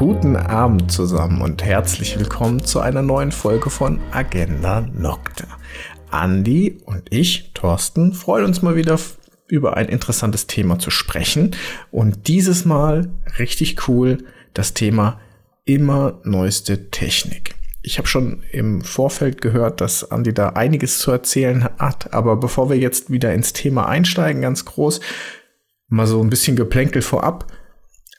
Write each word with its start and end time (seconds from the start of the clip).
guten 0.00 0.34
Abend 0.34 0.90
zusammen 0.90 1.42
und 1.42 1.62
herzlich 1.62 2.18
willkommen 2.18 2.64
zu 2.64 2.80
einer 2.80 3.02
neuen 3.02 3.32
Folge 3.32 3.68
von 3.68 4.00
Agenda 4.12 4.80
Nocte. 4.80 5.46
Andi 6.10 6.80
und 6.86 7.12
ich, 7.12 7.50
Thorsten, 7.52 8.14
freuen 8.14 8.46
uns 8.46 8.62
mal 8.62 8.76
wieder 8.76 8.98
über 9.46 9.76
ein 9.76 9.90
interessantes 9.90 10.46
Thema 10.46 10.78
zu 10.78 10.90
sprechen. 10.90 11.54
Und 11.90 12.28
dieses 12.28 12.64
Mal 12.64 13.10
richtig 13.38 13.88
cool, 13.88 14.24
das 14.54 14.72
Thema 14.72 15.20
immer 15.66 16.18
neueste 16.24 16.90
Technik. 16.90 17.56
Ich 17.82 17.98
habe 17.98 18.08
schon 18.08 18.42
im 18.52 18.80
Vorfeld 18.80 19.42
gehört, 19.42 19.82
dass 19.82 20.10
Andi 20.10 20.32
da 20.32 20.48
einiges 20.48 20.98
zu 20.98 21.10
erzählen 21.10 21.68
hat, 21.78 22.14
aber 22.14 22.36
bevor 22.36 22.70
wir 22.70 22.78
jetzt 22.78 23.10
wieder 23.10 23.34
ins 23.34 23.52
Thema 23.52 23.86
einsteigen, 23.86 24.40
ganz 24.40 24.64
groß, 24.64 25.00
mal 25.88 26.06
so 26.06 26.22
ein 26.22 26.30
bisschen 26.30 26.56
Geplänkel 26.56 27.02
vorab. 27.02 27.52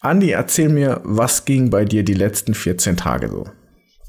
Andi, 0.04 0.32
erzähl 0.32 0.68
mir, 0.68 1.00
was 1.04 1.46
ging 1.46 1.70
bei 1.70 1.86
dir 1.86 2.04
die 2.04 2.16
letzten 2.16 2.55
14 2.55 2.98
Tage 2.98 3.30
so? 3.30 3.46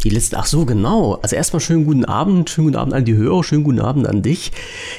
Die 0.02 0.08
letzten, 0.08 0.36
ach 0.36 0.46
so, 0.46 0.64
genau. 0.64 1.16
Also 1.16 1.36
erstmal 1.36 1.60
schönen 1.60 1.84
guten 1.84 2.06
Abend, 2.06 2.48
schönen 2.48 2.68
guten 2.68 2.78
Abend 2.78 2.94
an 2.94 3.04
die 3.04 3.14
Hörer, 3.14 3.44
schönen 3.44 3.62
guten 3.62 3.80
Abend 3.80 4.06
an 4.06 4.22
dich. 4.22 4.52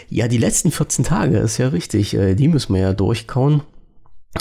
Ja, 0.09 0.27
die 0.27 0.38
letzten 0.38 0.69
14 0.69 1.03
Tage, 1.03 1.39
ist 1.39 1.57
ja 1.57 1.69
richtig, 1.69 2.13
äh, 2.13 2.35
die 2.35 2.47
müssen 2.47 2.75
wir 2.75 2.81
ja 2.81 2.93
durchkauen. 2.93 3.63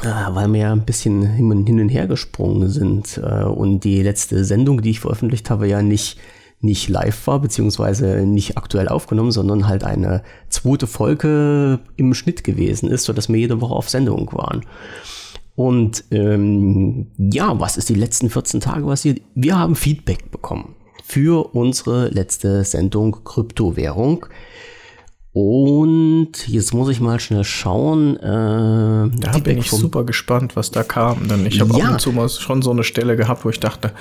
Äh, 0.02 0.08
weil 0.34 0.52
wir 0.52 0.60
ja 0.60 0.72
ein 0.72 0.84
bisschen 0.84 1.22
hin 1.22 1.80
und 1.80 1.88
her 1.88 2.06
gesprungen 2.06 2.68
sind 2.68 3.16
äh, 3.16 3.44
und 3.44 3.80
die 3.80 4.02
letzte 4.02 4.44
Sendung, 4.44 4.82
die 4.82 4.90
ich 4.90 5.00
veröffentlicht 5.00 5.48
habe, 5.48 5.66
ja 5.68 5.80
nicht, 5.80 6.18
nicht 6.60 6.90
live 6.90 7.26
war, 7.26 7.40
beziehungsweise 7.40 8.26
nicht 8.26 8.58
aktuell 8.58 8.88
aufgenommen, 8.88 9.32
sondern 9.32 9.68
halt 9.68 9.84
eine 9.84 10.22
zweite 10.50 10.86
Folge 10.86 11.80
im 11.96 12.12
Schnitt 12.12 12.44
gewesen 12.44 12.90
ist, 12.90 13.04
sodass 13.04 13.30
wir 13.30 13.38
jede 13.38 13.62
Woche 13.62 13.74
auf 13.74 13.88
Sendung 13.88 14.30
waren. 14.34 14.66
Und 15.54 16.04
ähm, 16.10 17.08
ja, 17.18 17.58
was 17.60 17.76
ist 17.76 17.88
die 17.88 17.94
letzten 17.94 18.30
14 18.30 18.60
Tage 18.60 18.84
passiert? 18.86 19.20
Wir 19.34 19.58
haben 19.58 19.74
Feedback 19.74 20.30
bekommen 20.30 20.74
für 21.04 21.54
unsere 21.54 22.08
letzte 22.08 22.64
Sendung 22.64 23.24
Kryptowährung. 23.24 24.26
Und 25.34 26.46
jetzt 26.46 26.74
muss 26.74 26.90
ich 26.90 27.00
mal 27.00 27.18
schnell 27.18 27.44
schauen. 27.44 28.16
Äh, 28.18 28.20
da 28.20 29.38
bin 29.42 29.58
ich 29.58 29.70
super 29.70 30.04
gespannt, 30.04 30.56
was 30.56 30.70
da 30.70 30.82
kam. 30.82 31.26
Denn 31.26 31.46
ich 31.46 31.58
habe 31.58 31.78
ja. 31.78 31.86
ab 31.86 31.92
und 31.92 32.00
zu 32.00 32.12
mal 32.12 32.28
schon 32.28 32.60
so 32.60 32.70
eine 32.70 32.84
Stelle 32.84 33.16
gehabt, 33.16 33.46
wo 33.46 33.48
ich 33.48 33.58
dachte, 33.58 33.92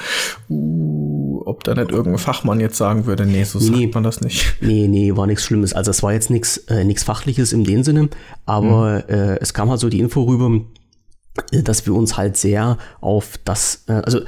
uh, 0.50 1.42
ob 1.46 1.64
da 1.64 1.74
nicht 1.74 1.92
irgendein 1.92 2.18
Fachmann 2.18 2.60
jetzt 2.60 2.76
sagen 2.76 3.06
würde, 3.06 3.26
nee, 3.26 3.46
so 3.46 3.60
sagt 3.60 3.78
nee, 3.78 3.90
man 3.94 4.04
das 4.04 4.20
nicht. 4.20 4.56
Nee, 4.62 4.90
nee, 4.90 5.16
war 5.16 5.26
nichts 5.26 5.46
Schlimmes. 5.46 5.72
Also 5.72 5.92
es 5.92 6.04
war 6.04 6.12
jetzt 6.12 6.30
nichts 6.30 6.58
äh, 6.68 6.96
Fachliches 6.96 7.54
in 7.54 7.64
dem 7.64 7.84
Sinne, 7.84 8.10
aber 8.46 9.04
mhm. 9.08 9.14
äh, 9.14 9.36
es 9.38 9.54
kam 9.54 9.70
halt 9.70 9.80
so 9.80 9.88
die 9.88 10.00
Info 10.00 10.24
rüber, 10.24 10.50
dass 11.52 11.86
wir 11.86 11.94
uns 11.94 12.18
halt 12.18 12.38
sehr 12.38 12.78
auf 13.00 13.40
das, 13.44 13.84
äh, 13.88 13.94
also 13.94 14.22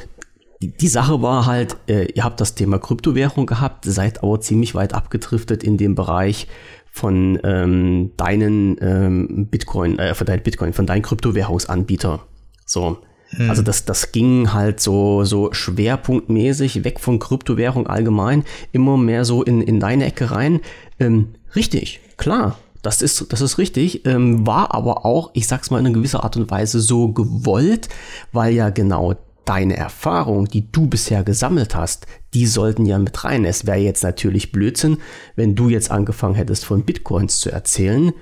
die 0.62 0.88
Sache 0.88 1.22
war 1.22 1.46
halt, 1.46 1.76
äh, 1.88 2.06
ihr 2.14 2.24
habt 2.24 2.40
das 2.40 2.56
Thema 2.56 2.80
Kryptowährung 2.80 3.46
gehabt, 3.46 3.86
seid 3.86 4.24
aber 4.24 4.40
ziemlich 4.40 4.76
weit 4.76 4.94
abgedriftet 4.94 5.64
in 5.64 5.78
dem 5.78 5.96
Bereich 5.96 6.48
von 6.92 7.40
ähm, 7.44 8.12
deinen 8.18 8.78
ähm, 8.80 9.48
Bitcoin, 9.48 10.00
äh, 10.00 10.14
von 10.14 10.28
deinem 10.28 10.44
Bitcoin, 10.44 10.74
von 10.74 10.86
deinem 10.86 11.02
Kryptowährungsanbieter. 11.02 12.22
So. 12.66 13.00
Hm. 13.30 13.50
Also 13.50 13.64
das, 13.64 13.86
das 13.86 14.12
ging 14.12 14.54
halt 14.54 14.80
so, 14.80 15.24
so 15.24 15.52
schwerpunktmäßig 15.52 16.84
weg 16.84 17.00
von 17.00 17.20
Kryptowährung 17.20 17.88
allgemein, 17.88 18.46
immer 18.72 18.96
mehr 18.96 19.26
so 19.26 19.44
in, 19.44 19.62
in 19.62 19.80
deine 19.80 20.06
Ecke 20.06 20.32
rein. 20.32 20.62
Ähm, 21.00 21.30
richtig, 21.56 22.00
klar. 22.18 22.60
Das 22.84 23.02
ist, 23.02 23.32
das 23.32 23.42
ist 23.42 23.58
richtig, 23.58 24.06
ähm, 24.06 24.46
war 24.46 24.76
aber 24.76 25.06
auch, 25.06 25.32
ich 25.34 25.48
sag's 25.48 25.72
mal 25.72 25.80
in 25.80 25.86
einer 25.88 25.96
gewisser 25.96 26.24
Art 26.24 26.38
und 26.38 26.52
Weise 26.52 26.82
so 26.82 27.14
gewollt, 27.14 27.88
weil 28.34 28.54
ja 28.54 28.70
genau 28.70 29.16
deine 29.46 29.78
Erfahrung, 29.78 30.48
die 30.48 30.70
du 30.72 30.88
bisher 30.88 31.24
gesammelt 31.24 31.76
hast, 31.76 32.08
die 32.34 32.46
sollten 32.46 32.86
ja 32.86 33.00
mit 33.00 33.24
rein. 33.24 33.46
Es 33.46 33.66
wäre 33.66 33.78
jetzt 33.78 34.04
natürlich 34.04 34.52
Blödsinn, 34.52 34.98
wenn 35.36 35.56
du 35.56 35.70
jetzt 35.70 35.92
angefangen 35.92 36.36
hättest, 36.36 36.66
von 36.66 36.84
Bitcoins 36.84 37.40
zu 37.40 37.52
erzählen, 37.52 38.14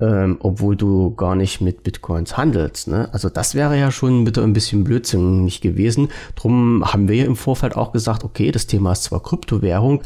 ähm, 0.00 0.36
obwohl 0.40 0.76
du 0.76 1.14
gar 1.14 1.34
nicht 1.34 1.60
mit 1.60 1.82
Bitcoins 1.82 2.36
handelst. 2.36 2.88
Ne? 2.88 3.08
Also 3.12 3.28
das 3.28 3.54
wäre 3.54 3.78
ja 3.78 3.90
schon 3.90 4.24
bitte 4.24 4.42
ein 4.42 4.52
bisschen 4.52 4.84
blödsinnig 4.84 5.60
gewesen. 5.60 6.08
Drum 6.34 6.84
haben 6.84 7.08
wir 7.08 7.16
ja 7.16 7.24
im 7.24 7.36
Vorfeld 7.36 7.76
auch 7.76 7.92
gesagt, 7.92 8.24
okay, 8.24 8.50
das 8.50 8.66
Thema 8.66 8.92
ist 8.92 9.04
zwar 9.04 9.22
Kryptowährung, 9.22 10.02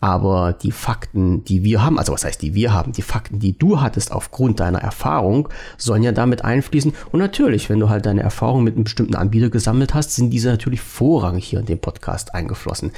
aber 0.00 0.52
die 0.52 0.70
Fakten, 0.70 1.42
die 1.44 1.64
wir 1.64 1.82
haben, 1.84 1.98
also 1.98 2.12
was 2.12 2.24
heißt 2.24 2.40
die 2.40 2.54
wir 2.54 2.72
haben, 2.72 2.92
die 2.92 3.02
Fakten, 3.02 3.40
die 3.40 3.58
du 3.58 3.80
hattest 3.80 4.12
aufgrund 4.12 4.60
deiner 4.60 4.78
Erfahrung, 4.78 5.48
sollen 5.76 6.04
ja 6.04 6.12
damit 6.12 6.44
einfließen. 6.44 6.94
Und 7.10 7.18
natürlich, 7.18 7.68
wenn 7.68 7.80
du 7.80 7.88
halt 7.88 8.06
deine 8.06 8.22
Erfahrung 8.22 8.62
mit 8.62 8.76
einem 8.76 8.84
bestimmten 8.84 9.16
Anbieter 9.16 9.50
gesammelt 9.50 9.94
hast, 9.94 10.14
sind 10.14 10.30
diese 10.30 10.50
natürlich 10.50 10.80
vorrangig 10.80 11.46
hier 11.46 11.60
in 11.60 11.66
den 11.66 11.80
Podcast 11.80 12.34
eingeflossen. 12.34 12.92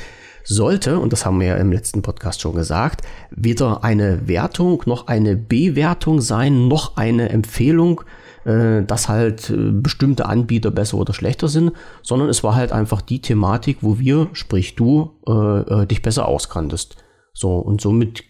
Sollte, 0.44 0.98
und 0.98 1.12
das 1.12 1.24
haben 1.24 1.40
wir 1.40 1.48
ja 1.48 1.56
im 1.56 1.72
letzten 1.72 2.02
Podcast 2.02 2.40
schon 2.40 2.54
gesagt, 2.54 3.02
weder 3.30 3.84
eine 3.84 4.26
Wertung 4.26 4.82
noch 4.86 5.06
eine 5.06 5.36
Bewertung 5.36 6.20
sein, 6.20 6.68
noch 6.68 6.96
eine 6.96 7.28
Empfehlung, 7.28 8.02
äh, 8.44 8.82
dass 8.82 9.08
halt 9.08 9.50
äh, 9.50 9.70
bestimmte 9.72 10.26
Anbieter 10.26 10.70
besser 10.70 10.96
oder 10.98 11.12
schlechter 11.12 11.48
sind, 11.48 11.72
sondern 12.02 12.28
es 12.28 12.42
war 12.42 12.54
halt 12.54 12.72
einfach 12.72 13.02
die 13.02 13.20
Thematik, 13.20 13.78
wo 13.80 13.98
wir, 13.98 14.28
sprich 14.32 14.74
du, 14.76 15.12
äh, 15.26 15.86
dich 15.86 16.02
besser 16.02 16.26
auskanntest. 16.26 16.96
So, 17.32 17.56
und 17.58 17.80
somit 17.80 18.24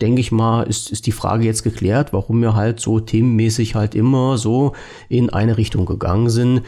denke 0.00 0.20
ich 0.20 0.32
mal, 0.32 0.64
ist, 0.64 0.90
ist 0.90 1.06
die 1.06 1.12
Frage 1.12 1.44
jetzt 1.44 1.62
geklärt, 1.62 2.12
warum 2.12 2.40
wir 2.40 2.54
halt 2.54 2.80
so 2.80 3.00
themenmäßig 3.00 3.74
halt 3.74 3.94
immer 3.94 4.38
so 4.38 4.72
in 5.08 5.30
eine 5.30 5.56
Richtung 5.56 5.86
gegangen 5.86 6.30
sind. 6.30 6.62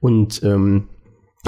Und 0.00 0.42
ähm, 0.42 0.88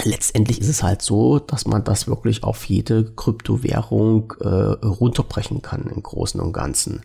letztendlich 0.04 0.60
ist 0.60 0.68
es 0.68 0.82
halt 0.82 1.02
so, 1.02 1.38
dass 1.38 1.66
man 1.66 1.84
das 1.84 2.08
wirklich 2.08 2.44
auf 2.44 2.64
jede 2.64 3.04
Kryptowährung 3.04 4.34
äh, 4.40 4.48
runterbrechen 4.48 5.62
kann 5.62 5.90
im 5.94 6.02
Großen 6.02 6.40
und 6.40 6.52
Ganzen. 6.52 7.02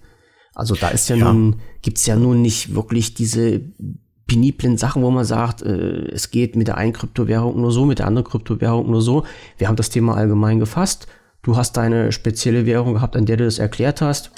Also 0.60 0.76
da 0.76 0.90
ist 0.90 1.10
ja, 1.10 1.16
ja. 1.16 1.32
nun, 1.32 1.56
gibt's 1.82 2.06
ja 2.06 2.16
nun 2.16 2.42
nicht 2.42 2.76
wirklich 2.76 3.14
diese 3.14 3.62
peniblen 4.28 4.78
Sachen, 4.78 5.02
wo 5.02 5.10
man 5.10 5.26
sagt, 5.26 5.62
äh, 5.62 6.12
es 6.12 6.32
geht 6.32 6.56
mit 6.56 6.68
der 6.68 6.78
einen 6.78 6.94
Kryptowährung 6.94 7.60
nur 7.60 7.72
so, 7.72 7.86
mit 7.86 8.00
der 8.00 8.08
anderen 8.08 8.28
Kryptowährung 8.28 8.90
nur 8.90 9.02
so. 9.02 9.26
Wir 9.58 9.68
haben 9.68 9.76
das 9.76 9.90
Thema 9.90 10.16
allgemein 10.16 10.60
gefasst. 10.60 11.08
Du 11.42 11.58
hast 11.58 11.78
deine 11.78 12.12
spezielle 12.12 12.66
Währung 12.66 12.94
gehabt, 12.94 13.16
an 13.16 13.26
der 13.26 13.38
du 13.38 13.46
das 13.46 13.60
erklärt 13.60 14.02
hast. 14.02 14.32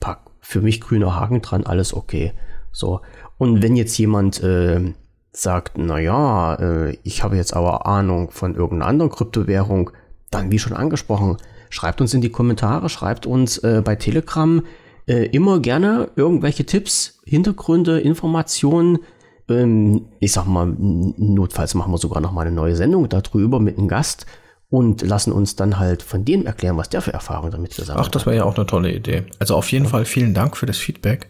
Pack, 0.00 0.20
für 0.40 0.60
mich 0.60 0.80
grüner 0.80 1.16
Haken 1.16 1.40
dran, 1.40 1.64
alles 1.64 1.94
okay. 1.94 2.32
So. 2.72 3.00
Und 3.38 3.62
wenn 3.62 3.76
jetzt 3.76 3.96
jemand 3.96 4.42
äh, 4.42 4.92
sagt, 5.32 5.78
na 5.78 5.98
ja, 5.98 6.54
äh, 6.56 6.98
ich 7.02 7.22
habe 7.22 7.36
jetzt 7.36 7.54
aber 7.54 7.86
Ahnung 7.86 8.30
von 8.30 8.54
irgendeiner 8.54 8.90
anderen 8.90 9.10
Kryptowährung, 9.10 9.90
dann 10.30 10.50
wie 10.50 10.58
schon 10.58 10.74
angesprochen, 10.74 11.36
schreibt 11.70 12.00
uns 12.00 12.12
in 12.12 12.20
die 12.20 12.30
Kommentare, 12.30 12.88
schreibt 12.88 13.26
uns 13.26 13.58
äh, 13.58 13.80
bei 13.84 13.96
Telegram, 13.96 14.62
äh, 15.10 15.26
immer 15.26 15.58
gerne 15.58 16.08
irgendwelche 16.14 16.64
Tipps, 16.64 17.20
Hintergründe, 17.24 17.98
Informationen. 17.98 19.00
Ähm, 19.48 20.06
ich 20.20 20.30
sag 20.30 20.46
mal, 20.46 20.66
notfalls 20.66 21.74
machen 21.74 21.92
wir 21.92 21.98
sogar 21.98 22.20
noch 22.20 22.30
mal 22.30 22.42
eine 22.42 22.54
neue 22.54 22.76
Sendung 22.76 23.08
darüber 23.08 23.58
mit 23.58 23.76
einem 23.76 23.88
Gast 23.88 24.26
und 24.68 25.02
lassen 25.02 25.32
uns 25.32 25.56
dann 25.56 25.80
halt 25.80 26.04
von 26.04 26.24
dem 26.24 26.46
erklären, 26.46 26.76
was 26.76 26.90
der 26.90 27.02
für 27.02 27.12
Erfahrungen 27.12 27.50
damit 27.50 27.74
gesammelt 27.74 27.98
hat. 27.98 28.06
Ach, 28.06 28.10
das 28.12 28.24
wäre 28.24 28.36
ja 28.36 28.44
auch 28.44 28.54
eine 28.54 28.66
tolle 28.66 28.92
Idee. 28.92 29.24
Also 29.40 29.56
auf 29.56 29.72
jeden 29.72 29.86
Fall 29.86 30.04
vielen 30.04 30.32
Dank 30.32 30.56
für 30.56 30.66
das 30.66 30.78
Feedback. 30.78 31.28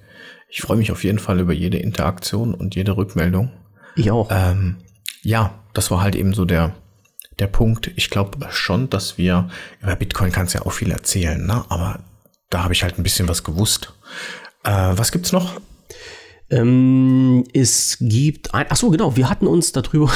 Ich 0.50 0.60
freue 0.60 0.76
mich 0.76 0.92
auf 0.92 1.02
jeden 1.02 1.18
Fall 1.18 1.40
über 1.40 1.54
jede 1.54 1.78
Interaktion 1.78 2.52
und 2.52 2.74
jede 2.74 2.98
Rückmeldung. 2.98 3.50
Ich 3.96 4.10
auch. 4.10 4.28
Ähm, 4.30 4.76
ja, 5.22 5.54
das 5.72 5.90
war 5.90 6.02
halt 6.02 6.16
eben 6.16 6.34
so 6.34 6.44
der, 6.44 6.74
der 7.38 7.46
Punkt. 7.46 7.90
Ich 7.96 8.10
glaube 8.10 8.36
schon, 8.50 8.90
dass 8.90 9.16
wir, 9.16 9.48
über 9.80 9.96
Bitcoin 9.96 10.32
kannst 10.32 10.52
ja 10.52 10.66
auch 10.66 10.72
viel 10.72 10.90
erzählen, 10.90 11.46
ne? 11.46 11.64
aber 11.70 12.00
da 12.50 12.64
habe 12.64 12.74
ich 12.74 12.82
halt 12.82 12.98
ein 12.98 13.02
bisschen 13.02 13.28
was 13.28 13.44
gewusst. 13.44 13.92
Äh, 14.64 14.70
was 14.70 15.12
gibt's 15.12 15.32
noch? 15.32 15.60
Ähm, 16.50 17.44
es 17.54 17.96
gibt 18.00 18.52
ein, 18.54 18.66
ach 18.68 18.76
so 18.76 18.90
genau, 18.90 19.16
wir 19.16 19.30
hatten 19.30 19.46
uns 19.46 19.70
darüber, 19.70 20.10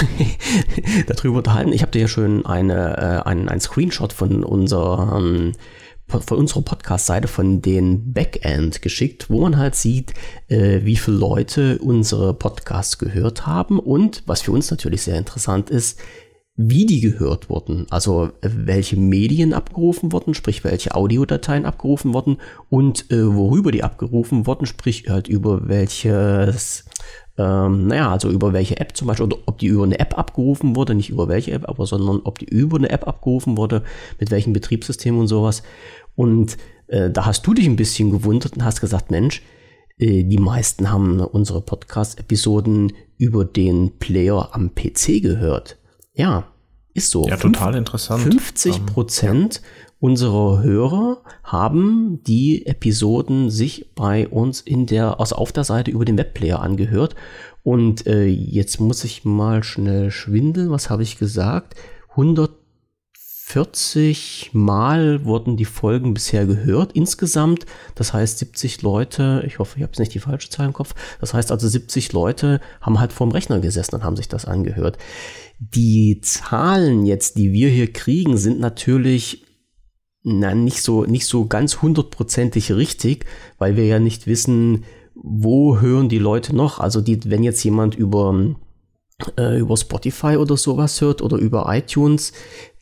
darüber 1.06 1.38
unterhalten. 1.38 1.73
Ich 1.73 1.82
habe 1.82 1.93
dir 1.93 2.03
ja 2.03 2.09
schon 2.09 2.44
eine, 2.44 2.97
äh, 2.97 3.29
ein, 3.29 3.49
ein 3.49 3.61
Screenshot 3.61 4.12
von 4.12 4.43
unserer, 4.43 5.17
ähm, 5.17 5.53
von 6.09 6.38
unserer 6.38 6.62
Podcast-Seite 6.62 7.29
von 7.29 7.62
den 7.62 8.12
Backend 8.12 8.82
geschickt, 8.82 9.31
wo 9.31 9.41
man 9.41 9.56
halt 9.56 9.76
sieht, 9.76 10.12
äh, 10.49 10.81
wie 10.82 10.97
viele 10.97 11.17
Leute 11.17 11.79
unsere 11.79 12.35
Podcasts 12.35 12.99
gehört 12.99 13.47
haben 13.47 13.79
und 13.79 14.25
was 14.26 14.43
für 14.43 14.53
uns 14.53 14.70
natürlich 14.70 15.03
sehr 15.03 15.17
interessant 15.17 15.70
ist, 15.70 16.00
wie 16.56 16.87
die 16.87 17.01
gehört 17.01 17.51
wurden, 17.51 17.87
also 17.91 18.27
äh, 18.41 18.49
welche 18.53 18.97
Medien 18.97 19.53
abgerufen 19.53 20.12
wurden, 20.12 20.35
sprich 20.35 20.62
welche 20.62 20.95
Audiodateien 20.95 21.65
abgerufen 21.65 22.15
wurden 22.15 22.39
und 22.71 23.11
äh, 23.11 23.35
worüber 23.35 23.73
die 23.73 23.83
abgerufen 23.83 24.47
wurden, 24.47 24.67
sprich 24.67 25.09
halt 25.09 25.27
über 25.27 25.67
welches, 25.67 26.85
ähm, 27.37 27.89
naja, 27.89 28.12
also 28.12 28.31
über 28.31 28.53
welche 28.53 28.79
App 28.79 28.97
zum 28.97 29.09
Beispiel, 29.09 29.27
oder 29.27 29.39
ob 29.47 29.59
die 29.59 29.67
über 29.67 29.83
eine 29.83 29.99
App 29.99 30.17
abgerufen 30.17 30.77
wurde, 30.77 30.95
nicht 30.95 31.11
über 31.11 31.27
welche 31.27 31.51
App, 31.51 31.69
aber 31.69 31.87
sondern 31.87 32.21
ob 32.23 32.39
die 32.39 32.47
über 32.47 32.77
eine 32.77 32.91
App 32.91 33.09
abgerufen 33.09 33.57
wurde, 33.57 33.83
mit 34.21 34.31
welchem 34.31 34.53
Betriebssystem 34.53 35.19
und 35.19 35.27
sowas. 35.27 35.65
Und 36.15 36.57
äh, 36.87 37.11
da 37.11 37.27
hast 37.27 37.45
du 37.49 37.55
dich 37.55 37.67
ein 37.67 37.75
bisschen 37.75 38.12
gewundert 38.12 38.55
und 38.55 38.65
hast 38.65 38.81
gesagt, 38.81 39.11
Mensch, 39.11 39.43
äh, 39.99 40.23
die 40.23 40.39
meisten 40.39 40.93
haben 40.93 41.19
unsere 41.19 41.62
Podcast-Episoden 41.62 42.93
über 43.19 43.45
den 43.45 43.99
Player 43.99 44.50
am 44.53 44.73
PC 44.73 45.21
gehört. 45.21 45.79
Ja, 46.14 46.44
Ist 46.94 47.11
so. 47.11 47.26
Ja, 47.26 47.37
total 47.37 47.75
interessant. 47.75 48.22
50 48.22 48.87
Prozent 48.87 49.61
unserer 49.99 50.62
Hörer 50.62 51.22
haben 51.43 52.22
die 52.25 52.66
Episoden 52.66 53.50
sich 53.50 53.90
bei 53.94 54.28
uns 54.28 54.61
in 54.61 54.87
der, 54.87 55.19
also 55.19 55.37
auf 55.37 55.50
der 55.50 55.64
Seite 55.64 55.90
über 55.90 56.05
den 56.05 56.19
Webplayer 56.19 56.61
angehört. 56.61 57.16
Und 57.62 58.06
äh, 58.06 58.26
jetzt 58.26 58.81
muss 58.81 59.02
ich 59.02 59.25
mal 59.25 59.64
schnell 59.64 60.11
schwindeln. 60.11 60.70
Was 60.70 60.90
habe 60.90 61.02
ich 61.02 61.19
gesagt? 61.19 61.75
140 63.55 64.51
Mal 64.53 65.25
wurden 65.25 65.56
die 65.56 65.65
Folgen 65.65 66.12
bisher 66.12 66.45
gehört 66.45 66.93
insgesamt. 66.93 67.67
Das 67.95 68.12
heißt 68.12 68.39
70 68.39 68.83
Leute, 68.83 69.45
ich 69.47 69.61
hoffe, 69.61 69.77
ich 69.77 69.83
habe 69.83 69.93
jetzt 69.93 70.01
nicht 70.01 70.15
die 70.15 70.19
falsche 70.19 70.51
Zahl 70.51 70.67
im 70.67 70.73
Kopf. 70.73 70.95
Das 71.21 71.35
heißt 71.35 71.53
also 71.53 71.69
70 71.69 72.12
Leute 72.12 72.61
haben 72.81 72.99
halt 72.99 73.12
vorm 73.12 73.31
Rechner 73.31 73.61
gesessen 73.61 73.95
und 73.95 74.05
haben 74.05 74.17
sich 74.17 74.29
das 74.29 74.45
angehört. 74.45 74.99
Die 75.61 76.21
Zahlen 76.21 77.06
jetzt, 77.06 77.39
die 77.39 77.53
wir 77.53 77.69
hier 77.69 77.93
kriegen, 77.93 78.37
sind 78.37 78.59
natürlich 78.59 79.45
na, 80.25 80.55
nicht 80.55 80.83
so, 80.83 81.05
nicht 81.05 81.27
so 81.27 81.47
ganz 81.47 81.81
hundertprozentig 81.81 82.73
richtig, 82.73 83.27
weil 83.59 83.77
wir 83.77 83.87
ja 83.87 84.00
nicht 84.00 84.27
wissen, 84.27 84.85
wo 85.15 85.79
hören 85.79 86.09
die 86.09 86.19
Leute 86.19 86.57
noch. 86.57 86.81
Also 86.81 87.00
die, 87.00 87.31
wenn 87.31 87.45
jetzt 87.45 87.62
jemand 87.62 87.95
über, 87.95 88.57
äh, 89.38 89.58
über 89.58 89.76
Spotify 89.76 90.37
oder 90.37 90.56
sowas 90.56 91.00
hört 91.00 91.22
oder 91.22 91.37
über 91.37 91.66
iTunes, 91.69 92.32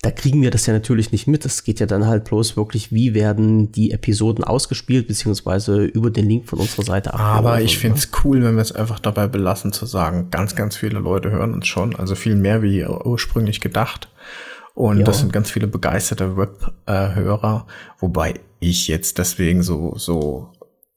da 0.00 0.10
kriegen 0.10 0.42
wir 0.42 0.50
das 0.50 0.66
ja 0.66 0.72
natürlich 0.72 1.12
nicht 1.12 1.26
mit. 1.26 1.44
Das 1.44 1.62
geht 1.62 1.78
ja 1.78 1.86
dann 1.86 2.06
halt 2.06 2.24
bloß 2.24 2.56
wirklich, 2.56 2.90
wie 2.90 3.14
werden 3.14 3.70
die 3.70 3.92
Episoden 3.92 4.42
ausgespielt, 4.42 5.06
beziehungsweise 5.08 5.84
über 5.84 6.10
den 6.10 6.28
Link 6.28 6.48
von 6.48 6.58
unserer 6.58 6.84
Seite 6.84 7.14
Aber 7.14 7.60
ich 7.60 7.78
finde 7.78 7.98
es 7.98 8.08
cool, 8.24 8.42
wenn 8.42 8.56
wir 8.56 8.62
es 8.62 8.72
einfach 8.72 8.98
dabei 8.98 9.28
belassen 9.28 9.72
zu 9.72 9.86
sagen, 9.86 10.28
ganz, 10.30 10.56
ganz 10.56 10.74
viele 10.74 10.98
Leute 10.98 11.30
hören 11.30 11.54
uns 11.54 11.66
schon, 11.66 11.94
also 11.94 12.14
viel 12.14 12.34
mehr 12.34 12.62
wie 12.62 12.84
ursprünglich 12.84 13.60
gedacht. 13.60 14.08
Und 14.74 14.98
ja. 14.98 15.04
das 15.04 15.20
sind 15.20 15.32
ganz 15.32 15.50
viele 15.50 15.66
begeisterte 15.66 16.36
Web-Hörer, 16.36 17.66
wobei 17.98 18.40
ich 18.58 18.88
jetzt 18.88 19.18
deswegen 19.18 19.62
so, 19.62 19.94
so 19.96 20.50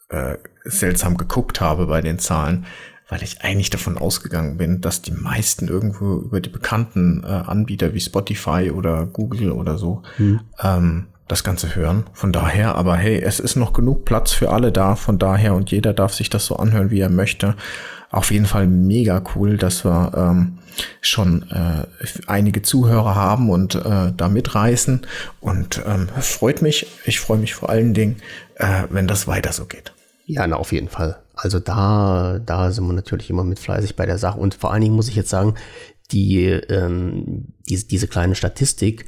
äh, 0.10 0.38
seltsam 0.64 1.18
geguckt 1.18 1.60
habe 1.60 1.88
bei 1.88 2.02
den 2.02 2.20
Zahlen, 2.20 2.66
weil 3.10 3.22
ich 3.24 3.42
eigentlich 3.42 3.70
davon 3.70 3.98
ausgegangen 3.98 4.58
bin, 4.58 4.82
dass 4.82 5.02
die 5.02 5.12
meisten 5.12 5.68
irgendwo 5.68 6.18
über 6.18 6.42
die 6.42 6.50
bekannten 6.50 7.24
äh, 7.24 7.28
Anbieter 7.28 7.94
wie 7.94 8.00
Spotify 8.00 8.72
oder 8.72 9.06
Google 9.06 9.52
oder 9.52 9.78
so 9.78 10.02
hm. 10.18 10.40
ähm, 10.62 11.08
das 11.28 11.44
Ganze 11.44 11.76
hören. 11.76 12.06
Von 12.14 12.32
daher, 12.32 12.76
aber 12.76 12.98
hey, 12.98 13.20
es 13.20 13.40
ist 13.40 13.56
noch 13.56 13.74
genug 13.74 14.06
Platz 14.06 14.32
für 14.32 14.52
alle 14.52 14.72
da, 14.72 14.96
von 14.96 15.18
daher 15.20 15.54
und 15.54 15.72
jeder 15.72 15.94
darf 15.94 16.14
sich 16.14 16.30
das 16.30 16.46
so 16.46 16.58
anhören, 16.58 16.92
wie 16.92 17.00
er 17.00 17.10
möchte. 17.10 17.56
Auf 18.12 18.32
jeden 18.32 18.46
Fall 18.46 18.68
mega 18.68 19.22
cool, 19.36 19.58
dass 19.58 19.84
wir 19.84 20.12
ähm, 20.16 20.60
schon 21.02 21.50
äh, 21.52 21.86
einige 22.28 22.62
Zuhörer 22.62 23.16
haben 23.16 23.50
und 23.50 23.76
äh, 23.76 24.14
da 24.16 24.30
mitreißen. 24.30 25.02
Und 25.42 25.82
ähm, 25.86 26.08
freut 26.20 26.62
mich. 26.62 26.88
Ich 27.06 27.20
freue 27.20 27.40
mich 27.40 27.56
vor 27.56 27.70
allen 27.70 27.94
Dingen, 27.94 28.18
äh, 28.56 28.84
wenn 28.90 29.08
das 29.08 29.28
weiter 29.28 29.52
so 29.52 29.66
geht. 29.66 29.92
Ja, 30.26 30.48
na, 30.48 30.56
auf 30.56 30.72
jeden 30.72 30.88
Fall. 30.88 31.18
Also 31.36 31.60
da, 31.60 32.40
da 32.46 32.72
sind 32.72 32.86
wir 32.88 32.94
natürlich 32.94 33.30
immer 33.30 33.44
mit 33.44 33.60
fleißig 33.60 33.96
bei 33.96 34.06
der 34.06 34.18
Sache. 34.18 34.40
Und 34.40 34.56
vor 34.56 34.72
allen 34.72 34.82
Dingen 34.82 34.96
muss 34.96 35.10
ich 35.10 35.16
jetzt 35.16 35.30
sagen, 35.30 35.56
die, 36.12 36.46
ähm, 36.46 37.54
die, 37.68 37.88
diese 37.88 38.08
kleine 38.08 38.36
Statistik, 38.36 39.06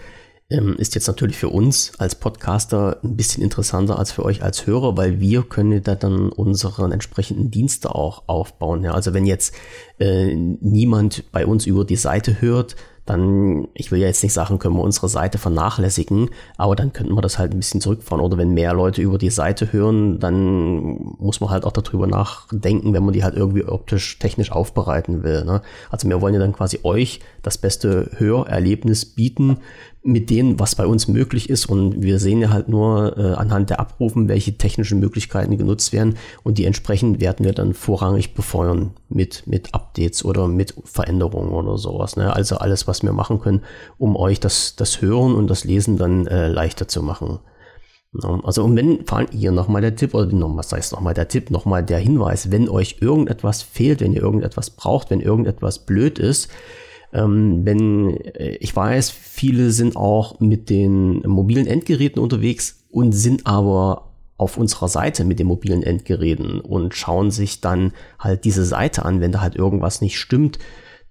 ähm, 0.49 0.75
ist 0.77 0.95
jetzt 0.95 1.07
natürlich 1.07 1.37
für 1.37 1.49
uns 1.49 1.91
als 1.97 2.15
Podcaster 2.15 2.99
ein 3.03 3.17
bisschen 3.17 3.43
interessanter 3.43 3.99
als 3.99 4.11
für 4.11 4.23
euch 4.23 4.43
als 4.43 4.65
Hörer, 4.65 4.95
weil 4.95 5.19
wir 5.19 5.43
können 5.43 5.83
da 5.83 5.95
dann 5.95 6.29
unseren 6.29 6.91
entsprechenden 6.91 7.51
Dienste 7.51 7.93
auch 7.93 8.23
aufbauen. 8.27 8.83
Ja, 8.83 8.93
also 8.93 9.13
wenn 9.13 9.25
jetzt 9.25 9.53
äh, 9.99 10.33
niemand 10.35 11.31
bei 11.31 11.45
uns 11.45 11.65
über 11.65 11.83
die 11.83 11.97
Seite 11.97 12.39
hört, 12.41 12.75
dann, 13.07 13.69
ich 13.73 13.89
will 13.91 13.99
ja 13.99 14.07
jetzt 14.07 14.21
nicht 14.21 14.33
sagen, 14.33 14.59
können 14.59 14.75
wir 14.75 14.83
unsere 14.83 15.07
Seite 15.07 15.37
vernachlässigen, 15.37 16.29
aber 16.57 16.75
dann 16.75 16.91
könnten 16.91 17.15
wir 17.15 17.21
das 17.21 17.39
halt 17.39 17.53
ein 17.53 17.57
bisschen 17.57 17.79
zurückfahren. 17.79 18.23
Oder 18.23 18.37
wenn 18.37 18.53
mehr 18.53 18.73
Leute 18.73 19.01
über 19.01 19.17
die 19.17 19.29
Seite 19.29 19.71
hören, 19.71 20.19
dann 20.19 21.15
muss 21.17 21.39
man 21.39 21.49
halt 21.49 21.63
auch 21.63 21.71
darüber 21.71 22.05
nachdenken, 22.05 22.93
wenn 22.93 23.05
man 23.05 23.13
die 23.13 23.23
halt 23.23 23.35
irgendwie 23.35 23.63
optisch, 23.63 24.19
technisch 24.19 24.51
aufbereiten 24.51 25.23
will. 25.23 25.45
Ne? 25.45 25.61
Also 25.89 26.07
wir 26.09 26.21
wollen 26.21 26.33
ja 26.33 26.39
dann 26.39 26.53
quasi 26.53 26.79
euch 26.83 27.21
das 27.43 27.57
beste 27.57 28.11
Hörerlebnis 28.17 29.05
bieten 29.05 29.59
mit 30.07 30.29
dem, 30.29 30.57
was 30.57 30.75
bei 30.75 30.87
uns 30.87 31.09
möglich 31.09 31.49
ist. 31.49 31.65
Und 31.65 32.01
wir 32.01 32.17
sehen 32.19 32.39
ja 32.39 32.49
halt 32.49 32.69
nur 32.69 33.17
äh, 33.17 33.33
anhand 33.33 33.69
der 33.69 33.81
Abrufen, 33.81 34.29
welche 34.29 34.57
technischen 34.57 34.99
Möglichkeiten 34.99 35.57
genutzt 35.57 35.91
werden. 35.91 36.15
Und 36.43 36.57
die 36.57 36.63
entsprechend 36.63 37.19
werden 37.19 37.45
wir 37.45 37.51
dann 37.51 37.73
vorrangig 37.73 38.33
befeuern 38.33 38.91
mit, 39.09 39.45
mit 39.47 39.73
Updates 39.73 40.23
oder 40.23 40.47
mit 40.47 40.73
Veränderungen 40.85 41.51
oder 41.51 41.77
sowas. 41.77 42.15
Ne? 42.15 42.33
Also 42.33 42.55
alles, 42.55 42.87
was 42.87 43.03
wir 43.03 43.11
machen 43.11 43.41
können, 43.41 43.63
um 43.97 44.15
euch 44.15 44.39
das, 44.39 44.77
das 44.77 45.01
Hören 45.01 45.35
und 45.35 45.49
das 45.49 45.65
Lesen 45.65 45.97
dann 45.97 46.25
äh, 46.25 46.47
leichter 46.47 46.87
zu 46.87 47.03
machen. 47.03 47.39
Also 48.43 48.63
und 48.63 48.77
wenn, 48.77 49.05
vor 49.05 49.17
allem 49.17 49.27
hier 49.31 49.51
nochmal 49.51 49.81
der 49.81 49.97
Tipp, 49.97 50.13
oder 50.13 50.27
noch, 50.27 50.55
was 50.55 50.71
heißt 50.71 50.93
nochmal 50.93 51.13
der 51.13 51.27
Tipp, 51.27 51.51
nochmal 51.51 51.83
der 51.83 51.99
Hinweis, 51.99 52.49
wenn 52.49 52.69
euch 52.69 52.97
irgendetwas 53.01 53.61
fehlt, 53.61 53.99
wenn 53.99 54.13
ihr 54.13 54.21
irgendetwas 54.21 54.69
braucht, 54.69 55.09
wenn 55.09 55.19
irgendetwas 55.19 55.85
blöd 55.85 56.17
ist, 56.17 56.49
ähm, 57.13 57.65
wenn 57.65 58.17
äh, 58.17 58.55
ich 58.59 58.75
weiß, 58.75 59.09
viele 59.09 59.71
sind 59.71 59.95
auch 59.95 60.39
mit 60.39 60.69
den 60.69 61.21
mobilen 61.21 61.67
Endgeräten 61.67 62.21
unterwegs 62.21 62.83
und 62.89 63.11
sind 63.13 63.47
aber 63.47 64.09
auf 64.37 64.57
unserer 64.57 64.87
Seite 64.87 65.23
mit 65.23 65.39
den 65.39 65.47
mobilen 65.47 65.83
Endgeräten 65.83 66.59
und 66.59 66.93
schauen 66.93 67.31
sich 67.31 67.59
dann 67.59 67.93
halt 68.19 68.45
diese 68.45 68.65
Seite 68.65 69.03
an, 69.03 69.19
wenn 69.19 69.31
da 69.31 69.41
halt 69.41 69.55
irgendwas 69.55 70.01
nicht 70.01 70.19
stimmt 70.19 70.59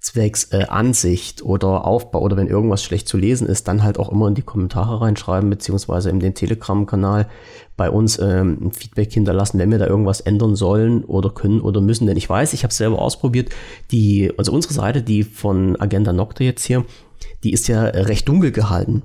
zwecks 0.07 0.53
äh, 0.53 0.67
Ansicht 0.69 1.43
oder 1.43 1.85
Aufbau 1.85 2.21
oder 2.21 2.37
wenn 2.37 2.47
irgendwas 2.47 2.85
schlecht 2.85 3.09
zu 3.09 3.17
lesen 3.17 3.49
ist, 3.49 3.67
dann 3.67 3.83
halt 3.83 3.99
auch 3.99 4.09
immer 4.09 4.29
in 4.29 4.37
die 4.37 4.43
Kommentare 4.43 5.01
reinschreiben, 5.01 5.51
beziehungsweise 5.51 6.11
in 6.11 6.21
den 6.21 6.33
Telegram-Kanal 6.33 7.29
bei 7.77 7.91
uns 7.91 8.17
ähm, 8.21 8.59
ein 8.63 8.73
Feedback 8.73 9.13
hinterlassen, 9.13 9.59
wenn 9.59 9.71
wir 9.71 9.79
da 9.79 9.87
irgendwas 9.89 10.21
ändern 10.21 10.55
sollen 10.55 11.05
oder 11.05 11.31
können 11.31 11.61
oder 11.61 11.81
müssen. 11.81 12.07
Denn 12.07 12.17
ich 12.17 12.31
weiß, 12.31 12.53
ich 12.53 12.63
habe 12.63 12.71
es 12.71 12.77
selber 12.77 13.03
ausprobiert, 13.03 13.51
die, 13.91 14.33
also 14.39 14.53
unsere 14.53 14.75
Seite, 14.75 15.03
die 15.03 15.25
von 15.25 15.75
Agenda 15.81 16.13
Nocte 16.13 16.45
jetzt 16.45 16.65
hier, 16.65 16.85
die 17.43 17.53
ist 17.53 17.67
ja 17.67 17.83
recht 17.83 18.29
dunkel 18.29 18.53
gehalten. 18.53 19.03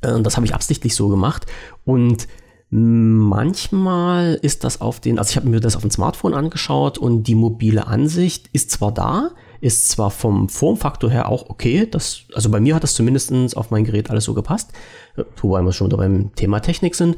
Äh, 0.00 0.22
das 0.22 0.36
habe 0.36 0.46
ich 0.46 0.54
absichtlich 0.54 0.94
so 0.94 1.08
gemacht 1.08 1.44
und 1.84 2.26
Manchmal 2.68 4.40
ist 4.42 4.64
das 4.64 4.80
auf 4.80 4.98
den, 4.98 5.20
also 5.20 5.30
ich 5.30 5.36
habe 5.36 5.48
mir 5.48 5.60
das 5.60 5.76
auf 5.76 5.82
dem 5.82 5.90
Smartphone 5.92 6.34
angeschaut 6.34 6.98
und 6.98 7.22
die 7.22 7.36
mobile 7.36 7.86
Ansicht 7.86 8.50
ist 8.52 8.72
zwar 8.72 8.92
da, 8.92 9.30
ist 9.60 9.88
zwar 9.88 10.10
vom 10.10 10.48
Formfaktor 10.48 11.10
her 11.10 11.28
auch 11.28 11.48
okay, 11.48 11.86
das, 11.90 12.22
also 12.34 12.50
bei 12.50 12.60
mir 12.60 12.74
hat 12.74 12.82
das 12.82 12.94
zumindest 12.94 13.56
auf 13.56 13.70
mein 13.70 13.84
Gerät 13.84 14.10
alles 14.10 14.24
so 14.24 14.34
gepasst, 14.34 14.72
wobei 15.40 15.62
wir 15.62 15.72
schon 15.72 15.88
beim 15.90 16.34
Thema 16.34 16.60
Technik 16.60 16.94
sind, 16.94 17.16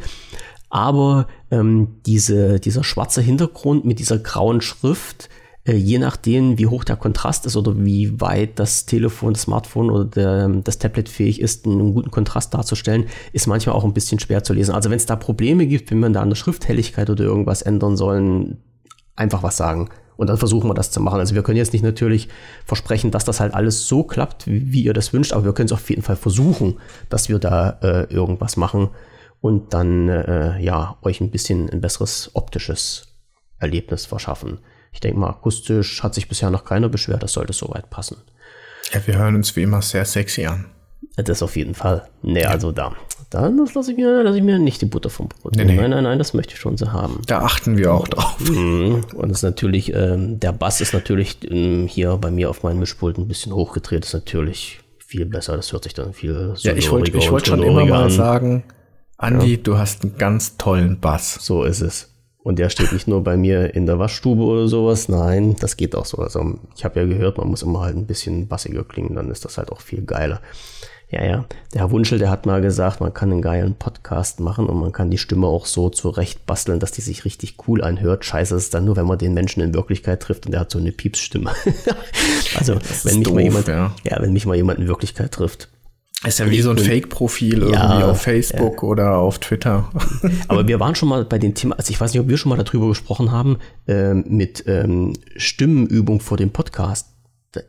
aber 0.70 1.26
ähm, 1.50 1.96
diese, 2.06 2.60
dieser 2.60 2.84
schwarze 2.84 3.22
Hintergrund 3.22 3.84
mit 3.84 3.98
dieser 3.98 4.18
grauen 4.18 4.60
Schrift, 4.60 5.28
äh, 5.64 5.74
je 5.74 5.98
nachdem, 5.98 6.58
wie 6.58 6.66
hoch 6.66 6.84
der 6.84 6.96
Kontrast 6.96 7.46
ist 7.46 7.56
oder 7.56 7.84
wie 7.84 8.20
weit 8.20 8.58
das 8.58 8.86
Telefon, 8.86 9.34
das 9.34 9.42
Smartphone 9.42 9.90
oder 9.90 10.04
der, 10.04 10.48
das 10.48 10.78
Tablet 10.78 11.08
fähig 11.08 11.40
ist, 11.40 11.66
einen 11.66 11.94
guten 11.94 12.10
Kontrast 12.10 12.54
darzustellen, 12.54 13.06
ist 13.32 13.46
manchmal 13.46 13.74
auch 13.74 13.84
ein 13.84 13.94
bisschen 13.94 14.18
schwer 14.18 14.42
zu 14.44 14.52
lesen. 14.52 14.74
Also 14.74 14.90
wenn 14.90 14.96
es 14.96 15.06
da 15.06 15.16
Probleme 15.16 15.66
gibt, 15.66 15.90
wenn 15.90 16.00
man 16.00 16.12
da 16.12 16.22
an 16.22 16.30
der 16.30 16.36
Schrifthelligkeit 16.36 17.10
oder 17.10 17.24
irgendwas 17.24 17.62
ändern 17.62 17.96
sollen, 17.96 18.58
einfach 19.16 19.42
was 19.42 19.56
sagen. 19.56 19.88
Und 20.18 20.26
dann 20.26 20.36
versuchen 20.36 20.68
wir 20.68 20.74
das 20.74 20.90
zu 20.90 21.00
machen. 21.00 21.20
Also 21.20 21.36
wir 21.36 21.44
können 21.44 21.56
jetzt 21.56 21.72
nicht 21.72 21.84
natürlich 21.84 22.28
versprechen, 22.66 23.12
dass 23.12 23.24
das 23.24 23.38
halt 23.38 23.54
alles 23.54 23.86
so 23.86 24.02
klappt, 24.02 24.48
wie, 24.48 24.82
ihr 24.82 24.92
das 24.92 25.12
wünscht, 25.12 25.32
aber 25.32 25.44
wir 25.44 25.52
können 25.52 25.66
es 25.66 25.72
auf 25.72 25.88
jeden 25.88 26.02
Fall 26.02 26.16
versuchen, 26.16 26.80
dass 27.08 27.28
wir 27.28 27.38
da 27.38 27.78
äh, 27.82 28.12
irgendwas 28.12 28.56
machen 28.56 28.90
und 29.40 29.72
dann 29.74 30.08
äh, 30.08 30.58
ja 30.58 30.96
euch 31.02 31.20
ein 31.20 31.30
bisschen 31.30 31.70
ein 31.70 31.80
besseres 31.80 32.32
optisches 32.34 33.16
Erlebnis 33.60 34.06
verschaffen. 34.06 34.58
Ich 34.92 34.98
denke 34.98 35.20
mal, 35.20 35.30
akustisch 35.30 36.02
hat 36.02 36.14
sich 36.14 36.28
bisher 36.28 36.50
noch 36.50 36.64
keiner 36.64 36.88
beschwert, 36.88 37.22
das 37.22 37.34
sollte 37.34 37.52
soweit 37.52 37.88
passen. 37.88 38.16
Ja, 38.92 39.06
wir 39.06 39.16
hören 39.18 39.36
uns 39.36 39.54
wie 39.54 39.62
immer 39.62 39.82
sehr 39.82 40.04
sexy 40.04 40.46
an. 40.46 40.66
Das 41.16 41.42
auf 41.42 41.56
jeden 41.56 41.74
Fall. 41.74 42.08
Nee, 42.22 42.42
ja. 42.42 42.50
also 42.50 42.72
da. 42.72 42.94
Dann 43.30 43.58
lasse 43.74 43.90
ich, 43.90 43.98
mir, 43.98 44.22
lass 44.22 44.36
ich 44.36 44.42
mir 44.42 44.58
nicht 44.58 44.80
die 44.80 44.86
Butter 44.86 45.10
vom 45.10 45.28
Brot. 45.28 45.54
Nee, 45.54 45.64
nee. 45.64 45.76
Nein, 45.76 45.90
nein, 45.90 46.04
nein, 46.04 46.18
das 46.18 46.32
möchte 46.32 46.54
ich 46.54 46.60
schon 46.60 46.78
so 46.78 46.92
haben. 46.92 47.20
Da 47.26 47.40
achten 47.40 47.76
wir 47.76 47.92
auch 47.92 48.08
drauf. 48.08 48.38
Mhm. 48.40 49.04
Und 49.14 49.30
es 49.30 49.38
ist 49.38 49.42
natürlich, 49.42 49.92
ähm, 49.94 50.40
der 50.40 50.52
Bass 50.52 50.80
ist 50.80 50.94
natürlich 50.94 51.38
ähm, 51.50 51.86
hier 51.86 52.16
bei 52.16 52.30
mir 52.30 52.48
auf 52.48 52.62
meinem 52.62 52.78
Mischpult 52.78 53.18
ein 53.18 53.28
bisschen 53.28 53.52
hochgedreht, 53.52 54.04
ist 54.04 54.14
natürlich 54.14 54.80
viel 54.98 55.26
besser. 55.26 55.56
Das 55.56 55.72
hört 55.72 55.84
sich 55.84 55.94
dann 55.94 56.14
viel 56.14 56.54
Ja, 56.58 56.72
ich 56.74 56.90
wollte 56.90 57.16
ich 57.16 57.30
wollt 57.30 57.46
schon 57.46 57.62
immer 57.62 57.84
mal 57.84 58.10
sagen, 58.10 58.64
Andi, 59.18 59.56
ja. 59.56 59.60
du 59.62 59.76
hast 59.76 60.04
einen 60.04 60.16
ganz 60.16 60.56
tollen 60.56 61.00
Bass. 61.00 61.34
So 61.34 61.64
ist 61.64 61.80
es. 61.82 62.08
Und 62.42 62.58
der 62.58 62.70
steht 62.70 62.92
nicht 62.92 63.08
nur 63.08 63.22
bei 63.22 63.36
mir 63.36 63.74
in 63.74 63.86
der 63.86 63.98
Waschstube 63.98 64.42
oder 64.42 64.68
sowas. 64.68 65.08
Nein, 65.08 65.56
das 65.60 65.76
geht 65.76 65.94
auch 65.94 66.04
so. 66.06 66.18
Also 66.18 66.58
ich 66.76 66.84
habe 66.84 67.00
ja 67.00 67.06
gehört, 67.06 67.38
man 67.38 67.48
muss 67.48 67.62
immer 67.62 67.80
halt 67.80 67.96
ein 67.96 68.06
bisschen 68.06 68.46
bassiger 68.48 68.84
klingen, 68.84 69.16
dann 69.16 69.30
ist 69.30 69.44
das 69.44 69.58
halt 69.58 69.72
auch 69.72 69.80
viel 69.80 70.02
geiler. 70.02 70.40
Ja, 71.10 71.24
ja. 71.24 71.44
Der 71.72 71.80
Herr 71.80 71.90
Wunschel, 71.90 72.18
der 72.18 72.30
hat 72.30 72.44
mal 72.44 72.60
gesagt, 72.60 73.00
man 73.00 73.14
kann 73.14 73.32
einen 73.32 73.40
geilen 73.40 73.74
Podcast 73.74 74.40
machen 74.40 74.66
und 74.66 74.78
man 74.78 74.92
kann 74.92 75.10
die 75.10 75.16
Stimme 75.16 75.46
auch 75.46 75.64
so 75.64 75.88
zurecht 75.88 76.44
basteln, 76.44 76.80
dass 76.80 76.92
die 76.92 77.00
sich 77.00 77.24
richtig 77.24 77.56
cool 77.66 77.82
anhört. 77.82 78.26
Scheiße 78.26 78.54
ist 78.54 78.74
dann 78.74 78.84
nur, 78.84 78.96
wenn 78.96 79.06
man 79.06 79.16
den 79.16 79.32
Menschen 79.32 79.62
in 79.62 79.72
Wirklichkeit 79.72 80.20
trifft 80.20 80.44
und 80.44 80.52
der 80.52 80.60
hat 80.60 80.70
so 80.70 80.78
eine 80.78 80.92
Piepsstimme. 80.92 81.50
also, 82.58 82.74
wenn 83.04 83.18
mich 83.18 83.24
doof, 83.24 83.34
mal 83.34 83.42
jemand, 83.42 83.68
ja. 83.68 83.94
ja, 84.04 84.20
wenn 84.20 84.34
mich 84.34 84.44
mal 84.44 84.56
jemand 84.56 84.80
in 84.80 84.88
Wirklichkeit 84.88 85.32
trifft, 85.32 85.70
Ist 86.26 86.40
ja 86.40 86.50
wie 86.50 86.60
so 86.62 86.70
ein 86.70 86.78
Fake-Profil 86.78 87.58
irgendwie 87.62 87.74
Ja, 87.74 88.10
auf 88.10 88.22
Facebook 88.22 88.82
oder 88.82 89.18
auf 89.18 89.38
Twitter. 89.38 89.88
Aber 90.48 90.66
wir 90.66 90.80
waren 90.80 90.96
schon 90.96 91.08
mal 91.08 91.24
bei 91.24 91.38
dem 91.38 91.54
Thema, 91.54 91.76
also 91.78 91.90
ich 91.90 92.00
weiß 92.00 92.12
nicht, 92.12 92.20
ob 92.20 92.28
wir 92.28 92.36
schon 92.36 92.50
mal 92.50 92.56
darüber 92.62 92.88
gesprochen 92.88 93.30
haben, 93.30 93.58
ähm, 93.86 94.24
mit 94.26 94.64
ähm, 94.66 95.12
Stimmenübung 95.36 96.20
vor 96.20 96.36
dem 96.36 96.50
Podcast. 96.50 97.10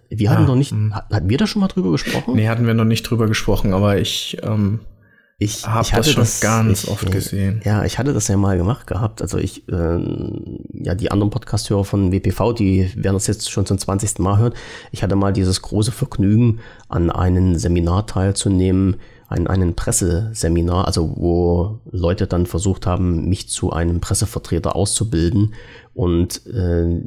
Wir 0.09 0.31
hatten 0.31 0.43
Ah, 0.43 0.47
noch 0.47 0.55
nicht, 0.55 0.73
hatten 0.73 1.29
wir 1.29 1.37
da 1.37 1.45
schon 1.47 1.61
mal 1.61 1.67
drüber 1.67 1.91
gesprochen? 1.91 2.35
nee, 2.35 2.47
hatten 2.47 2.65
wir 2.65 2.73
noch 2.73 2.85
nicht 2.85 3.03
drüber 3.03 3.27
gesprochen, 3.27 3.71
aber 3.71 3.97
ich 3.99 4.37
ähm, 4.43 4.79
Ich, 5.41 5.65
hab 5.65 5.85
ich 5.85 5.91
das 5.91 6.11
schon 6.11 6.27
ganz 6.41 6.83
ich, 6.83 6.89
oft 6.89 7.09
gesehen. 7.09 7.61
Ja, 7.63 7.85
ich 7.85 7.97
hatte 7.97 8.13
das 8.13 8.27
ja 8.27 8.35
mal 8.35 8.57
gemacht 8.57 8.87
gehabt. 8.87 9.21
Also 9.21 9.37
ich, 9.37 9.63
ähm, 9.69 10.59
ja, 10.73 10.95
die 10.95 11.11
anderen 11.11 11.29
Podcast-Hörer 11.29 11.85
von 11.85 12.11
WPV, 12.11 12.51
die 12.51 12.91
werden 12.97 13.13
das 13.13 13.27
jetzt 13.27 13.49
schon 13.49 13.65
zum 13.65 13.77
20. 13.77 14.19
Mal 14.19 14.37
hören. 14.37 14.53
Ich 14.91 15.01
hatte 15.01 15.15
mal 15.15 15.31
dieses 15.31 15.61
große 15.61 15.93
Vergnügen, 15.93 16.59
an 16.89 17.09
einem 17.09 17.55
Seminar 17.55 18.05
teilzunehmen, 18.05 18.97
ein, 19.29 19.47
einen 19.47 19.75
Presseseminar, 19.75 20.85
also 20.85 21.15
wo 21.15 21.79
Leute 21.89 22.27
dann 22.27 22.45
versucht 22.45 22.85
haben, 22.85 23.29
mich 23.29 23.47
zu 23.47 23.71
einem 23.71 24.01
Pressevertreter 24.01 24.75
auszubilden. 24.75 25.53
Und 25.93 26.45
äh, 26.47 27.01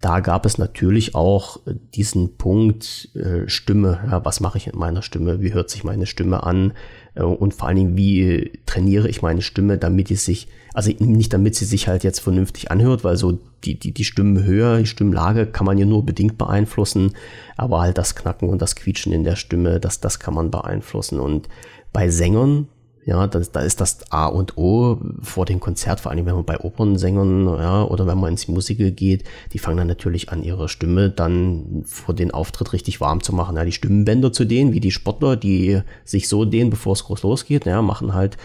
da 0.00 0.20
gab 0.20 0.46
es 0.46 0.56
natürlich 0.56 1.14
auch 1.14 1.58
äh, 1.66 1.74
diesen 1.94 2.36
Punkt 2.36 3.10
äh, 3.14 3.48
Stimme. 3.48 4.00
Ja, 4.10 4.24
was 4.24 4.40
mache 4.40 4.56
ich 4.56 4.66
mit 4.66 4.76
meiner 4.76 5.02
Stimme? 5.02 5.42
Wie 5.42 5.52
hört 5.52 5.68
sich 5.68 5.84
meine 5.84 6.06
Stimme 6.06 6.42
an? 6.42 6.72
Äh, 7.14 7.22
und 7.22 7.52
vor 7.52 7.68
allen 7.68 7.76
Dingen, 7.76 7.96
wie 7.96 8.22
äh, 8.22 8.52
trainiere 8.64 9.08
ich 9.08 9.20
meine 9.20 9.42
Stimme, 9.42 9.76
damit 9.76 10.08
die 10.08 10.16
sich, 10.16 10.48
also 10.72 10.90
nicht 10.98 11.32
damit 11.34 11.54
sie 11.54 11.66
sich 11.66 11.86
halt 11.86 12.02
jetzt 12.02 12.20
vernünftig 12.20 12.70
anhört, 12.70 13.04
weil 13.04 13.18
so 13.18 13.38
die, 13.64 13.78
die, 13.78 13.92
die 13.92 14.04
Stimmenhöhe, 14.04 14.78
die 14.78 14.86
Stimmlage 14.86 15.46
kann 15.46 15.66
man 15.66 15.76
ja 15.76 15.84
nur 15.84 16.06
bedingt 16.06 16.38
beeinflussen, 16.38 17.12
aber 17.58 17.82
halt 17.82 17.98
das 17.98 18.14
Knacken 18.14 18.48
und 18.48 18.62
das 18.62 18.76
Quietschen 18.76 19.12
in 19.12 19.24
der 19.24 19.36
Stimme, 19.36 19.80
das, 19.80 20.00
das 20.00 20.18
kann 20.18 20.32
man 20.32 20.50
beeinflussen. 20.50 21.20
Und 21.20 21.48
bei 21.92 22.08
Sängern, 22.08 22.68
ja, 23.06 23.26
das, 23.26 23.50
da 23.50 23.60
ist 23.60 23.80
das 23.80 24.12
A 24.12 24.26
und 24.26 24.58
O 24.58 24.98
vor 25.22 25.46
dem 25.46 25.58
Konzert, 25.58 26.00
vor 26.00 26.12
allem 26.12 26.26
wenn 26.26 26.34
man 26.34 26.44
bei 26.44 26.60
Opernsängern, 26.60 27.46
ja, 27.46 27.82
oder 27.84 28.06
wenn 28.06 28.18
man 28.18 28.32
ins 28.32 28.46
Musical 28.46 28.90
geht, 28.90 29.24
die 29.52 29.58
fangen 29.58 29.78
dann 29.78 29.86
natürlich 29.86 30.30
an, 30.30 30.42
ihre 30.42 30.68
Stimme 30.68 31.10
dann 31.10 31.82
vor 31.86 32.14
den 32.14 32.30
Auftritt 32.30 32.72
richtig 32.72 33.00
warm 33.00 33.22
zu 33.22 33.34
machen. 33.34 33.56
Ja, 33.56 33.64
die 33.64 33.72
Stimmenbänder 33.72 34.32
zu 34.32 34.44
dehnen, 34.44 34.72
wie 34.72 34.80
die 34.80 34.90
Sportler, 34.90 35.36
die 35.36 35.80
sich 36.04 36.28
so 36.28 36.44
dehnen, 36.44 36.70
bevor 36.70 36.92
es 36.92 37.04
groß 37.04 37.22
losgeht, 37.22 37.64
ja, 37.64 37.80
machen 37.80 38.12
halt 38.14 38.36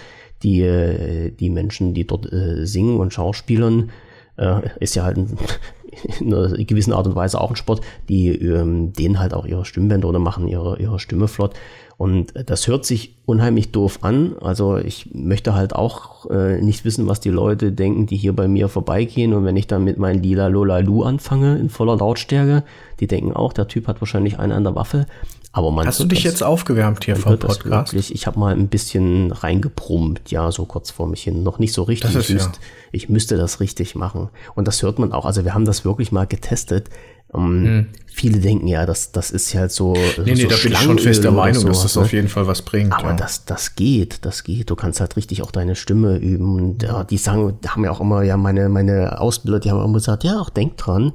die, 0.44 1.32
die 1.38 1.50
Menschen, 1.50 1.94
die 1.94 2.08
dort 2.08 2.32
äh, 2.32 2.66
singen 2.66 3.00
und 3.00 3.14
schauspielern, 3.14 3.92
äh, 4.38 4.62
ist 4.80 4.96
ja 4.96 5.04
halt 5.04 5.18
ein, 5.18 5.38
in 6.20 6.34
einer 6.34 6.50
gewissen 6.64 6.94
Art 6.94 7.08
und 7.08 7.16
Weise 7.16 7.40
auch 7.40 7.50
ein 7.50 7.56
Sport, 7.56 7.82
die 8.10 8.30
ähm, 8.30 8.94
dehnen 8.94 9.20
halt 9.20 9.34
auch 9.34 9.46
ihre 9.46 9.66
Stimmbänder 9.66 10.08
oder 10.08 10.20
machen 10.20 10.48
ihre, 10.48 10.80
ihre 10.80 11.00
Stimme 11.00 11.28
flott. 11.28 11.54
Und 11.98 12.34
das 12.50 12.68
hört 12.68 12.86
sich 12.86 13.16
unheimlich 13.26 13.72
doof 13.72 14.00
an. 14.02 14.36
Also 14.42 14.78
ich 14.78 15.12
möchte 15.14 15.54
halt 15.56 15.74
auch 15.74 16.30
äh, 16.30 16.62
nicht 16.62 16.84
wissen, 16.84 17.08
was 17.08 17.22
die 17.22 17.30
Leute 17.30 17.72
denken, 17.72 18.06
die 18.06 18.18
hier 18.18 18.34
bei 18.34 18.50
mir 18.50 18.68
vorbeigehen. 18.68 19.34
Und 19.34 19.46
wenn 19.46 19.56
ich 19.56 19.68
dann 19.68 19.84
mit 19.86 19.98
meinem 19.98 20.22
Lila 20.22 20.48
Lola 20.48 20.80
Lu 20.80 21.04
anfange 21.04 21.58
in 21.58 21.70
voller 21.70 21.96
Lautstärke, 21.98 22.64
die 23.00 23.08
denken 23.08 23.32
auch, 23.32 23.54
der 23.54 23.70
Typ 23.70 23.88
hat 23.88 24.02
wahrscheinlich 24.02 24.40
einen 24.40 24.52
an 24.52 24.64
der 24.66 24.76
Waffe. 24.76 25.06
Aber 25.54 25.72
man 25.72 25.88
Hast 25.88 26.02
du 26.02 26.06
dich 26.06 26.24
das- 26.24 26.34
jetzt 26.34 26.44
aufgewärmt 26.44 27.06
hier 27.06 27.16
vom 27.16 27.40
Podcast? 27.40 27.64
wirklich. 27.94 28.14
Ich 28.14 28.28
habe 28.28 28.38
mal 28.38 28.54
ein 28.54 28.68
bisschen 28.68 29.32
reingebrummt, 29.32 30.30
ja, 30.32 30.52
so 30.52 30.66
kurz 30.66 30.92
vor 30.92 31.08
mich 31.08 31.24
hin. 31.24 31.44
Noch 31.44 31.60
nicht 31.60 31.72
so 31.72 31.84
richtig. 31.84 32.14
Ist 32.14 32.24
ich, 32.24 32.30
ja- 32.30 32.36
müsste, 32.36 32.60
ich 32.92 33.08
müsste 33.10 33.38
das 33.38 33.62
richtig 33.62 33.96
machen. 33.96 34.28
Und 34.56 34.68
das 34.68 34.84
hört 34.84 35.00
man 35.00 35.14
auch. 35.14 35.26
Also 35.26 35.46
wir 35.46 35.54
haben 35.54 35.64
das 35.64 35.86
wirklich 35.86 36.12
mal 36.12 36.28
getestet. 36.28 36.90
Ähm, 37.36 37.88
Viele 38.18 38.40
denken 38.40 38.68
ja, 38.68 38.86
das, 38.86 39.12
das 39.12 39.30
ist 39.30 39.52
ja 39.52 39.60
halt 39.60 39.74
so. 39.74 39.94
Hm. 39.94 40.24
Nee, 40.24 40.36
nee, 40.36 40.42
so 40.44 40.48
da 40.48 40.56
bin 40.56 40.72
ich 40.72 40.80
schon 40.80 41.00
fest 41.00 41.22
der 41.26 41.32
Meinung, 41.32 41.66
dass 41.66 41.82
das 41.82 41.94
sowas, 41.94 42.06
auf 42.06 42.14
jeden 42.14 42.30
Fall 42.30 42.48
was 42.48 42.62
bringt. 42.62 42.94
aber 42.94 43.10
ja. 43.10 43.16
das, 43.18 43.44
das 43.44 43.76
geht, 43.76 44.24
das 44.24 44.46
geht. 44.46 44.70
Du 44.70 44.78
kannst 44.78 45.02
halt 45.02 45.18
richtig 45.18 45.42
auch 45.42 45.52
deine 45.52 45.76
Stimme 45.76 46.16
üben. 46.16 46.56
Und 46.56 46.84
ja, 46.84 47.04
die 47.04 47.18
sagen, 47.18 47.58
da 47.60 47.72
haben 47.72 47.84
ja 47.84 47.92
auch 47.92 48.00
immer, 48.00 48.24
ja, 48.24 48.38
meine, 48.38 48.70
meine 48.70 49.20
Ausbilder, 49.20 49.60
die 49.60 49.70
haben 49.70 49.84
immer 49.84 49.96
gesagt, 49.96 50.24
ja, 50.24 50.40
auch 50.40 50.50
denkt 50.50 50.86
dran, 50.86 51.12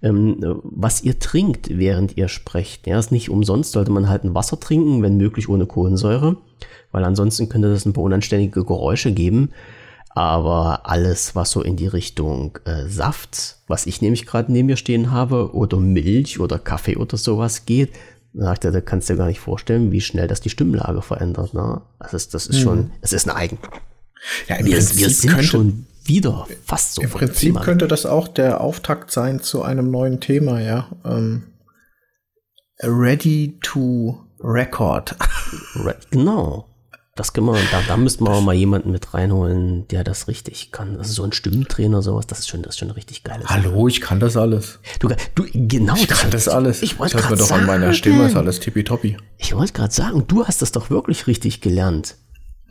ähm, 0.00 0.36
was 0.62 1.02
ihr 1.02 1.18
trinkt, 1.18 1.76
während 1.76 2.16
ihr 2.16 2.28
sprecht. 2.28 2.86
Ja, 2.86 3.00
ist 3.00 3.10
nicht 3.10 3.30
umsonst, 3.30 3.72
sollte 3.72 3.90
man 3.90 4.08
halt 4.08 4.22
ein 4.22 4.36
Wasser 4.36 4.60
trinken, 4.60 5.02
wenn 5.02 5.16
möglich 5.16 5.48
ohne 5.48 5.66
Kohlensäure, 5.66 6.36
weil 6.92 7.02
ansonsten 7.02 7.48
könnte 7.48 7.68
das 7.68 7.84
ein 7.84 7.94
paar 7.94 8.04
unanständige 8.04 8.64
Geräusche 8.64 9.10
geben. 9.10 9.50
Aber 10.16 10.88
alles, 10.88 11.34
was 11.34 11.50
so 11.50 11.60
in 11.60 11.76
die 11.76 11.88
Richtung 11.88 12.58
äh, 12.64 12.86
Saft, 12.86 13.56
was 13.66 13.86
ich 13.86 14.00
nämlich 14.00 14.26
gerade 14.26 14.52
neben 14.52 14.66
mir 14.66 14.76
stehen 14.76 15.10
habe, 15.10 15.54
oder 15.54 15.78
Milch 15.78 16.38
oder 16.38 16.58
Kaffee 16.58 16.96
oder 16.96 17.16
sowas 17.16 17.66
geht, 17.66 17.92
da 18.32 18.46
sagt 18.46 18.64
er, 18.64 18.72
da 18.72 18.80
kannst 18.80 19.08
du 19.08 19.14
dir 19.14 19.18
gar 19.18 19.26
nicht 19.26 19.40
vorstellen, 19.40 19.90
wie 19.92 20.00
schnell 20.00 20.28
das 20.28 20.40
die 20.40 20.50
Stimmlage 20.50 21.02
verändert. 21.02 21.54
Ne? 21.54 21.82
Das, 22.10 22.28
das 22.28 22.46
ist 22.46 22.60
schon, 22.60 22.90
es 23.00 23.12
ist 23.12 23.28
ein 23.28 23.34
Eigen. 23.36 23.58
ja, 24.48 24.56
im 24.56 24.66
Wir, 24.66 24.74
Prinzip 24.76 24.98
wir 24.98 25.10
sind 25.10 25.30
könnte, 25.30 25.46
schon 25.46 25.86
wieder 26.04 26.46
fast 26.64 26.94
so. 26.94 27.02
Im 27.02 27.10
Prinzip 27.10 27.60
könnte 27.60 27.88
das 27.88 28.06
auch 28.06 28.28
der 28.28 28.60
Auftakt 28.60 29.10
sein 29.10 29.40
zu 29.40 29.62
einem 29.62 29.90
neuen 29.90 30.20
Thema, 30.20 30.60
ja. 30.60 30.88
Ähm, 31.04 31.44
ready 32.82 33.58
to 33.62 34.20
record. 34.40 35.16
Right, 35.76 36.10
Genau. 36.10 36.66
Das 37.16 37.32
können 37.32 37.46
wir, 37.46 37.54
da, 37.70 37.80
da 37.86 37.96
müssten 37.96 38.26
wir 38.26 38.32
auch 38.32 38.42
mal 38.42 38.54
jemanden 38.54 38.90
mit 38.90 39.14
reinholen, 39.14 39.86
der 39.86 40.02
das 40.02 40.26
richtig 40.26 40.72
kann. 40.72 40.96
Also 40.98 41.12
so 41.12 41.22
ein 41.22 41.30
Stimmentrainer, 41.30 42.02
sowas, 42.02 42.26
das 42.26 42.40
ist 42.40 42.48
schon, 42.48 42.62
das 42.62 42.74
ist 42.74 42.80
schon 42.80 42.90
richtig 42.90 43.22
Sache. 43.24 43.38
Hallo, 43.46 43.86
ich 43.86 44.00
kann 44.00 44.18
das 44.18 44.36
alles. 44.36 44.80
Du, 44.98 45.08
du, 45.36 45.44
genau. 45.52 45.94
Ich 45.94 46.08
kann 46.08 46.30
das 46.32 46.48
alles. 46.48 46.82
Ich 46.82 46.98
wollte 46.98 47.16
das 47.16 47.26
gerade 47.26 47.36
doch 47.36 47.52
an 47.52 47.66
meiner. 47.66 47.92
Stimme, 47.92 48.26
ist 48.26 48.34
alles 48.34 48.58
tippitoppi. 48.58 49.16
Ich 49.38 49.54
wollte 49.54 49.72
gerade 49.72 49.92
sagen, 49.92 50.24
du 50.26 50.44
hast 50.44 50.60
das 50.60 50.72
doch 50.72 50.90
wirklich 50.90 51.28
richtig 51.28 51.60
gelernt. 51.60 52.16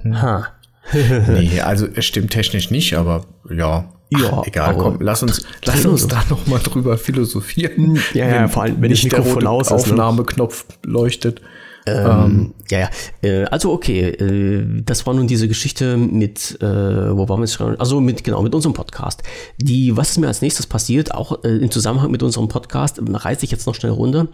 Hm. 0.02 0.22
Ha. 0.22 0.48
Nee, 0.94 1.62
also 1.62 1.88
es 1.96 2.04
stimmt 2.04 2.32
technisch 2.32 2.70
nicht, 2.70 2.96
aber 2.96 3.26
ja. 3.50 3.90
Ja, 4.10 4.42
Ach, 4.42 4.46
egal, 4.46 4.78
komm, 4.78 4.98
lass 5.00 5.24
uns, 5.24 5.44
lass 5.64 5.86
uns 5.86 6.08
da 6.08 6.22
noch 6.30 6.46
mal 6.46 6.60
drüber 6.60 6.98
philosophieren. 6.98 7.98
Ja, 8.14 8.28
ja, 8.28 8.48
vor 8.50 8.64
allem, 8.64 8.82
wenn 8.82 8.92
das 8.92 9.02
nicht 9.02 9.12
der 9.12 9.20
Mikrofon 9.20 9.48
rote 9.48 9.72
aus 9.72 9.88
ne? 9.88 9.94
Aufnahmeknopf 9.94 10.66
leuchtet. 10.84 11.42
Ähm, 11.86 12.54
ja, 12.70 12.80
ja. 12.80 12.90
Äh, 13.22 13.46
also 13.46 13.74
okay, 13.74 14.10
äh, 14.10 14.82
das 14.84 15.06
war 15.06 15.14
nun 15.14 15.28
diese 15.28 15.48
Geschichte 15.48 15.98
mit, 15.98 16.58
äh, 16.62 16.66
wo 16.66 17.28
waren 17.28 17.40
wir 17.40 17.46
jetzt 17.46 17.56
schon? 17.56 17.80
Also 17.80 18.00
mit, 18.00 18.24
genau, 18.24 18.42
mit 18.42 18.56
unserem 18.56 18.74
Podcast. 18.74 19.24
Die, 19.58 19.96
was 19.98 20.12
ist 20.12 20.18
mir 20.18 20.28
als 20.28 20.42
nächstes 20.42 20.68
passiert, 20.68 21.14
auch 21.14 21.44
im 21.44 21.72
Zusammenhang 21.72 22.12
mit 22.12 22.24
unserem 22.24 22.48
Podcast, 22.48 23.02
reiße 23.02 23.44
ich 23.44 23.52
jetzt 23.52 23.68
noch 23.68 23.76
schnell 23.76 23.92
runter. 23.92 24.28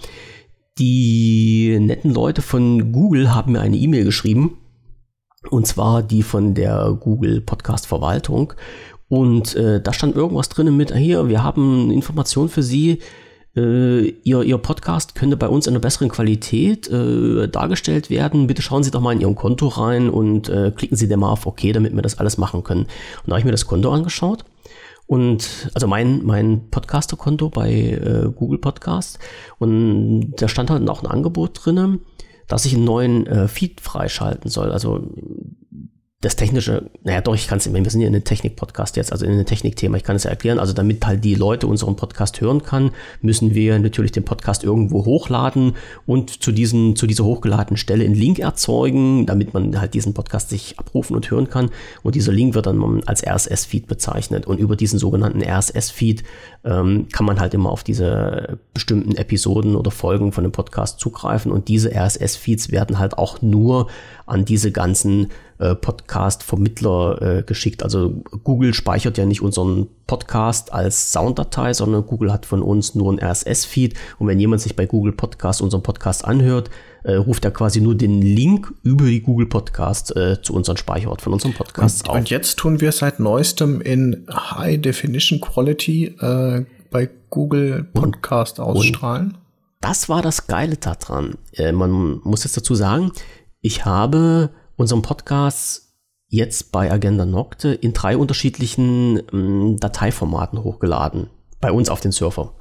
Die 0.78 1.78
netten 1.80 2.14
Leute 2.14 2.42
von 2.42 2.92
Google 2.92 3.34
haben 3.34 3.54
mir 3.54 3.62
eine 3.62 3.78
E-Mail 3.78 4.06
geschrieben. 4.06 4.58
Und 5.50 5.68
zwar 5.68 6.04
die 6.04 6.24
von 6.24 6.54
der 6.54 6.98
Google 7.00 7.42
Podcast 7.42 7.88
Verwaltung. 7.88 8.54
Und 9.08 9.56
äh, 9.56 9.82
da 9.82 9.92
stand 9.92 10.16
irgendwas 10.16 10.50
drin 10.50 10.76
mit, 10.78 10.96
hier, 10.96 11.28
wir 11.28 11.44
haben 11.44 11.90
Informationen 11.92 12.50
für 12.50 12.64
Sie. 12.64 13.00
Äh, 13.56 14.10
ihr, 14.24 14.44
ihr 14.44 14.58
Podcast 14.58 15.16
könnte 15.16 15.38
bei 15.38 15.48
uns 15.48 15.68
in 15.68 15.74
einer 15.74 15.82
besseren 15.82 16.10
Qualität 16.10 16.88
äh, 16.90 17.48
dargestellt 17.48 18.10
werden. 18.10 18.48
Bitte 18.48 18.62
schauen 18.62 18.84
Sie 18.84 18.92
doch 18.92 19.02
mal 19.02 19.14
in 19.14 19.22
Ihrem 19.22 19.36
Konto 19.36 19.68
rein 19.68 20.10
und 20.10 20.50
äh, 20.50 20.72
klicken 20.72 20.98
Sie 20.98 21.08
da 21.08 21.18
mal 21.18 21.32
auf 21.32 21.46
OK, 21.46 21.62
damit 21.74 21.96
wir 21.96 22.02
das 22.02 22.20
alles 22.20 22.38
machen 22.38 22.64
können. 22.64 22.82
Und 22.82 23.28
da 23.28 23.32
habe 23.32 23.40
ich 23.40 23.46
mir 23.46 23.52
das 23.52 23.66
Konto 23.66 23.92
angeschaut. 23.92 24.46
Und 25.08 25.72
also 25.74 25.88
mein, 25.88 26.24
mein 26.24 26.70
Podcaster-Konto 26.70 27.50
bei 27.50 27.72
äh, 27.72 28.30
Google 28.36 28.60
Podcast. 28.60 29.18
Und 29.58 30.34
da 30.38 30.48
stand 30.48 30.70
halt 30.70 30.88
auch 30.88 31.02
ein 31.02 31.10
Angebot 31.10 31.66
drinne, 31.66 31.98
dass 32.48 32.66
ich 32.66 32.76
einen 32.76 32.84
neuen 32.84 33.26
äh, 33.26 33.48
Feed 33.48 33.82
freischalten 33.82 34.52
soll. 34.52 34.72
Also 34.72 35.08
das 36.22 36.36
technische, 36.36 36.90
naja 37.04 37.22
doch, 37.22 37.34
ich 37.34 37.48
kann 37.48 37.60
es, 37.60 37.74
wir 37.74 37.90
sind 37.90 38.02
ja 38.02 38.08
in 38.08 38.14
einem 38.14 38.26
Technik-Podcast 38.26 38.98
jetzt, 38.98 39.14
also 39.14 39.26
in 39.26 39.32
einem 39.32 39.46
Technikthema, 39.46 39.96
ich 39.96 40.04
kann 40.04 40.18
es 40.18 40.26
ja 40.26 40.30
erklären, 40.30 40.60
also 40.60 40.74
damit 40.74 41.06
halt 41.06 41.24
die 41.24 41.34
Leute 41.34 41.66
unseren 41.66 41.96
Podcast 41.96 42.42
hören 42.42 42.62
kann, 42.62 42.92
müssen 43.22 43.56
wir 43.56 43.80
natürlich 43.80 44.12
den 44.12 44.26
Podcast 44.26 44.66
irgendwo 44.66 45.06
hochladen 45.06 45.78
und 46.06 46.44
zu 46.44 46.52
diesen, 46.52 46.98
zu 46.98 47.08
dieser 47.08 47.24
hochgeladenen 47.24 47.78
Stelle 47.78 48.04
einen 48.04 48.16
Link 48.16 48.40
erzeugen, 48.40 49.28
damit 49.28 49.54
man 49.54 49.80
halt 49.80 49.94
diesen 49.94 50.14
Podcast 50.14 50.50
sich 50.50 50.78
abrufen 50.78 51.16
und 51.16 51.32
hören 51.32 51.50
kann. 51.50 51.70
Und 52.04 52.16
dieser 52.16 52.34
Link 52.34 52.54
wird 52.54 52.66
dann 52.66 53.02
als 53.06 53.26
RSS-Feed 53.26 53.88
bezeichnet. 53.88 54.46
Und 54.46 54.60
über 54.60 54.76
diesen 54.76 55.00
sogenannten 55.00 55.42
RSS-Feed 55.42 56.24
ähm, 56.66 57.08
kann 57.14 57.26
man 57.26 57.40
halt 57.40 57.54
immer 57.54 57.72
auf 57.72 57.84
diese 57.84 58.60
bestimmten 58.74 59.16
Episoden 59.16 59.76
oder 59.78 59.92
Folgen 59.92 60.34
von 60.34 60.44
dem 60.44 60.52
Podcast 60.52 61.00
zugreifen. 61.00 61.52
Und 61.52 61.70
diese 61.70 61.96
RSS-Feeds 61.96 62.72
werden 62.72 63.00
halt 63.00 63.18
auch 63.18 63.42
nur 63.42 63.88
an 64.30 64.46
diese 64.46 64.72
ganzen 64.72 65.28
äh, 65.60 65.76
Podcast-Vermittler 65.76 67.22
äh, 67.22 67.44
geschickt. 67.44 67.84
Also 67.84 68.24
Google 68.44 68.74
speichert 68.74 69.18
ja 69.18 69.26
nicht 69.26 69.42
unseren 69.42 69.88
Podcast 70.08 70.74
als 70.74 71.12
Sounddatei, 71.12 71.74
sondern 71.74 72.06
Google 72.06 72.32
hat 72.32 72.46
von 72.46 72.62
uns 72.62 72.96
nur 72.96 73.10
einen 73.12 73.20
RSS-Feed. 73.20 73.96
Und 74.18 74.28
wenn 74.28 74.40
jemand 74.40 74.62
sich 74.62 74.76
bei 74.76 74.86
Google 74.86 75.14
Podcast 75.14 75.62
unseren 75.62 75.84
Podcast 75.84 76.26
anhört, 76.26 76.70
äh, 77.04 77.16
ruft 77.16 77.46
er 77.46 77.52
quasi 77.52 77.82
nur 77.82 77.96
den 77.96 78.22
Link 78.22 78.74
über 78.84 79.06
die 79.06 79.22
Google 79.22 79.48
Podcast 79.48 80.16
äh, 80.16 80.42
zu 80.42 80.54
unserem 80.54 80.78
Speicherort 80.78 81.22
von 81.22 81.34
unserem 81.34 81.54
Podcast 81.54 82.08
Und, 82.08 82.16
und 82.16 82.30
jetzt 82.30 82.58
tun 82.58 82.82
wir 82.82 82.92
seit 82.92 83.20
neuestem 83.20 83.82
in 83.82 84.26
High 84.30 84.82
Definition 84.82 85.40
Quality 85.42 86.16
äh, 86.20 86.66
bei 86.92 87.10
Google 87.30 87.84
Podcast 87.84 88.60
ausstrahlen. 88.60 89.38
das 89.82 90.10
war 90.10 90.22
das 90.22 90.48
Geile 90.48 90.78
daran. 90.78 91.36
Äh, 91.54 91.72
man 91.72 92.20
muss 92.24 92.44
jetzt 92.44 92.58
dazu 92.58 92.76
sagen, 92.76 93.12
Ich 93.62 93.86
habe 93.86 94.52
unseren 94.78 95.02
Podcast 95.02 95.94
jetzt 96.28 96.72
bei 96.72 96.92
Agenda 96.92 97.26
Nocte 97.26 97.70
in 97.74 97.94
drei 97.94 98.16
unterschiedlichen 98.16 99.22
ähm, 99.34 99.78
Dateiformaten 99.80 100.64
hochgeladen. 100.64 101.30
Bei 101.60 101.72
uns 101.72 101.90
auf 101.90 102.00
den 102.00 102.12
Server. 102.14 102.54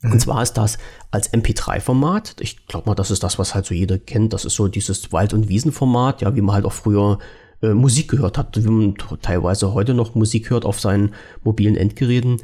Mhm. 0.00 0.12
Und 0.12 0.20
zwar 0.20 0.42
ist 0.42 0.52
das 0.52 0.78
als 1.10 1.32
MP3-Format. 1.32 2.36
Ich 2.40 2.66
glaube 2.66 2.88
mal, 2.88 2.94
das 2.94 3.10
ist 3.10 3.22
das, 3.22 3.38
was 3.38 3.54
halt 3.54 3.66
so 3.66 3.74
jeder 3.74 3.98
kennt. 3.98 4.32
Das 4.32 4.44
ist 4.44 4.54
so 4.54 4.68
dieses 4.68 5.12
Wald- 5.12 5.34
und 5.34 5.48
Wiesenformat, 5.48 6.22
ja, 6.22 6.36
wie 6.36 6.40
man 6.40 6.54
halt 6.54 6.66
auch 6.66 6.72
früher 6.72 7.18
äh, 7.60 7.70
Musik 7.70 8.08
gehört 8.08 8.38
hat, 8.38 8.62
wie 8.62 8.68
man 8.68 8.94
teilweise 9.20 9.74
heute 9.74 9.94
noch 9.94 10.14
Musik 10.14 10.50
hört 10.50 10.64
auf 10.64 10.78
seinen 10.78 11.14
mobilen 11.42 11.76
Endgeräten. 11.76 12.40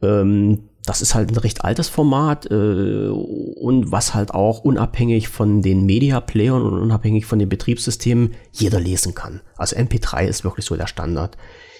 Ähm, 0.00 0.70
das 0.86 1.02
ist 1.02 1.14
halt 1.14 1.30
ein 1.30 1.36
recht 1.36 1.64
altes 1.64 1.88
Format 1.88 2.50
äh, 2.50 3.08
und 3.08 3.90
was 3.90 4.14
halt 4.14 4.30
auch 4.30 4.60
unabhängig 4.60 5.28
von 5.28 5.60
den 5.60 5.84
Media-Playern 5.84 6.62
und 6.62 6.80
unabhängig 6.80 7.26
von 7.26 7.38
den 7.38 7.48
Betriebssystemen 7.48 8.34
jeder 8.52 8.80
lesen 8.80 9.14
kann. 9.14 9.40
Also 9.56 9.76
MP3 9.76 10.26
ist 10.26 10.44
wirklich 10.44 10.64
so 10.64 10.76
der 10.76 10.86
Standard. 10.86 11.36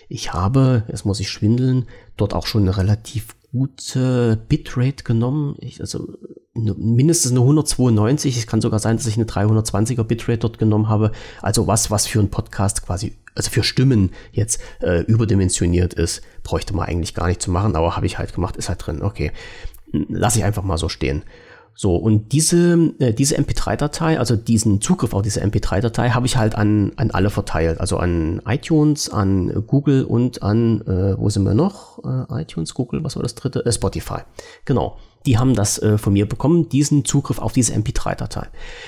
Ich 0.08 0.32
habe, 0.32 0.84
jetzt 0.88 1.06
muss 1.06 1.20
ich 1.20 1.30
schwindeln, 1.30 1.86
dort 2.16 2.34
auch 2.34 2.46
schon 2.46 2.62
eine 2.62 2.76
relativ 2.76 3.36
gute 3.52 4.44
Bitrate 4.48 5.04
genommen. 5.04 5.56
Ich, 5.60 5.80
also 5.80 6.18
mindestens 6.56 7.32
eine 7.32 7.40
192. 7.40 8.36
Es 8.36 8.46
kann 8.46 8.60
sogar 8.60 8.78
sein, 8.78 8.96
dass 8.96 9.06
ich 9.06 9.16
eine 9.16 9.26
320er 9.26 10.02
Bitrate 10.04 10.38
dort 10.38 10.58
genommen 10.58 10.88
habe. 10.88 11.12
Also 11.42 11.66
was, 11.66 11.90
was 11.90 12.06
für 12.06 12.20
ein 12.20 12.30
Podcast 12.30 12.84
quasi, 12.84 13.16
also 13.34 13.50
für 13.50 13.62
Stimmen 13.62 14.10
jetzt 14.32 14.60
äh, 14.80 15.02
überdimensioniert 15.02 15.94
ist, 15.94 16.22
bräuchte 16.42 16.75
man 16.75 16.88
eigentlich 16.88 17.14
gar 17.14 17.28
nicht 17.28 17.42
zu 17.42 17.50
machen, 17.50 17.76
aber 17.76 17.96
habe 17.96 18.06
ich 18.06 18.18
halt 18.18 18.34
gemacht, 18.34 18.56
ist 18.56 18.68
halt 18.68 18.84
drin. 18.86 19.02
Okay, 19.02 19.32
lasse 19.92 20.38
ich 20.38 20.44
einfach 20.44 20.62
mal 20.62 20.78
so 20.78 20.88
stehen. 20.88 21.22
So, 21.78 21.94
und 21.94 22.32
diese, 22.32 22.94
äh, 23.00 23.12
diese 23.12 23.36
MP3-Datei, 23.36 24.18
also 24.18 24.34
diesen 24.34 24.80
Zugriff 24.80 25.12
auf 25.12 25.20
diese 25.20 25.42
MP3-Datei, 25.42 26.10
habe 26.10 26.25
ich 26.25 26.38
halt 26.38 26.54
an, 26.54 26.92
an 26.96 27.10
alle 27.10 27.28
verteilt. 27.28 27.80
Also 27.80 27.98
an 27.98 28.40
iTunes, 28.46 29.10
an 29.10 29.52
Google 29.66 30.04
und 30.04 30.42
an, 30.42 30.80
äh, 30.86 31.18
wo 31.18 31.28
sind 31.28 31.44
wir 31.44 31.52
noch? 31.52 31.98
Äh, 32.02 32.40
iTunes, 32.42 32.72
Google, 32.72 33.04
was 33.04 33.16
war 33.16 33.22
das 33.22 33.34
dritte? 33.34 33.66
Äh, 33.66 33.72
Spotify. 33.72 34.20
Genau 34.64 34.96
die 35.26 35.38
haben 35.38 35.54
das 35.54 35.78
äh, 35.83 35.99
von 35.99 36.12
mir 36.12 36.28
bekommen, 36.28 36.68
diesen 36.68 37.04
Zugriff 37.04 37.38
auf 37.38 37.52
diese 37.52 37.75
MP3-Datei. 37.75 38.47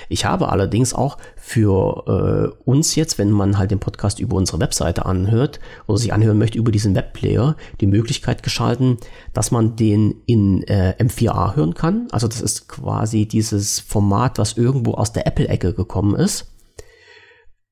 Ich 0.09 0.25
habe 0.25 0.49
allerdings 0.49 0.95
auch 0.95 1.19
für 1.37 2.55
äh, 2.55 2.63
uns 2.65 2.95
jetzt, 2.95 3.19
wenn 3.19 3.31
man 3.31 3.59
halt 3.59 3.71
den 3.71 3.81
Podcast 3.81 4.21
über 4.21 4.37
unsere 4.37 4.61
Webseite 4.61 5.05
anhört 5.05 5.59
oder 5.87 5.99
sich 5.99 6.13
anhören 6.13 6.39
möchte 6.39 6.59
über 6.59 6.71
diesen 6.71 6.95
Webplayer, 6.95 7.57
die 7.81 7.87
Möglichkeit 7.87 8.43
geschalten, 8.43 8.99
dass 9.35 9.51
man 9.51 9.77
den 9.77 10.23
in 10.27 10.63
äh, 10.65 10.95
M4A 10.99 11.57
hören 11.57 11.75
kann. 11.75 12.07
Also 12.13 12.29
das 12.29 12.41
ist 12.41 12.69
quasi 12.69 13.27
dieses 13.27 13.81
Format, 13.81 14.39
was 14.39 14.57
irgendwo 14.57 14.95
aus 14.95 15.13
der 15.13 15.27
Apple-Ecke 15.27 15.75
gekommen 15.75 16.15
ist. 16.15 16.53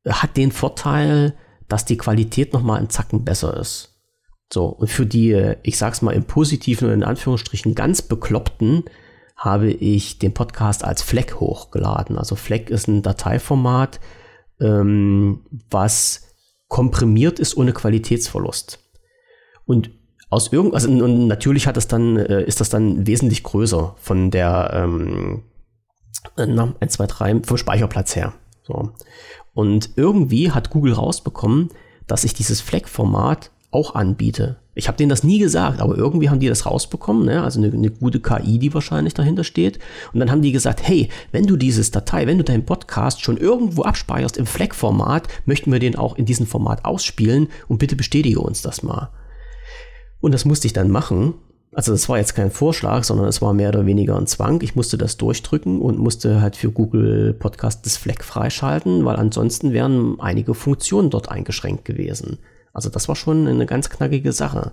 Hat 0.07 0.37
den 0.37 0.53
Vorteil, 0.53 1.35
dass 1.69 1.85
die 1.85 1.97
Qualität 1.97 2.53
nochmal 2.53 2.81
ein 2.81 2.91
Zacken 2.91 3.25
besser 3.25 3.57
ist. 3.57 3.96
So, 4.53 4.67
und 4.67 4.89
für 4.89 5.07
die, 5.07 5.55
ich 5.63 5.77
sag's 5.77 6.03
mal 6.03 6.13
im 6.13 6.25
Positiven 6.25 6.89
und 6.89 6.95
in 6.95 7.05
Anführungsstrichen 7.05 7.75
ganz 7.75 8.03
Bekloppten, 8.03 8.85
habe 9.37 9.71
ich 9.71 10.19
den 10.19 10.33
Podcast 10.33 10.85
als 10.85 11.03
Fleck 11.03 11.41
hochgeladen. 11.41 12.17
Also 12.17 12.37
Fleck 12.37 12.71
ist 12.71 12.89
ein 12.89 13.03
Dateiformat, 13.03 14.01
ähm, 14.61 15.45
was 15.71 16.35
komprimiert 16.69 17.39
ist 17.39 17.57
ohne 17.57 17.73
Qualitätsverlust. 17.73 18.81
Und 19.67 19.91
aus 20.31 20.53
irgend, 20.53 20.75
also 20.75 20.89
und 20.89 21.29
natürlich 21.29 21.67
hat 21.67 21.77
es 21.77 21.87
dann, 21.87 22.17
äh, 22.17 22.43
ist 22.45 22.61
das 22.61 22.71
dann 22.71 23.07
wesentlich 23.07 23.43
größer 23.43 23.95
von 23.99 24.31
der 24.31 24.71
ähm, 24.73 25.45
na, 26.37 26.75
1, 26.81 26.93
2, 26.95 27.07
3, 27.07 27.43
vom 27.45 27.57
Speicherplatz 27.57 28.17
her. 28.17 28.33
So. 28.63 28.93
Und 29.55 29.91
irgendwie 29.97 30.51
hat 30.51 30.71
Google 30.71 30.95
rausbekommen, 30.95 31.69
dass 32.07 32.25
ich 32.25 32.35
dieses 32.35 32.61
Fleck-Format 32.61 33.53
auch 33.77 33.95
anbiete. 33.95 34.57
Ich 34.75 34.89
habe 34.89 34.97
denen 34.97 35.11
das 35.11 35.23
nie 35.23 35.39
gesagt, 35.39 35.81
aber 35.81 35.97
irgendwie 35.97 36.31
haben 36.31 36.41
die 36.41 36.49
das 36.49 36.65
rausbekommen, 36.65 37.27
ne? 37.27 37.43
also 37.43 37.61
eine, 37.61 37.71
eine, 37.73 37.91
gute 37.91 38.21
KI, 38.21 38.59
die 38.59 38.73
wahrscheinlich 38.73 39.13
dahinter 39.13 39.45
steht. 39.45 39.79
Und 40.15 40.21
dann 40.21 40.31
haben 40.31 40.41
die 40.41 40.53
gesagt, 40.53 40.81
hey, 40.83 41.11
wenn 41.31 41.47
du 41.47 41.57
dieses 41.57 41.91
Datei, 41.91 42.27
wenn 42.27 42.39
du 42.39 42.45
deinen 42.45 42.65
Podcast 42.65 43.23
schon 43.23 43.37
irgendwo 43.37 43.83
abspeicherst 43.83 44.39
im 44.39 44.47
Fleck-Format, 44.47 45.29
möchten 45.45 45.73
wir 45.73 45.79
den 45.79 45.97
auch 45.97 46.17
in 46.17 46.25
diesem 46.25 46.47
Format 46.47 46.87
ausspielen 46.87 47.49
und 47.69 47.79
bitte 47.79 47.97
bestätige 47.97 48.41
uns 48.41 48.63
das 48.63 48.83
mal. 48.83 49.11
Und 50.21 50.33
das 50.33 50.47
musste 50.47 50.67
ich 50.67 50.73
dann 50.73 50.91
machen. 50.91 51.35
Also 51.73 51.93
das 51.93 52.09
war 52.09 52.17
jetzt 52.17 52.35
kein 52.35 52.51
Vorschlag, 52.51 53.05
sondern 53.05 53.29
es 53.29 53.43
war 53.43 53.53
mehr 53.53 53.69
oder 53.69 53.85
weniger 53.85 54.17
ein 54.17 54.27
Zwang. 54.27 54.63
Ich 54.63 54.77
musste 54.77 54.97
das 54.97 55.19
durchdrücken 55.19 55.83
und 55.83 55.99
musste 55.99 56.41
halt 56.41 56.57
für 56.57 56.71
Google 56.71 57.35
Podcast 57.35 57.85
das 57.85 57.99
Fleck 57.99 58.25
freischalten, 58.25 59.05
weil 59.05 59.17
ansonsten 59.17 59.75
wären 59.75 60.19
einige 60.19 60.55
Funktionen 60.55 61.11
dort 61.11 61.31
eingeschränkt 61.31 61.85
gewesen. 61.85 62.39
Also 62.77 62.91
das 62.91 63.09
war 63.09 63.17
schon 63.17 63.49
eine 63.49 63.65
ganz 63.65 63.89
knackige 63.89 64.33
Sache. 64.33 64.73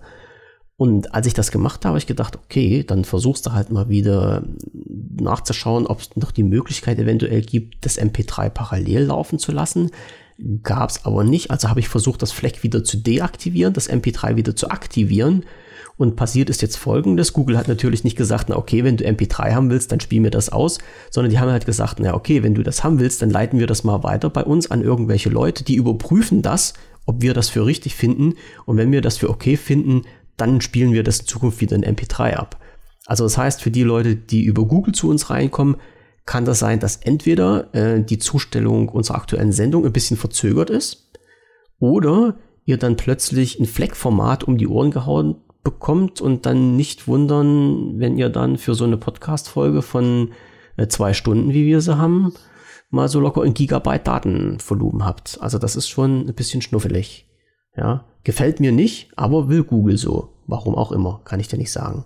Und 0.76 1.14
als 1.16 1.26
ich 1.26 1.34
das 1.34 1.52
gemacht 1.52 1.86
habe, 1.86 1.92
habe 1.92 2.00
ich 2.00 2.06
gedacht, 2.06 2.36
okay, 2.36 2.84
dann 2.84 3.06
versuchst 3.06 3.46
du 3.46 3.54
halt 3.54 3.72
mal 3.72 3.88
wieder 3.88 4.44
nachzuschauen, 5.22 5.88
ob 5.88 6.02
es 6.02 6.10
noch 6.18 6.32
die 6.32 6.44
Möglichkeit 6.44 7.00
eventuell 7.00 7.42
gibt, 7.42 7.86
das 7.86 7.98
MP3 7.98 8.50
parallel 8.50 9.04
laufen 9.04 9.40
zu 9.40 9.54
lassen. 9.54 9.92
Gab 10.64 10.90
es 10.90 11.06
aber 11.06 11.24
nicht. 11.24 11.50
Also 11.50 11.70
habe 11.70 11.80
ich 11.80 11.88
versucht, 11.88 12.22
das 12.22 12.34
Fleck 12.34 12.62
wieder 12.62 12.84
zu 12.84 12.98
deaktivieren, 12.98 13.74
das 13.74 13.90
MP3 13.90 14.36
wieder 14.36 14.54
zu 14.54 14.70
aktivieren. 14.70 15.46
Und 15.96 16.18
passiert 16.18 16.50
ist 16.50 16.62
jetzt 16.62 16.76
folgendes. 16.76 17.32
Google 17.32 17.58
hat 17.58 17.70
natürlich 17.70 18.04
nicht 18.04 18.18
gesagt, 18.18 18.50
na 18.50 18.58
okay, 18.58 18.84
wenn 18.84 18.98
du 18.98 19.06
MP3 19.06 19.54
haben 19.54 19.70
willst, 19.70 19.94
dann 19.94 20.02
spiel 20.02 20.20
mir 20.20 20.32
das 20.32 20.50
aus, 20.50 20.80
sondern 21.10 21.32
die 21.32 21.40
haben 21.40 21.52
halt 21.52 21.66
gesagt, 21.66 22.00
na 22.02 22.16
okay, 22.16 22.44
wenn 22.44 22.56
du 22.56 22.64
das 22.64 22.84
haben 22.84 23.00
willst, 23.00 23.22
dann 23.22 23.30
leiten 23.30 23.60
wir 23.60 23.68
das 23.68 23.86
mal 23.86 24.04
weiter 24.04 24.30
bei 24.30 24.44
uns 24.44 24.70
an 24.70 24.82
irgendwelche 24.82 25.30
Leute, 25.30 25.64
die 25.64 25.76
überprüfen 25.76 26.42
das 26.42 26.74
ob 27.06 27.22
wir 27.22 27.34
das 27.34 27.50
für 27.50 27.66
richtig 27.66 27.96
finden. 27.96 28.36
Und 28.66 28.78
wenn 28.78 28.92
wir 28.92 29.02
das 29.02 29.18
für 29.18 29.30
okay 29.30 29.58
finden, 29.58 30.04
dann 30.38 30.62
spielen 30.62 30.94
wir 30.94 31.04
das 31.04 31.20
in 31.20 31.28
Zukunft 31.28 31.62
wieder 31.62 31.76
in 31.76 31.84
MP3 31.84 32.36
ab. 32.36 32.60
Also 33.06 33.26
das 33.26 33.38
heißt, 33.38 33.62
für 33.62 33.72
die 33.72 33.84
Leute, 33.84 34.16
die 34.16 34.44
über 34.44 34.66
Google 34.66 34.94
zu 34.94 35.10
uns 35.10 35.30
reinkommen, 35.30 35.78
kann 36.26 36.46
das 36.46 36.60
sein, 36.60 36.80
dass 36.80 36.98
entweder 36.98 37.74
äh, 37.74 38.02
die 38.02 38.18
Zustellung 38.18 38.88
unserer 38.90 39.18
aktuellen 39.18 39.52
Sendung 39.52 39.86
ein 39.86 39.92
bisschen 39.92 40.18
verzögert 40.18 40.70
ist 40.70 41.12
oder 41.80 42.38
ihr 42.66 42.78
dann 42.78 42.96
plötzlich 42.96 43.60
ein 43.60 43.66
Fleckformat 43.66 44.46
um 44.46 44.58
die 44.58 44.68
Ohren 44.68 44.92
gehauen 44.92 45.36
bekommt 45.64 46.22
und 46.22 46.46
dann 46.46 46.76
nicht 46.78 47.08
wundern, 47.08 48.00
wenn 48.00 48.18
ihr 48.18 48.30
dann 48.30 48.58
für 48.58 48.74
so 48.74 48.86
eine 48.86 48.98
Podcast-Folge 48.98 49.82
von 49.82 50.32
äh, 50.78 50.88
zwei 50.88 51.14
Stunden, 51.14 51.54
wie 51.54 51.66
wir 51.66 51.82
sie 51.82 51.98
haben, 51.98 52.34
mal 52.94 53.10
so 53.10 53.20
locker 53.20 53.42
ein 53.42 53.54
Gigabyte 53.54 54.08
Datenvolumen 54.08 55.06
habt. 55.06 55.38
Also 55.42 55.58
das 55.58 55.76
ist 55.76 55.90
schon 55.90 56.28
ein 56.28 56.34
bisschen 56.34 56.62
schnuffelig. 56.62 57.28
Ja, 57.76 58.06
gefällt 58.24 58.60
mir 58.60 58.72
nicht, 58.72 59.12
aber 59.16 59.50
will 59.50 59.64
Google 59.64 59.98
so. 59.98 60.30
Warum 60.46 60.76
auch 60.76 60.92
immer, 60.92 61.22
kann 61.26 61.40
ich 61.40 61.48
dir 61.48 61.58
nicht 61.58 61.72
sagen. 61.72 62.06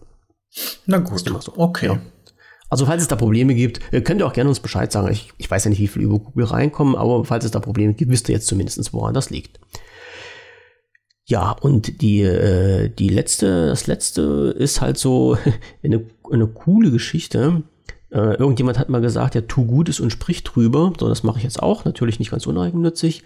Na 0.86 1.00
gut, 1.00 1.20
so. 1.20 1.54
okay. 1.58 1.88
Ja. 1.88 2.00
Also 2.70 2.86
falls 2.86 3.02
es 3.02 3.08
da 3.08 3.16
Probleme 3.16 3.56
gibt, 3.56 3.82
äh, 3.94 4.02
könnt 4.02 4.22
ihr 4.22 4.28
auch 4.28 4.34
gerne 4.34 4.50
uns 4.50 4.60
Bescheid 4.60 4.92
sagen. 4.92 5.10
Ich, 5.12 5.32
ich 5.38 5.50
weiß 5.50 5.66
ja 5.66 5.70
nicht, 5.70 5.80
wie 5.80 5.88
viel 5.88 6.02
über 6.02 6.20
Google 6.20 6.46
reinkommen, 6.46 6.96
aber 6.96 7.24
falls 7.26 7.46
es 7.46 7.52
da 7.52 7.60
Probleme 7.60 7.94
gibt, 7.94 8.12
wisst 8.12 8.30
ihr 8.30 8.36
jetzt 8.36 8.48
zumindest, 8.48 8.94
woran 8.94 9.14
das 9.14 9.30
liegt. 9.30 9.60
Ja, 11.26 11.52
und 11.52 12.02
die, 12.02 12.22
äh, 12.22 12.90
die 12.90 13.10
letzte, 13.10 13.68
das 13.68 13.88
letzte 13.88 14.56
ist 14.58 14.80
halt 14.80 14.98
so 14.98 15.38
eine, 15.84 16.06
eine 16.32 16.48
coole 16.48 16.92
Geschichte. 16.92 17.64
Äh, 18.10 18.36
irgendjemand 18.36 18.80
hat 18.80 18.90
mal 18.90 19.02
gesagt, 19.02 19.36
ja, 19.36 19.42
tu 19.42 19.66
Gutes 19.66 20.00
und 20.00 20.12
sprich 20.12 20.44
drüber. 20.44 20.94
So, 21.00 21.10
das 21.10 21.24
mache 21.24 21.38
ich 21.38 21.44
jetzt 21.44 21.62
auch, 21.62 21.86
natürlich 21.86 22.20
nicht 22.20 22.32
ganz 22.32 22.48
uneigennützig. 22.48 23.24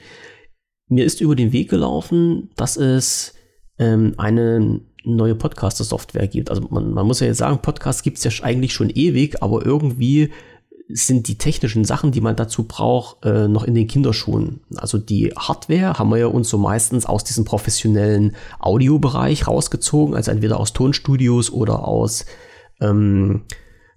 Mir 0.88 1.06
ist 1.06 1.22
über 1.22 1.36
den 1.36 1.52
Weg 1.52 1.70
gelaufen, 1.70 2.50
dass 2.56 2.78
es 2.78 3.34
ähm, 3.78 4.14
eine 4.18 4.82
neue 5.04 5.36
Podcaster-Software 5.36 6.28
gibt. 6.28 6.50
Also 6.50 6.68
man, 6.70 6.94
man, 6.94 7.08
muss 7.08 7.20
ja 7.20 7.28
jetzt 7.28 7.38
sagen, 7.38 7.62
Podcasts 7.62 8.04
gibt 8.04 8.18
es 8.18 8.24
ja 8.24 8.32
eigentlich 8.44 8.74
schon 8.74 8.90
ewig, 8.90 9.42
aber 9.42 9.66
irgendwie 9.66 10.32
sind 10.90 11.28
die 11.28 11.38
technischen 11.38 11.86
Sachen, 11.86 12.12
die 12.12 12.22
man 12.22 12.36
dazu 12.36 12.64
braucht, 12.64 13.26
äh, 13.26 13.48
noch 13.48 13.64
in 13.64 13.76
den 13.76 13.88
Kinderschuhen. 13.88 14.62
Also 14.76 14.98
die 14.98 15.32
Hardware 15.38 15.98
haben 15.98 16.10
wir 16.10 16.18
ja 16.18 16.28
uns 16.28 16.50
so 16.50 16.58
meistens 16.58 17.06
aus 17.06 17.24
diesem 17.24 17.46
professionellen 17.46 18.36
Audiobereich 18.60 19.48
rausgezogen, 19.48 20.16
also 20.16 20.32
entweder 20.32 20.60
aus 20.60 20.74
Tonstudios 20.74 21.52
oder 21.52 21.88
aus 21.88 22.26
ähm, 22.82 23.44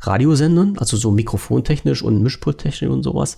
Radiosendern, 0.00 0.78
also 0.78 0.96
so 0.96 1.10
mikrofontechnisch 1.10 2.02
und 2.02 2.22
Mischpulttechnisch 2.22 2.90
und 2.90 3.02
sowas. 3.02 3.36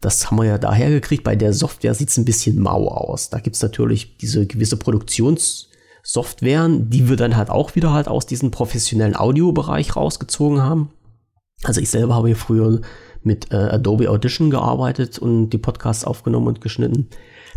Das 0.00 0.30
haben 0.30 0.38
wir 0.38 0.44
ja 0.44 0.58
daher 0.58 0.90
gekriegt. 0.90 1.24
Bei 1.24 1.34
der 1.34 1.52
Software 1.52 1.94
sieht 1.94 2.10
es 2.10 2.16
ein 2.16 2.24
bisschen 2.24 2.60
mau 2.60 2.86
aus. 2.88 3.30
Da 3.30 3.40
gibt 3.40 3.56
es 3.56 3.62
natürlich 3.62 4.16
diese 4.18 4.46
gewisse 4.46 4.76
Produktionssoftwaren, 4.76 6.88
die 6.90 7.08
wir 7.08 7.16
dann 7.16 7.36
halt 7.36 7.50
auch 7.50 7.74
wieder 7.74 7.92
halt 7.92 8.06
aus 8.06 8.26
diesem 8.26 8.52
professionellen 8.52 9.16
Audiobereich 9.16 9.96
rausgezogen 9.96 10.62
haben. 10.62 10.92
Also 11.64 11.80
ich 11.80 11.90
selber 11.90 12.14
habe 12.14 12.28
hier 12.28 12.36
früher 12.36 12.80
mit 13.22 13.52
äh, 13.52 13.56
Adobe 13.56 14.08
Audition 14.08 14.50
gearbeitet 14.50 15.18
und 15.18 15.50
die 15.50 15.58
Podcasts 15.58 16.04
aufgenommen 16.04 16.46
und 16.46 16.60
geschnitten. 16.60 17.08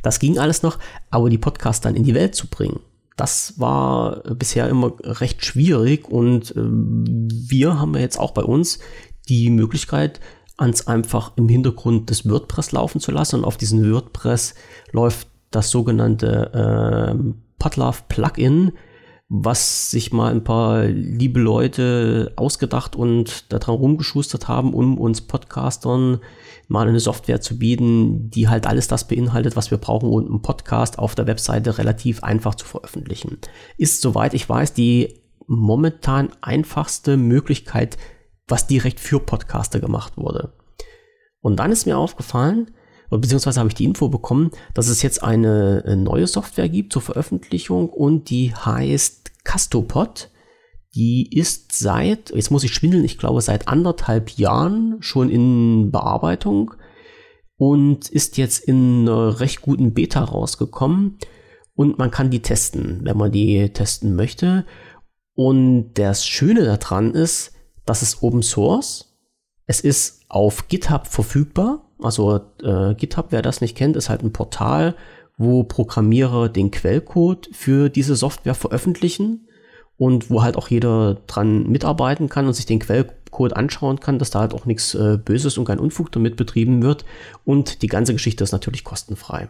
Das 0.02 0.18
ging 0.20 0.40
alles 0.40 0.64
noch, 0.64 0.80
aber 1.12 1.30
die 1.30 1.38
Podcasts 1.38 1.82
dann 1.82 1.96
in 1.96 2.04
die 2.04 2.16
Welt 2.16 2.34
zu 2.34 2.48
bringen, 2.48 2.80
das 3.22 3.54
war 3.60 4.24
bisher 4.34 4.68
immer 4.68 4.94
recht 5.04 5.46
schwierig 5.46 6.10
und 6.10 6.56
äh, 6.56 6.60
wir 6.60 7.80
haben 7.80 7.96
jetzt 7.96 8.20
auch 8.20 8.32
bei 8.32 8.42
uns 8.42 8.80
die 9.30 9.52
Möglichkeit, 9.52 10.20
ans 10.58 10.88
einfach 10.88 11.34
im 11.36 11.48
Hintergrund 11.48 12.10
das 12.10 12.28
WordPress 12.28 12.72
laufen 12.72 13.00
zu 13.00 13.12
lassen. 13.12 13.36
Und 13.36 13.46
auf 13.46 13.58
diesen 13.58 13.92
WordPress 13.94 14.56
läuft 14.92 15.28
das 15.52 15.70
sogenannte 15.70 17.14
äh, 17.14 17.34
Podlove 17.60 18.00
Plugin, 18.10 18.72
was 19.34 19.90
sich 19.90 20.12
mal 20.12 20.30
ein 20.30 20.44
paar 20.44 20.84
liebe 20.88 21.40
Leute 21.40 22.34
ausgedacht 22.36 22.98
und 22.98 23.50
daran 23.54 23.76
rumgeschustert 23.76 24.50
haben, 24.50 24.74
um 24.74 24.98
uns 24.98 25.22
Podcastern 25.22 26.20
mal 26.68 26.90
eine 26.90 27.00
Software 27.00 27.40
zu 27.40 27.58
bieten, 27.58 28.30
die 28.30 28.50
halt 28.50 28.68
alles 28.68 28.90
das 28.90 29.08
beinhaltet, 29.08 29.56
was 29.56 29.72
wir 29.72 29.78
brauchen, 29.78 30.10
um 30.10 30.20
einen 30.20 30.42
Podcast 30.42 31.00
auf 31.00 31.16
der 31.16 31.28
Webseite 31.28 31.78
relativ 31.78 32.24
einfach 32.24 32.56
zu 32.56 32.66
veröffentlichen. 32.66 33.38
Ist, 33.78 34.02
soweit 34.02 34.34
ich 34.34 34.50
weiß, 34.50 34.74
die 34.74 35.22
momentan 35.48 36.32
einfachste 36.42 37.16
Möglichkeit, 37.16 37.98
was 38.50 38.68
direkt 38.68 39.00
für 39.00 39.22
Podcaster 39.22 39.80
gemacht 39.80 40.18
wurde. 40.18 40.52
Und 41.40 41.58
dann 41.60 41.72
ist 41.72 41.86
mir 41.86 41.98
aufgefallen, 41.98 42.72
beziehungsweise 43.10 43.60
habe 43.62 43.70
ich 43.70 43.76
die 43.76 43.86
Info 43.86 44.10
bekommen, 44.10 44.52
dass 44.74 44.90
es 44.90 45.02
jetzt 45.02 45.24
eine 45.24 45.86
äh, 45.86 45.96
neue 45.96 46.28
Software 46.28 46.68
gibt 46.68 46.92
zur 46.92 47.02
Veröffentlichung 47.02 47.88
und 47.90 48.30
die 48.30 48.54
heißt 48.54 49.21
Castopod. 49.44 50.30
Die 50.94 51.30
ist 51.34 51.72
seit, 51.72 52.32
jetzt 52.36 52.52
muss 52.52 52.66
ich 52.66 52.74
schwindeln, 52.74 53.06
ich 53.06 53.18
glaube 53.18 53.42
seit 53.42 53.68
anderthalb 53.68 54.32
Jahren 54.32 54.98
schon 55.00 55.30
in 55.30 55.90
Bearbeitung 55.90 56.74
und 57.56 58.10
ist 58.10 58.38
jetzt 58.38 58.60
in 58.60 59.08
einer 59.08 59.40
recht 59.40 59.62
guten 59.62 59.94
Beta 59.94 60.22
rausgekommen 60.22 61.18
und 61.76 61.98
man 61.98 62.12
kann 62.12 62.30
die 62.30 62.42
testen, 62.42 63.00
wenn 63.04 63.18
man 63.18 63.32
die 63.32 63.70
testen 63.70 64.16
möchte. 64.16 64.66
Und 65.34 65.94
das 65.94 66.28
Schöne 66.28 66.66
daran 66.66 67.14
ist, 67.14 67.54
dass 67.86 68.02
es 68.02 68.22
Open 68.22 68.44
Source, 68.44 69.18
es 69.68 69.80
ist 69.80 70.26
auf 70.28 70.68
GitHub 70.68 71.08
verfügbar 71.08 71.92
also 72.02 72.42
äh, 72.64 72.96
GitHub, 72.96 73.28
wer 73.30 73.42
das 73.42 73.62
nicht 73.62 73.78
kennt, 73.78 73.96
ist 73.96 74.10
halt 74.10 74.24
ein 74.24 74.34
Portal, 74.34 74.96
wo 75.42 75.64
Programmierer 75.64 76.50
den 76.50 76.70
Quellcode 76.70 77.50
für 77.52 77.90
diese 77.90 78.16
Software 78.16 78.54
veröffentlichen 78.54 79.48
und 79.98 80.30
wo 80.30 80.44
halt 80.44 80.56
auch 80.56 80.68
jeder 80.68 81.16
dran 81.26 81.68
mitarbeiten 81.68 82.30
kann 82.30 82.46
und 82.46 82.54
sich 82.54 82.68
den 82.68 82.80
Quellcode 82.80 83.54
anschauen 83.54 84.00
kann, 84.00 84.20
dass 84.20 84.30
da 84.30 84.40
halt 84.40 84.54
auch 84.54 84.66
nichts 84.66 84.94
äh, 84.94 85.18
Böses 85.18 85.58
und 85.58 85.66
kein 85.66 85.80
Unfug 85.80 86.12
damit 86.12 86.36
betrieben 86.36 86.84
wird. 86.84 87.06
Und 87.44 87.82
die 87.82 87.88
ganze 87.88 88.14
Geschichte 88.14 88.44
ist 88.44 88.52
natürlich 88.52 88.84
kostenfrei. 88.84 89.50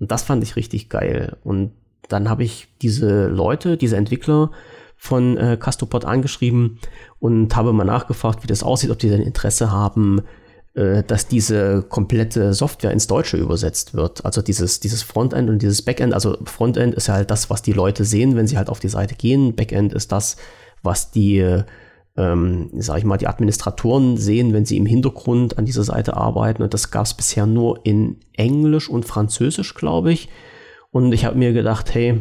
Und 0.00 0.10
das 0.10 0.22
fand 0.22 0.42
ich 0.42 0.56
richtig 0.56 0.88
geil. 0.88 1.36
Und 1.44 1.72
dann 2.08 2.30
habe 2.30 2.42
ich 2.42 2.68
diese 2.80 3.28
Leute, 3.28 3.76
diese 3.76 3.96
Entwickler 3.96 4.50
von 4.96 5.36
äh, 5.36 5.58
Castopod 5.60 6.06
angeschrieben 6.06 6.78
und 7.18 7.54
habe 7.54 7.74
mal 7.74 7.84
nachgefragt, 7.84 8.42
wie 8.42 8.48
das 8.48 8.62
aussieht, 8.62 8.90
ob 8.90 8.98
die 8.98 9.10
denn 9.10 9.20
Interesse 9.20 9.70
haben, 9.70 10.22
dass 10.78 11.26
diese 11.26 11.82
komplette 11.82 12.54
Software 12.54 12.92
ins 12.92 13.08
Deutsche 13.08 13.36
übersetzt 13.36 13.94
wird. 13.94 14.24
Also 14.24 14.42
dieses, 14.42 14.78
dieses 14.78 15.02
Frontend 15.02 15.50
und 15.50 15.60
dieses 15.60 15.82
Backend. 15.82 16.14
Also 16.14 16.38
Frontend 16.44 16.94
ist 16.94 17.08
ja 17.08 17.14
halt 17.14 17.30
das, 17.30 17.50
was 17.50 17.62
die 17.62 17.72
Leute 17.72 18.04
sehen, 18.04 18.36
wenn 18.36 18.46
sie 18.46 18.56
halt 18.56 18.68
auf 18.68 18.78
die 18.78 18.88
Seite 18.88 19.16
gehen. 19.16 19.56
Backend 19.56 19.92
ist 19.92 20.12
das, 20.12 20.36
was 20.82 21.10
die, 21.10 21.38
ähm, 22.16 22.70
sag 22.78 22.98
ich 22.98 23.04
mal, 23.04 23.16
die 23.16 23.26
Administratoren 23.26 24.16
sehen, 24.18 24.52
wenn 24.52 24.66
sie 24.66 24.76
im 24.76 24.86
Hintergrund 24.86 25.58
an 25.58 25.64
dieser 25.64 25.82
Seite 25.82 26.16
arbeiten. 26.16 26.62
Und 26.62 26.74
das 26.74 26.92
gab 26.92 27.06
es 27.06 27.14
bisher 27.14 27.46
nur 27.46 27.80
in 27.84 28.20
Englisch 28.34 28.88
und 28.88 29.04
Französisch, 29.04 29.74
glaube 29.74 30.12
ich. 30.12 30.28
Und 30.90 31.12
ich 31.12 31.24
habe 31.24 31.36
mir 31.36 31.52
gedacht, 31.52 31.92
hey, 31.92 32.20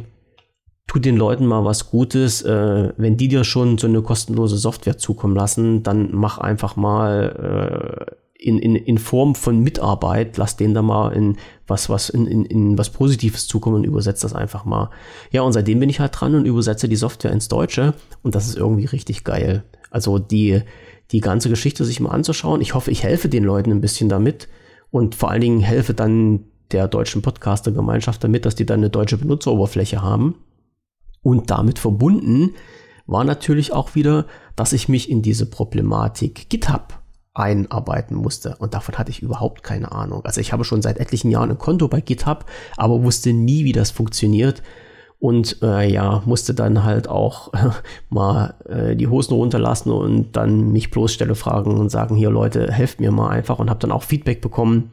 tu 0.88 1.00
den 1.00 1.17
Leuten 1.17 1.46
mal 1.46 1.63
was 1.63 1.91
Gutes. 1.91 2.41
Äh, 2.41 2.93
wenn 2.98 3.17
die 3.17 3.28
dir 3.28 3.43
schon 3.43 3.78
so 3.78 3.86
eine 3.86 4.02
kostenlose 4.02 4.58
Software 4.58 4.98
zukommen 4.98 5.36
lassen, 5.36 5.84
dann 5.84 6.10
mach 6.12 6.39
einfach 6.39 6.76
mal 6.76 8.08
äh, 8.10 8.15
in, 8.39 8.60
in, 8.60 8.76
in 8.76 8.97
Form 8.97 9.36
von 9.36 9.60
Mitarbeit, 9.60 10.38
lass 10.38 10.58
den 10.58 10.73
da 10.73 10.82
mal 10.82 11.12
in 11.13 11.38
was, 11.65 11.89
was, 11.89 12.10
in, 12.10 12.28
in, 12.28 12.45
in 12.45 12.78
was 12.78 12.91
Positives 12.91 13.47
zukommen 13.47 13.78
und 13.78 13.84
übersetze 13.84 14.21
das 14.23 14.34
einfach 14.34 14.63
mal. 14.63 14.89
Ja, 15.32 15.41
und 15.41 15.54
seitdem 15.54 15.80
bin 15.80 15.89
ich 15.89 16.00
halt 16.00 16.19
dran 16.19 16.36
und 16.36 16.45
übersetze 16.45 16.88
die 16.88 16.95
Software 16.95 17.32
ins 17.32 17.47
Deutsche 17.47 17.93
und 18.21 18.36
das 18.36 18.47
ist 18.47 18.58
irgendwie 18.58 18.86
richtig 18.86 19.23
geil. 19.23 19.63
Also 19.89 20.19
die, 20.19 20.62
die 21.12 21.19
ganze 21.19 21.50
Geschichte 21.50 21.84
sich 21.84 22.00
mal 22.00 22.12
anzuschauen. 22.12 22.62
Ich 22.62 22.73
hoffe, 22.73 22.91
ich 22.91 23.04
helfe 23.04 23.28
den 23.28 23.43
Leuten 23.43 23.71
ein 23.71 23.82
bisschen 23.82 24.10
damit 24.10 24.47
und 24.91 25.15
vor 25.15 25.32
allen 25.32 25.41
Dingen 25.41 25.60
helfe 25.60 25.93
dann 25.93 26.45
der 26.71 26.88
deutschen 26.88 27.21
Podcaster-Gemeinschaft 27.21 28.23
damit, 28.23 28.45
dass 28.45 28.56
die 28.56 28.65
dann 28.65 28.82
eine 28.82 28.89
deutsche 28.89 29.17
Benutzeroberfläche 29.17 30.02
haben. 30.02 30.36
Und 31.21 31.50
damit 31.50 31.80
verbunden 31.80 32.54
war 33.06 33.23
natürlich 33.23 33.73
auch 33.73 33.95
wieder, 33.95 34.26
dass 34.56 34.73
ich 34.73 34.89
mich 34.89 35.10
in 35.10 35.21
diese 35.21 35.50
Problematik 35.50 36.50
GitHub 36.50 36.96
einarbeiten 37.38 38.15
musste. 38.15 38.56
Und 38.60 38.73
davon 38.73 38.97
hatte 38.97 39.12
ich 39.12 39.21
überhaupt 39.21 39.63
keine 39.63 39.91
Ahnung. 39.91 40.26
Also 40.26 40.41
ich 40.41 40.52
habe 40.54 40.63
schon 40.63 40.82
seit 40.82 40.97
etlichen 40.97 41.32
Jahren 41.32 41.52
ein 41.52 41.58
Konto 41.58 41.88
bei 41.88 42.02
GitHub, 42.02 42.45
aber 42.76 43.04
wusste 43.04 43.34
nie, 43.34 43.63
wie 43.63 43.73
das 43.73 43.91
funktioniert. 43.91 44.63
Und 45.19 45.63
äh, 45.63 45.89
ja, 45.89 46.21
musste 46.26 46.54
dann 46.54 46.84
halt 46.84 47.08
auch 47.08 47.54
äh, 47.54 47.69
mal 48.10 48.56
äh, 48.67 48.95
die 48.95 49.08
Hosen 49.08 49.34
runterlassen 49.34 49.91
und 49.91 50.36
dann 50.36 50.71
mich 50.71 50.91
bloßstelle 50.91 51.36
fragen 51.36 51.78
und 51.78 51.89
sagen, 51.89 52.15
hier 52.15 52.30
Leute, 52.30 52.71
helft 52.71 53.00
mir 53.00 53.12
mal 53.12 53.30
einfach. 53.30 53.60
Und 53.60 53.69
habe 53.69 53.80
dann 53.80 53.91
auch 53.91 54.04
Feedback 54.04 54.41
bekommen 54.41 54.91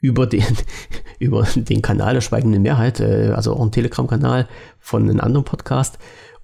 über 0.00 0.26
den, 0.26 0.44
über 1.18 1.46
den 1.54 1.82
Kanal 1.82 2.14
der 2.14 2.20
Schweigenden 2.20 2.62
Mehrheit, 2.62 3.00
äh, 3.00 3.32
also 3.34 3.54
auch 3.54 3.60
einen 3.60 3.72
Telegram-Kanal 3.72 4.48
von 4.78 5.08
einem 5.08 5.20
anderen 5.20 5.44
Podcast. 5.44 5.98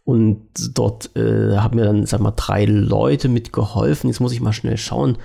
Und 0.09 0.41
dort 0.73 1.15
äh, 1.17 1.59
haben 1.59 1.77
mir 1.77 1.85
dann, 1.85 2.07
sag 2.07 2.21
mal, 2.21 2.33
drei 2.35 2.65
Leute 2.65 3.29
mitgeholfen. 3.29 4.09
Jetzt 4.09 4.21
muss 4.21 4.33
ich 4.33 4.41
mal 4.41 4.55
schnell 4.55 4.79
schauen, 4.79 5.19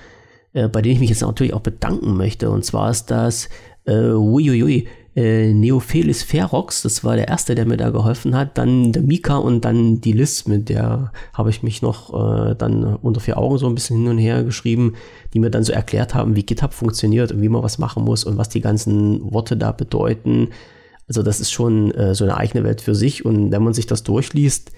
äh, 0.52 0.67
bei 0.67 0.82
denen 0.82 0.96
ich 0.96 1.00
mich 1.00 1.10
jetzt 1.10 1.22
natürlich 1.22 1.54
auch 1.54 1.62
bedanken 1.62 2.17
möchte. 2.17 2.50
Und 2.50 2.65
zwar 2.65 2.91
ist 2.91 3.06
das 3.06 3.48
äh, 3.86 4.10
uiuiui, 4.10 4.89
äh, 5.15 5.54
Neophelis 5.54 6.24
Ferox, 6.24 6.82
das 6.82 7.02
war 7.06 7.15
der 7.15 7.30
erste, 7.30 7.56
der 7.56 7.65
mir 7.65 7.78
da 7.78 7.91
geholfen 7.91 8.36
hat. 8.36 8.58
Dann 8.58 8.91
der 8.91 9.04
Mika 9.04 9.38
und 9.38 9.63
dann 9.63 10.02
die 10.02 10.12
Liz, 10.12 10.48
mit 10.48 10.67
der 10.67 11.13
habe 11.34 11.50
ich 11.50 11.63
mich 11.63 11.82
noch 11.82 12.13
äh, 12.50 12.54
dann 12.54 12.84
unter 12.98 13.22
vier 13.22 13.38
Augen 13.38 13.58
so 13.60 13.67
ein 13.67 13.76
bisschen 13.76 14.00
hin 14.00 14.10
und 14.10 14.17
her 14.17 14.43
geschrieben, 14.43 14.96
die 15.34 15.39
mir 15.39 15.50
dann 15.50 15.63
so 15.63 15.72
erklärt 15.72 16.13
haben, 16.13 16.36
wie 16.36 16.43
GitHub 16.43 16.74
funktioniert 16.74 17.32
und 17.32 17.41
wie 17.41 17.48
man 17.48 17.63
was 17.63 17.78
machen 17.78 18.04
muss 18.04 18.26
und 18.26 18.38
was 18.38 18.50
die 18.50 18.60
ganzen 18.60 19.32
Worte 19.32 19.56
da 19.56 19.72
bedeuten. 19.72 20.50
Also 21.08 21.24
das 21.24 21.39
ist 21.39 21.52
schon 21.52 21.92
äh, 21.92 22.16
so 22.16 22.24
eine 22.24 22.38
eigene 22.38 22.63
Welt 22.63 22.82
für 22.82 22.96
sich 22.96 23.26
und 23.26 23.52
wenn 23.52 23.63
man 23.63 23.74
sich 23.74 23.88
das 23.88 24.04
durchliest, 24.04 24.72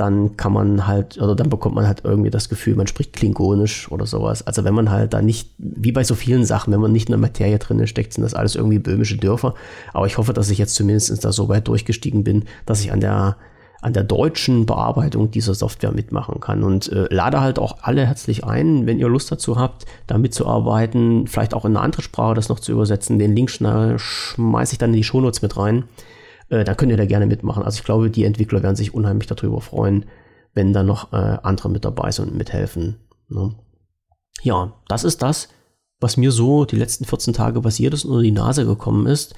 dann 0.00 0.38
kann 0.38 0.52
man 0.52 0.86
halt, 0.86 1.18
oder 1.18 1.36
dann 1.36 1.50
bekommt 1.50 1.74
man 1.74 1.86
halt 1.86 2.02
irgendwie 2.04 2.30
das 2.30 2.48
Gefühl, 2.48 2.74
man 2.74 2.86
spricht 2.86 3.12
klingonisch 3.12 3.92
oder 3.92 4.06
sowas. 4.06 4.46
Also 4.46 4.64
wenn 4.64 4.72
man 4.72 4.90
halt 4.90 5.12
da 5.12 5.20
nicht, 5.20 5.50
wie 5.58 5.92
bei 5.92 6.04
so 6.04 6.14
vielen 6.14 6.46
Sachen, 6.46 6.72
wenn 6.72 6.80
man 6.80 6.92
nicht 6.92 7.08
in 7.08 7.12
der 7.12 7.18
Materie 7.18 7.58
drin 7.58 7.86
steckt, 7.86 8.14
sind 8.14 8.22
das 8.22 8.32
alles 8.32 8.54
irgendwie 8.54 8.78
böhmische 8.78 9.18
Dörfer. 9.18 9.54
Aber 9.92 10.06
ich 10.06 10.16
hoffe, 10.16 10.32
dass 10.32 10.48
ich 10.48 10.56
jetzt 10.56 10.74
zumindest 10.74 11.22
da 11.22 11.32
so 11.32 11.50
weit 11.50 11.68
durchgestiegen 11.68 12.24
bin, 12.24 12.44
dass 12.64 12.80
ich 12.80 12.92
an 12.92 13.00
der 13.00 13.36
an 13.80 13.92
der 13.94 14.04
deutschen 14.04 14.66
Bearbeitung 14.66 15.30
dieser 15.30 15.54
Software 15.54 15.92
mitmachen 15.92 16.40
kann. 16.40 16.62
Und 16.62 16.92
äh, 16.92 17.06
lade 17.12 17.40
halt 17.40 17.58
auch 17.58 17.78
alle 17.82 18.06
herzlich 18.06 18.44
ein, 18.44 18.86
wenn 18.86 18.98
ihr 18.98 19.08
Lust 19.08 19.32
dazu 19.32 19.56
habt, 19.56 19.86
da 20.06 20.18
mitzuarbeiten, 20.18 21.26
vielleicht 21.26 21.54
auch 21.54 21.64
in 21.64 21.76
eine 21.76 21.84
andere 21.84 22.02
Sprache 22.02 22.34
das 22.34 22.48
noch 22.48 22.60
zu 22.60 22.72
übersetzen. 22.72 23.18
Den 23.18 23.34
Link 23.34 23.50
schmeiße 23.50 24.72
ich 24.72 24.78
dann 24.78 24.90
in 24.90 24.96
die 24.96 25.04
Shownotes 25.04 25.40
mit 25.42 25.56
rein. 25.56 25.84
Äh, 26.50 26.64
da 26.64 26.74
könnt 26.74 26.90
ihr 26.90 26.98
da 26.98 27.06
gerne 27.06 27.26
mitmachen. 27.26 27.62
Also 27.62 27.78
ich 27.78 27.84
glaube, 27.84 28.10
die 28.10 28.24
Entwickler 28.24 28.62
werden 28.62 28.76
sich 28.76 28.92
unheimlich 28.92 29.28
darüber 29.28 29.60
freuen, 29.62 30.04
wenn 30.52 30.72
da 30.72 30.82
noch 30.82 31.12
äh, 31.12 31.38
andere 31.42 31.70
mit 31.70 31.84
dabei 31.84 32.10
sind 32.10 32.30
und 32.30 32.36
mithelfen. 32.36 32.96
Ne? 33.28 33.54
Ja, 34.42 34.74
das 34.88 35.04
ist 35.04 35.22
das, 35.22 35.48
was 36.00 36.16
mir 36.16 36.32
so 36.32 36.64
die 36.64 36.76
letzten 36.76 37.04
14 37.04 37.32
Tage 37.32 37.60
passiert 37.60 37.94
ist 37.94 38.04
und 38.04 38.10
unter 38.10 38.22
die 38.22 38.32
Nase 38.32 38.66
gekommen 38.66 39.06
ist. 39.06 39.34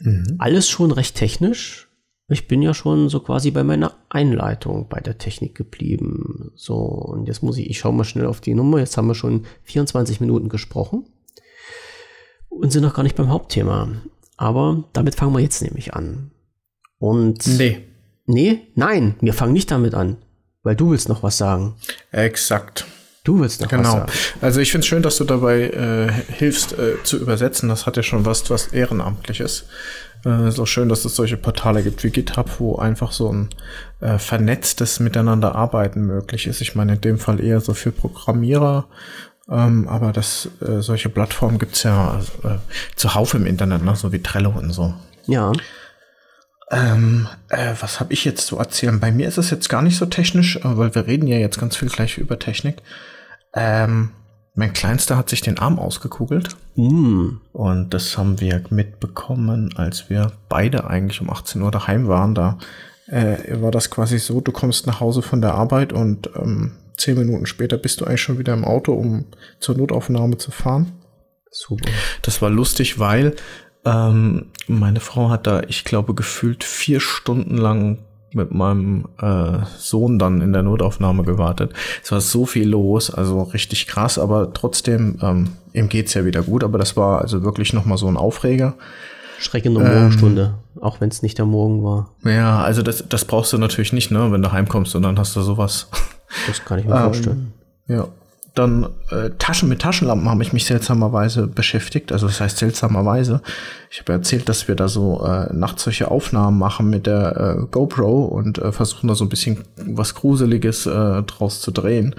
Mhm. 0.00 0.36
Alles 0.38 0.68
schon 0.68 0.92
recht 0.92 1.16
technisch, 1.16 1.85
ich 2.28 2.48
bin 2.48 2.60
ja 2.60 2.74
schon 2.74 3.08
so 3.08 3.20
quasi 3.20 3.50
bei 3.50 3.62
meiner 3.62 3.94
Einleitung 4.08 4.88
bei 4.88 5.00
der 5.00 5.18
Technik 5.18 5.54
geblieben. 5.54 6.50
So, 6.56 6.74
und 6.76 7.26
jetzt 7.26 7.42
muss 7.42 7.56
ich, 7.56 7.70
ich 7.70 7.78
schaue 7.78 7.92
mal 7.92 8.04
schnell 8.04 8.26
auf 8.26 8.40
die 8.40 8.54
Nummer. 8.54 8.80
Jetzt 8.80 8.96
haben 8.96 9.06
wir 9.06 9.14
schon 9.14 9.46
24 9.64 10.20
Minuten 10.20 10.48
gesprochen 10.48 11.06
und 12.48 12.72
sind 12.72 12.82
noch 12.82 12.94
gar 12.94 13.04
nicht 13.04 13.16
beim 13.16 13.30
Hauptthema. 13.30 13.88
Aber 14.36 14.84
damit 14.92 15.14
fangen 15.14 15.34
wir 15.34 15.40
jetzt 15.40 15.62
nämlich 15.62 15.94
an. 15.94 16.32
Und. 16.98 17.46
Nee. 17.46 17.82
Nee, 18.28 18.66
nein, 18.74 19.14
wir 19.20 19.32
fangen 19.32 19.52
nicht 19.52 19.70
damit 19.70 19.94
an, 19.94 20.16
weil 20.64 20.74
du 20.74 20.90
willst 20.90 21.08
noch 21.08 21.22
was 21.22 21.38
sagen. 21.38 21.76
Exakt. 22.10 22.84
Du 23.22 23.38
willst 23.38 23.60
noch 23.60 23.68
genau. 23.68 23.84
was 23.84 23.92
sagen. 23.92 24.12
Also 24.40 24.60
ich 24.60 24.72
finde 24.72 24.80
es 24.80 24.88
schön, 24.88 25.02
dass 25.02 25.16
du 25.16 25.24
dabei 25.24 25.70
äh, 25.70 26.12
hilfst 26.32 26.72
äh, 26.72 27.02
zu 27.04 27.18
übersetzen. 27.18 27.68
Das 27.68 27.86
hat 27.86 27.96
ja 27.96 28.02
schon 28.02 28.24
was, 28.24 28.50
was 28.50 28.68
Ehrenamtliches. 28.68 29.66
Äh, 30.26 30.48
ist 30.48 30.58
auch 30.58 30.66
schön, 30.66 30.88
dass 30.88 31.04
es 31.04 31.14
solche 31.14 31.36
Portale 31.36 31.84
gibt 31.84 32.02
wie 32.02 32.10
GitHub, 32.10 32.58
wo 32.58 32.76
einfach 32.76 33.12
so 33.12 33.32
ein 33.32 33.48
äh, 34.00 34.18
vernetztes 34.18 34.98
Miteinander 34.98 35.54
arbeiten 35.54 36.02
möglich 36.02 36.48
ist. 36.48 36.60
Ich 36.60 36.74
meine, 36.74 36.94
in 36.94 37.00
dem 37.00 37.18
Fall 37.18 37.40
eher 37.40 37.60
so 37.60 37.74
für 37.74 37.92
Programmierer, 37.92 38.88
ähm, 39.48 39.86
aber 39.86 40.12
das, 40.12 40.48
äh, 40.60 40.80
solche 40.80 41.08
Plattformen 41.08 41.60
gibt's 41.60 41.84
ja 41.84 42.20
äh, 42.42 42.56
zuhauf 42.96 43.34
im 43.34 43.46
Internet, 43.46 43.84
ne? 43.84 43.94
so 43.94 44.12
wie 44.12 44.20
Trello 44.20 44.50
und 44.50 44.72
so. 44.72 44.94
Ja. 45.26 45.52
Ähm, 46.72 47.28
äh, 47.48 47.74
was 47.78 48.00
habe 48.00 48.12
ich 48.12 48.24
jetzt 48.24 48.48
zu 48.48 48.58
erzählen? 48.58 48.98
Bei 48.98 49.12
mir 49.12 49.28
ist 49.28 49.38
es 49.38 49.50
jetzt 49.50 49.68
gar 49.68 49.82
nicht 49.82 49.96
so 49.96 50.06
technisch, 50.06 50.58
weil 50.64 50.92
wir 50.96 51.06
reden 51.06 51.28
ja 51.28 51.38
jetzt 51.38 51.60
ganz 51.60 51.76
viel 51.76 51.88
gleich 51.88 52.18
über 52.18 52.40
Technik. 52.40 52.78
Ähm, 53.54 54.10
Mein 54.58 54.72
Kleinster 54.72 55.18
hat 55.18 55.28
sich 55.28 55.42
den 55.42 55.58
Arm 55.58 55.78
ausgekugelt. 55.78 56.56
Mm. 56.76 57.36
Und 57.52 57.90
das 57.90 58.16
haben 58.16 58.40
wir 58.40 58.62
mitbekommen, 58.70 59.74
als 59.76 60.08
wir 60.08 60.32
beide 60.48 60.88
eigentlich 60.88 61.20
um 61.20 61.30
18 61.30 61.60
Uhr 61.60 61.70
daheim 61.70 62.08
waren. 62.08 62.34
Da 62.34 62.58
äh, 63.06 63.60
war 63.60 63.70
das 63.70 63.90
quasi 63.90 64.18
so, 64.18 64.40
du 64.40 64.52
kommst 64.52 64.86
nach 64.86 64.98
Hause 64.98 65.20
von 65.20 65.42
der 65.42 65.54
Arbeit 65.54 65.92
und 65.92 66.30
ähm, 66.34 66.72
zehn 66.96 67.18
Minuten 67.18 67.44
später 67.44 67.76
bist 67.76 68.00
du 68.00 68.06
eigentlich 68.06 68.22
schon 68.22 68.38
wieder 68.38 68.54
im 68.54 68.64
Auto, 68.64 68.94
um 68.94 69.26
zur 69.60 69.76
Notaufnahme 69.76 70.38
zu 70.38 70.50
fahren. 70.50 70.92
Super. 71.50 71.90
Das 72.22 72.40
war 72.40 72.48
lustig, 72.48 72.98
weil 72.98 73.36
ähm, 73.84 74.46
meine 74.66 75.00
Frau 75.00 75.28
hat 75.28 75.46
da, 75.46 75.62
ich 75.68 75.84
glaube, 75.84 76.14
gefühlt 76.14 76.64
vier 76.64 77.00
Stunden 77.00 77.58
lang 77.58 77.98
mit 78.36 78.52
meinem 78.52 79.06
äh, 79.20 79.58
Sohn 79.78 80.18
dann 80.18 80.40
in 80.40 80.52
der 80.52 80.62
Notaufnahme 80.62 81.24
gewartet. 81.24 81.72
Es 82.02 82.12
war 82.12 82.20
so 82.20 82.46
viel 82.46 82.68
los, 82.68 83.10
also 83.10 83.42
richtig 83.42 83.86
krass, 83.86 84.18
aber 84.18 84.52
trotzdem, 84.52 85.18
ähm, 85.22 85.48
ihm 85.72 85.88
geht's 85.88 86.14
ja 86.14 86.24
wieder 86.24 86.42
gut, 86.42 86.62
aber 86.62 86.78
das 86.78 86.96
war 86.96 87.22
also 87.22 87.42
wirklich 87.42 87.72
nochmal 87.72 87.98
so 87.98 88.06
ein 88.06 88.16
Aufreger. 88.16 88.74
Schreck 89.38 89.66
in 89.66 89.74
der 89.74 89.82
Morgenstunde, 89.82 90.54
ähm, 90.76 90.82
auch 90.82 91.00
wenn 91.00 91.08
es 91.08 91.22
nicht 91.22 91.38
der 91.38 91.44
Morgen 91.44 91.82
war. 91.82 92.10
Ja, 92.24 92.62
also 92.62 92.82
das, 92.82 93.04
das 93.08 93.24
brauchst 93.24 93.52
du 93.52 93.58
natürlich 93.58 93.92
nicht, 93.92 94.10
ne, 94.10 94.30
wenn 94.30 94.42
du 94.42 94.52
heimkommst 94.52 94.94
und 94.94 95.02
dann 95.02 95.18
hast 95.18 95.34
du 95.36 95.42
sowas. 95.42 95.88
Das 96.46 96.64
kann 96.64 96.78
ich 96.78 96.86
mir 96.86 96.96
vorstellen. 96.96 97.52
Ähm, 97.88 97.96
ja, 97.96 98.08
dann 98.56 98.88
äh, 99.10 99.30
Taschen 99.38 99.68
mit 99.68 99.82
Taschenlampen 99.82 100.30
habe 100.30 100.42
ich 100.42 100.52
mich 100.54 100.64
seltsamerweise 100.64 101.46
beschäftigt. 101.46 102.10
Also 102.10 102.26
das 102.26 102.40
heißt 102.40 102.56
seltsamerweise. 102.56 103.42
Ich 103.90 104.00
habe 104.00 104.14
erzählt, 104.14 104.48
dass 104.48 104.66
wir 104.66 104.74
da 104.74 104.88
so 104.88 105.24
äh, 105.24 105.52
nachts 105.52 105.84
solche 105.84 106.10
Aufnahmen 106.10 106.58
machen 106.58 106.88
mit 106.88 107.06
der 107.06 107.36
äh, 107.36 107.66
GoPro 107.70 108.24
und 108.24 108.58
äh, 108.58 108.72
versuchen 108.72 109.08
da 109.08 109.14
so 109.14 109.24
ein 109.24 109.28
bisschen 109.28 109.64
was 109.76 110.14
Gruseliges 110.14 110.86
äh, 110.86 111.22
draus 111.24 111.60
zu 111.60 111.70
drehen. 111.70 112.14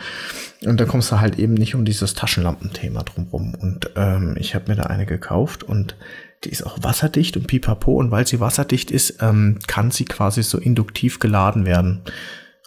Und 0.64 0.80
da 0.80 0.86
kommst 0.86 1.12
du 1.12 1.20
halt 1.20 1.40
eben 1.40 1.56
nicht 1.56 1.74
um 1.74 1.86
dieses 1.86 2.14
Taschenlampenthema 2.14 3.02
drumrum. 3.02 3.56
Und 3.56 3.90
ähm, 3.96 4.36
ich 4.40 4.54
habe 4.54 4.66
mir 4.68 4.76
da 4.76 4.84
eine 4.84 5.08
gekauft 5.08 5.64
und 5.64 5.96
die 6.44 6.50
ist 6.50 6.64
auch 6.64 6.78
wasserdicht 6.84 7.36
und 7.36 7.48
pipapo. 7.48 7.96
Und 7.96 8.12
weil 8.12 8.28
sie 8.28 8.40
wasserdicht 8.40 8.92
ist, 8.92 9.22
ähm, 9.22 9.58
kann 9.66 9.90
sie 9.90 10.06
quasi 10.06 10.44
so 10.44 10.60
induktiv 10.60 11.18
geladen 11.18 11.66
werden. 11.66 12.04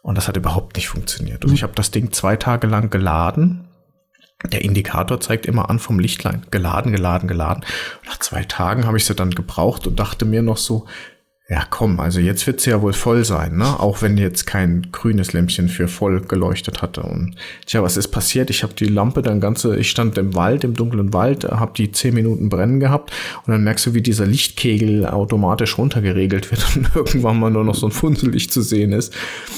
Und 0.02 0.16
das 0.16 0.28
hat 0.28 0.36
überhaupt 0.36 0.76
nicht 0.76 0.88
funktioniert. 0.88 1.44
Und 1.44 1.52
ich 1.52 1.62
habe 1.62 1.74
das 1.74 1.90
Ding 1.90 2.12
zwei 2.12 2.36
Tage 2.36 2.66
lang 2.66 2.90
geladen. 2.90 3.68
Der 4.50 4.64
Indikator 4.64 5.20
zeigt 5.20 5.44
immer 5.44 5.68
an 5.68 5.78
vom 5.78 5.98
Lichtlein. 5.98 6.46
Geladen, 6.50 6.92
geladen, 6.92 7.28
geladen. 7.28 7.64
nach 8.06 8.18
zwei 8.18 8.44
Tagen 8.44 8.86
habe 8.86 8.96
ich 8.96 9.04
sie 9.04 9.14
dann 9.14 9.30
gebraucht 9.32 9.86
und 9.86 10.00
dachte 10.00 10.24
mir 10.24 10.42
noch 10.42 10.56
so, 10.56 10.86
ja, 11.50 11.66
komm, 11.68 11.98
also 11.98 12.20
jetzt 12.20 12.46
wird 12.46 12.60
sie 12.60 12.70
ja 12.70 12.80
wohl 12.80 12.92
voll 12.92 13.24
sein, 13.24 13.56
ne? 13.56 13.80
Auch 13.80 14.02
wenn 14.02 14.16
jetzt 14.16 14.46
kein 14.46 14.86
grünes 14.92 15.32
Lämpchen 15.32 15.68
für 15.68 15.88
voll 15.88 16.20
geleuchtet 16.20 16.80
hatte. 16.80 17.02
Und 17.02 17.34
tja, 17.66 17.82
was 17.82 17.96
ist 17.96 18.08
passiert? 18.08 18.50
Ich 18.50 18.62
habe 18.62 18.72
die 18.74 18.84
Lampe 18.84 19.20
dann 19.20 19.40
ganze, 19.40 19.76
ich 19.76 19.90
stand 19.90 20.16
im 20.16 20.36
Wald, 20.36 20.62
im 20.62 20.74
dunklen 20.74 21.12
Wald, 21.12 21.42
habe 21.42 21.72
die 21.76 21.90
zehn 21.90 22.14
Minuten 22.14 22.50
brennen 22.50 22.78
gehabt 22.78 23.10
und 23.44 23.50
dann 23.50 23.64
merkst 23.64 23.86
du, 23.86 23.94
wie 23.94 24.00
dieser 24.00 24.26
Lichtkegel 24.26 25.06
automatisch 25.06 25.76
runtergeregelt 25.76 26.52
wird 26.52 26.64
und 26.76 26.94
irgendwann 26.94 27.40
mal 27.40 27.50
nur 27.50 27.64
noch 27.64 27.74
so 27.74 27.86
ein 27.86 27.92
Funzellicht 27.92 28.52
zu 28.52 28.62
sehen 28.62 28.92
ist. 28.92 29.12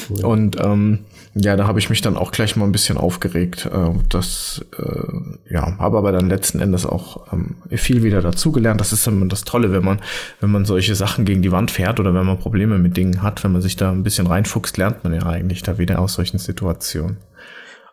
Cool. 0.09 0.25
Und 0.25 0.57
ähm, 0.65 1.01
ja, 1.35 1.57
da 1.57 1.67
habe 1.67 1.79
ich 1.79 1.89
mich 1.89 2.03
dann 2.03 2.17
auch 2.17 2.31
gleich 2.31 2.57
mal 2.57 2.67
ein 2.67 2.73
bisschen 2.73 2.99
aufgeregt. 2.99 3.67
Äh, 3.67 3.91
das, 4.11 4.65
äh, 4.79 5.53
ja, 5.53 5.79
habe 5.79 5.97
aber 5.97 6.13
dann 6.13 6.29
letzten 6.29 6.61
Endes 6.61 6.85
auch 6.85 7.33
ähm, 7.33 7.57
viel 7.71 8.03
wieder 8.03 8.21
dazugelernt. 8.21 8.81
Das 8.81 8.93
ist 8.93 9.07
immer 9.07 9.27
das 9.27 9.45
Tolle, 9.45 9.73
wenn 9.73 9.85
man, 9.85 10.01
wenn 10.41 10.51
man 10.51 10.67
solche 10.67 10.95
Sachen 10.95 11.25
gegen 11.25 11.41
die 11.41 11.53
Wand 11.53 11.71
fährt 11.71 12.01
oder 12.01 12.13
wenn 12.13 12.27
man 12.27 12.39
Probleme 12.39 12.79
mit 12.79 12.97
Dingen 12.97 13.23
hat, 13.23 13.43
wenn 13.45 13.53
man 13.53 13.63
sich 13.63 13.77
da 13.77 13.91
ein 13.91 14.03
bisschen 14.03 14.27
reinfuchst, 14.27 14.77
lernt 14.77 15.05
man 15.05 15.15
ja 15.15 15.25
eigentlich 15.25 15.63
da 15.63 15.79
wieder 15.79 16.01
aus 16.01 16.15
solchen 16.15 16.39
Situationen. 16.39 17.17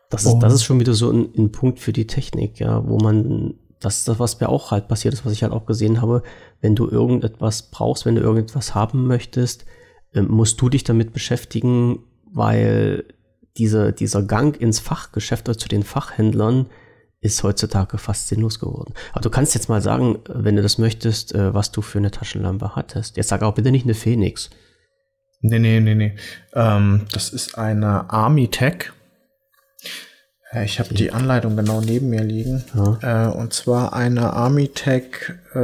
Das 0.09 0.25
ist, 0.25 0.39
das 0.39 0.53
ist 0.53 0.63
schon 0.63 0.79
wieder 0.79 0.93
so 0.93 1.11
ein, 1.11 1.29
ein 1.37 1.51
Punkt 1.51 1.79
für 1.79 1.93
die 1.93 2.07
Technik, 2.07 2.59
ja, 2.59 2.85
wo 2.85 2.97
man 2.97 3.53
das 3.79 3.99
ist 3.99 4.07
das, 4.09 4.19
was 4.19 4.39
mir 4.41 4.49
auch 4.49 4.71
halt 4.71 4.89
passiert 4.89 5.13
ist, 5.13 5.25
was 5.25 5.31
ich 5.31 5.43
halt 5.43 5.53
auch 5.53 5.65
gesehen 5.65 6.01
habe. 6.01 6.23
Wenn 6.59 6.75
du 6.75 6.89
irgendetwas 6.89 7.71
brauchst, 7.71 8.05
wenn 8.05 8.15
du 8.15 8.21
irgendetwas 8.21 8.75
haben 8.75 9.07
möchtest, 9.07 9.65
ähm, 10.13 10.27
musst 10.29 10.59
du 10.59 10.67
dich 10.67 10.83
damit 10.83 11.13
beschäftigen, 11.13 11.99
weil 12.29 13.05
diese, 13.57 13.93
dieser 13.93 14.23
Gang 14.23 14.59
ins 14.59 14.79
Fachgeschäft 14.79 15.49
oder 15.49 15.57
zu 15.57 15.67
den 15.67 15.83
Fachhändlern 15.83 16.67
ist 17.21 17.43
heutzutage 17.43 17.97
fast 17.97 18.29
sinnlos 18.29 18.59
geworden. 18.59 18.93
Aber 19.11 19.21
du 19.21 19.29
kannst 19.29 19.53
jetzt 19.53 19.67
mal 19.67 19.81
sagen, 19.81 20.19
wenn 20.29 20.55
du 20.55 20.61
das 20.61 20.77
möchtest, 20.77 21.35
äh, 21.35 21.53
was 21.53 21.71
du 21.71 21.81
für 21.81 21.97
eine 21.97 22.11
Taschenlampe 22.11 22.75
hattest. 22.75 23.17
Jetzt 23.17 23.29
sag 23.29 23.41
auch 23.41 23.55
bitte 23.55 23.71
nicht 23.71 23.85
eine 23.85 23.93
Phoenix. 23.93 24.49
Nee, 25.41 25.59
nee, 25.59 25.79
nee, 25.79 25.95
nee. 25.95 26.15
Ähm, 26.53 27.05
das 27.11 27.29
ist 27.29 27.57
eine 27.57 28.09
Armitech. 28.09 28.91
Äh, 30.51 30.65
ich 30.65 30.79
habe 30.79 30.93
die 30.93 31.11
Anleitung 31.11 31.55
genau 31.55 31.81
neben 31.81 32.09
mir 32.09 32.23
liegen. 32.23 32.63
Ja. 32.73 33.27
Äh, 33.27 33.31
und 33.31 33.53
zwar 33.53 33.93
eine 33.93 34.33
Armitech 34.33 35.33
äh, 35.53 35.59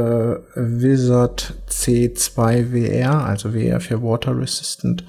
Wizard 0.54 1.54
C2 1.68 2.70
VR, 2.70 3.24
also 3.24 3.50
VR 3.52 3.80
für 3.80 4.02
Water 4.02 4.38
Resistant. 4.38 5.04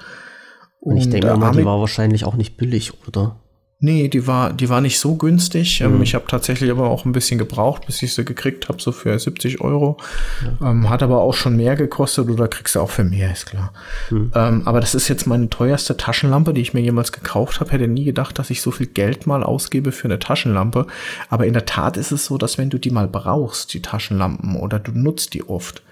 Und 0.80 0.98
ich 0.98 1.10
denke 1.10 1.36
mal, 1.36 1.52
die 1.52 1.66
war 1.66 1.80
wahrscheinlich 1.80 2.26
auch 2.26 2.36
nicht 2.36 2.58
billig, 2.58 2.94
oder? 3.08 3.40
Nee, 3.80 4.08
die 4.08 4.26
war, 4.26 4.54
die 4.54 4.70
war 4.70 4.82
nicht 4.82 4.98
so 4.98 5.16
günstig. 5.18 5.82
Ähm, 5.82 5.98
mhm. 5.98 6.02
Ich 6.02 6.16
habe 6.16 6.26
tatsächlich 6.28 6.72
aber 6.72 6.90
auch 6.90 7.06
ein 7.06 7.12
bisschen 7.12 7.38
gebraucht, 7.38 7.86
bis 7.86 8.02
ich 8.02 8.16
sie 8.16 8.26
gekriegt 8.26 8.70
habe, 8.70 8.82
so 8.82 8.92
für 8.92 9.18
70 9.18 9.62
Euro. 9.62 9.98
Ja. 10.44 10.72
Ähm, 10.72 10.90
hat 10.90 11.04
aber 11.04 11.22
auch 11.22 11.36
schon 11.36 11.56
mehr 11.56 11.76
gekostet 11.76 12.28
oder 12.28 12.48
kriegst 12.48 12.74
du 12.74 12.80
auch 12.80 12.90
für 12.90 13.04
mehr, 13.04 13.32
ist 13.32 13.46
klar. 13.46 13.74
Mhm. 14.10 14.32
Ähm, 14.34 14.62
aber 14.66 14.80
das 14.80 14.96
ist 14.96 15.10
jetzt 15.10 15.28
meine 15.28 15.50
teuerste 15.50 15.96
Taschenlampe, 15.96 16.56
die 16.56 16.62
ich 16.62 16.74
mir 16.74 16.82
jemals 16.82 17.12
gekauft 17.12 17.60
habe. 17.60 17.72
Hätte 17.72 17.88
nie 17.88 18.06
gedacht, 18.06 18.40
dass 18.40 18.50
ich 18.50 18.64
so 18.64 18.72
viel 18.72 18.88
Geld 18.88 19.28
mal 19.28 19.44
ausgebe 19.44 19.92
für 19.92 20.06
eine 20.06 20.18
Taschenlampe. 20.18 20.88
Aber 21.30 21.46
in 21.46 21.54
der 21.54 21.66
Tat 21.66 21.98
ist 21.98 22.12
es 22.12 22.26
so, 22.26 22.40
dass 22.40 22.58
wenn 22.58 22.72
du 22.72 22.80
die 22.80 22.92
mal 22.92 23.08
brauchst, 23.08 23.76
die 23.76 23.84
Taschenlampen, 23.84 24.56
oder 24.56 24.80
du 24.80 24.92
nutzt 24.92 25.36
die 25.36 25.48
oft, 25.48 25.84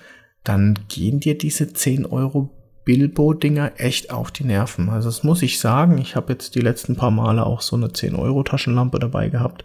dann 0.44 0.80
gehen 0.90 1.20
dir 1.20 1.38
diese 1.38 1.72
10 1.72 2.08
Euro 2.08 2.50
Bilbo-Dinger 2.86 3.74
echt 3.78 4.12
auf 4.12 4.32
die 4.32 4.46
Nerven. 4.46 4.90
Also 4.90 5.10
das 5.10 5.24
muss 5.24 5.42
ich 5.42 5.60
sagen. 5.60 5.98
Ich 5.98 6.16
habe 6.16 6.32
jetzt 6.34 6.56
die 6.56 6.62
letzten 6.62 6.96
paar 6.96 7.12
Male 7.12 7.46
auch 7.46 7.62
so 7.62 7.76
eine 7.76 7.88
10-Euro-Taschenlampe 7.88 9.00
dabei 9.00 9.30
gehabt. 9.30 9.64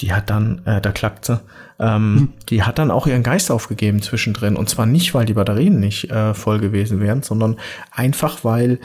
Die 0.00 0.12
hat 0.12 0.30
dann, 0.30 0.64
äh, 0.66 0.80
da 0.80 0.92
klackt 0.92 1.26
sie, 1.26 1.40
ähm, 1.78 2.16
hm. 2.16 2.32
die 2.48 2.62
hat 2.62 2.78
dann 2.78 2.90
auch 2.90 3.06
ihren 3.06 3.22
Geist 3.22 3.50
aufgegeben 3.50 4.00
zwischendrin. 4.00 4.56
Und 4.56 4.68
zwar 4.68 4.86
nicht, 4.86 5.12
weil 5.14 5.26
die 5.26 5.34
Batterien 5.34 5.80
nicht 5.80 6.10
äh, 6.10 6.34
voll 6.34 6.60
gewesen 6.60 7.00
wären, 7.00 7.22
sondern 7.22 7.56
einfach, 7.90 8.44
weil 8.44 8.78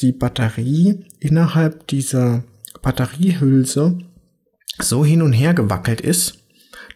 die 0.00 0.12
Batterie 0.12 1.04
innerhalb 1.20 1.86
dieser 1.88 2.44
Batteriehülse 2.82 3.98
so 4.80 5.04
hin 5.04 5.22
und 5.22 5.32
her 5.32 5.54
gewackelt 5.54 6.00
ist, 6.00 6.38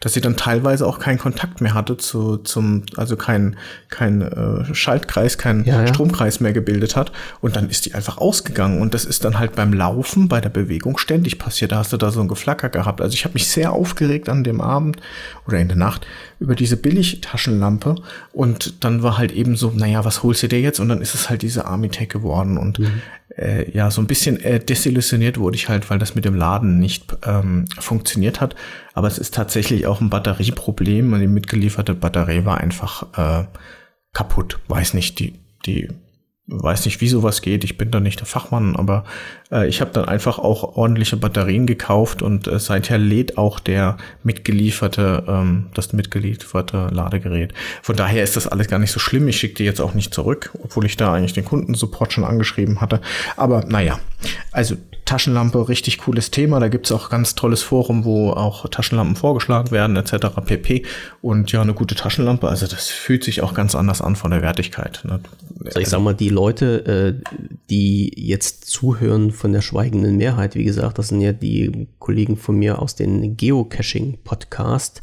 dass 0.02 0.14
sie 0.14 0.20
dann 0.20 0.36
teilweise 0.36 0.84
auch 0.84 0.98
keinen 0.98 1.18
Kontakt 1.18 1.60
mehr 1.60 1.74
hatte 1.74 1.96
zu, 1.96 2.36
zum, 2.38 2.82
also 2.96 3.16
kein, 3.16 3.56
kein 3.88 4.20
äh, 4.20 4.74
Schaltkreis, 4.74 5.38
kein 5.38 5.62
ja, 5.64 5.80
ja. 5.80 5.86
Stromkreis 5.86 6.40
mehr 6.40 6.52
gebildet 6.52 6.96
hat. 6.96 7.12
Und 7.40 7.54
dann 7.54 7.70
ist 7.70 7.86
die 7.86 7.94
einfach 7.94 8.18
ausgegangen. 8.18 8.80
Und 8.80 8.94
das 8.94 9.04
ist 9.04 9.24
dann 9.24 9.38
halt 9.38 9.54
beim 9.54 9.72
Laufen, 9.72 10.26
bei 10.26 10.40
der 10.40 10.48
Bewegung 10.48 10.98
ständig 10.98 11.38
passiert. 11.38 11.70
Da 11.70 11.76
hast 11.76 11.92
du 11.92 11.98
da 11.98 12.10
so 12.10 12.20
ein 12.20 12.26
Geflacker 12.26 12.68
gehabt. 12.68 13.00
Also 13.00 13.14
ich 13.14 13.24
habe 13.24 13.34
mich 13.34 13.46
sehr 13.46 13.72
aufgeregt 13.72 14.28
an 14.28 14.42
dem 14.42 14.60
Abend 14.60 14.96
oder 15.46 15.58
in 15.58 15.68
der 15.68 15.76
Nacht 15.76 16.04
über 16.40 16.56
diese 16.56 16.76
Billig-Taschenlampe. 16.76 17.94
Und 18.32 18.82
dann 18.82 19.04
war 19.04 19.18
halt 19.18 19.30
eben 19.30 19.54
so, 19.54 19.70
naja, 19.72 20.04
was 20.04 20.24
holst 20.24 20.42
du 20.42 20.48
dir 20.48 20.60
jetzt? 20.60 20.80
Und 20.80 20.88
dann 20.88 21.00
ist 21.00 21.14
es 21.14 21.30
halt 21.30 21.42
diese 21.42 21.66
Armitech 21.66 22.08
geworden. 22.08 22.58
Und 22.58 22.80
mhm 22.80 23.02
äh, 23.36 23.70
ja, 23.70 23.90
so 23.90 24.00
ein 24.00 24.06
bisschen 24.06 24.40
äh, 24.40 24.60
desillusioniert 24.60 25.38
wurde 25.38 25.56
ich 25.56 25.68
halt, 25.68 25.88
weil 25.90 25.98
das 25.98 26.14
mit 26.14 26.24
dem 26.24 26.34
Laden 26.34 26.78
nicht 26.78 27.16
ähm, 27.24 27.66
funktioniert 27.78 28.40
hat. 28.40 28.54
Aber 28.94 29.08
es 29.08 29.18
ist 29.18 29.34
tatsächlich 29.34 29.86
auch 29.86 30.00
ein 30.00 30.10
Batterieproblem 30.10 31.12
und 31.12 31.20
die 31.20 31.26
mitgelieferte 31.26 31.94
Batterie 31.94 32.44
war 32.44 32.58
einfach 32.58 33.06
äh, 33.16 33.46
kaputt. 34.12 34.58
Weiß 34.68 34.94
nicht, 34.94 35.18
die, 35.18 35.34
die 35.66 35.88
weiß 36.52 36.84
nicht, 36.84 37.00
wie 37.00 37.08
sowas 37.08 37.40
geht. 37.40 37.64
Ich 37.64 37.78
bin 37.78 37.90
da 37.90 38.00
nicht 38.00 38.20
der 38.20 38.26
Fachmann, 38.26 38.76
aber 38.76 39.04
äh, 39.50 39.66
ich 39.66 39.80
habe 39.80 39.90
dann 39.92 40.04
einfach 40.04 40.38
auch 40.38 40.76
ordentliche 40.76 41.16
Batterien 41.16 41.66
gekauft 41.66 42.22
und 42.22 42.46
äh, 42.46 42.58
seither 42.58 42.98
lädt 42.98 43.38
auch 43.38 43.58
der 43.58 43.96
mitgelieferte, 44.22 45.24
ähm, 45.26 45.66
das 45.74 45.92
mitgelieferte 45.92 46.88
Ladegerät. 46.90 47.54
Von 47.82 47.96
daher 47.96 48.22
ist 48.22 48.36
das 48.36 48.46
alles 48.46 48.68
gar 48.68 48.78
nicht 48.78 48.92
so 48.92 49.00
schlimm. 49.00 49.28
Ich 49.28 49.38
schicke 49.38 49.54
die 49.54 49.64
jetzt 49.64 49.80
auch 49.80 49.94
nicht 49.94 50.12
zurück, 50.12 50.50
obwohl 50.62 50.84
ich 50.84 50.96
da 50.96 51.14
eigentlich 51.14 51.32
den 51.32 51.44
Kundensupport 51.44 52.12
schon 52.12 52.24
angeschrieben 52.24 52.80
hatte. 52.80 53.00
Aber 53.36 53.64
naja, 53.64 53.98
also 54.50 54.76
Taschenlampe, 55.12 55.68
richtig 55.68 55.98
cooles 55.98 56.30
Thema. 56.30 56.58
Da 56.58 56.68
gibt's 56.68 56.90
auch 56.90 57.10
ganz 57.10 57.34
tolles 57.34 57.60
Forum, 57.60 58.06
wo 58.06 58.30
auch 58.30 58.66
Taschenlampen 58.70 59.14
vorgeschlagen 59.14 59.70
werden, 59.70 59.94
etc. 59.96 60.28
pp. 60.42 60.86
Und 61.20 61.52
ja, 61.52 61.60
eine 61.60 61.74
gute 61.74 61.94
Taschenlampe, 61.94 62.48
also 62.48 62.66
das 62.66 62.88
fühlt 62.88 63.22
sich 63.22 63.42
auch 63.42 63.52
ganz 63.52 63.74
anders 63.74 64.00
an 64.00 64.16
von 64.16 64.30
der 64.30 64.40
Wertigkeit. 64.40 65.02
Ne? 65.04 65.20
Also 65.66 65.80
ich 65.80 65.88
sag 65.88 66.00
mal, 66.00 66.14
die 66.14 66.30
Leute, 66.30 67.20
äh, 67.20 67.48
die 67.68 68.10
jetzt 68.16 68.64
zuhören 68.70 69.32
von 69.32 69.52
der 69.52 69.60
schweigenden 69.60 70.16
Mehrheit, 70.16 70.54
wie 70.54 70.64
gesagt, 70.64 70.96
das 70.96 71.08
sind 71.08 71.20
ja 71.20 71.34
die 71.34 71.88
Kollegen 71.98 72.38
von 72.38 72.56
mir 72.56 72.80
aus 72.80 72.94
den 72.94 73.36
Geocaching-Podcast. 73.36 75.02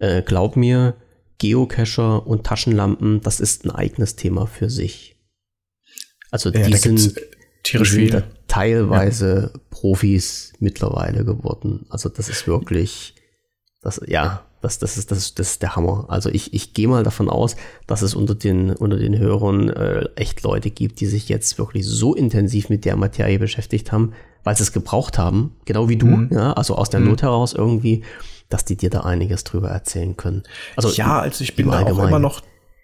Äh, 0.00 0.22
glaub 0.22 0.56
mir, 0.56 0.96
Geocacher 1.38 2.26
und 2.26 2.42
Taschenlampen, 2.42 3.20
das 3.20 3.38
ist 3.38 3.64
ein 3.64 3.70
eigenes 3.70 4.16
Thema 4.16 4.48
für 4.48 4.70
sich. 4.70 5.14
Also 6.32 6.50
ja, 6.50 6.66
die 6.66 6.74
sind, 6.74 7.14
tierisch 7.62 7.96
da 8.10 8.24
teilweise 8.56 9.50
ja. 9.52 9.60
Profis 9.70 10.52
mittlerweile 10.60 11.24
geworden. 11.24 11.86
Also 11.90 12.08
das 12.08 12.28
ist 12.28 12.46
wirklich, 12.46 13.14
das, 13.82 14.00
ja, 14.06 14.42
das, 14.62 14.78
das, 14.78 14.96
ist, 14.96 15.10
das, 15.10 15.18
ist, 15.18 15.38
das 15.38 15.50
ist 15.52 15.62
der 15.62 15.76
Hammer. 15.76 16.06
Also 16.08 16.30
ich, 16.30 16.54
ich 16.54 16.72
gehe 16.72 16.88
mal 16.88 17.02
davon 17.02 17.28
aus, 17.28 17.56
dass 17.86 18.00
es 18.00 18.14
unter 18.14 18.34
den, 18.34 18.70
unter 18.70 18.96
den 18.96 19.18
Hörern 19.18 19.68
äh, 19.68 20.08
echt 20.16 20.42
Leute 20.42 20.70
gibt, 20.70 21.00
die 21.00 21.06
sich 21.06 21.28
jetzt 21.28 21.58
wirklich 21.58 21.86
so 21.86 22.14
intensiv 22.14 22.70
mit 22.70 22.84
der 22.86 22.96
Materie 22.96 23.38
beschäftigt 23.38 23.92
haben, 23.92 24.14
weil 24.42 24.56
sie 24.56 24.62
es 24.62 24.72
gebraucht 24.72 25.18
haben, 25.18 25.54
genau 25.66 25.88
wie 25.90 25.96
du, 25.96 26.06
mhm. 26.06 26.30
ja, 26.32 26.54
also 26.54 26.76
aus 26.76 26.88
der 26.88 27.00
mhm. 27.00 27.08
Not 27.08 27.22
heraus 27.22 27.52
irgendwie, 27.52 28.04
dass 28.48 28.64
die 28.64 28.76
dir 28.76 28.90
da 28.90 29.00
einiges 29.00 29.44
drüber 29.44 29.68
erzählen 29.68 30.16
können. 30.16 30.44
Also 30.76 30.88
ja, 30.90 31.20
also 31.20 31.44
ich 31.44 31.56
bin 31.56 31.70
da 31.70 31.82
auch 31.82 32.02
immer 32.02 32.18
noch 32.18 32.40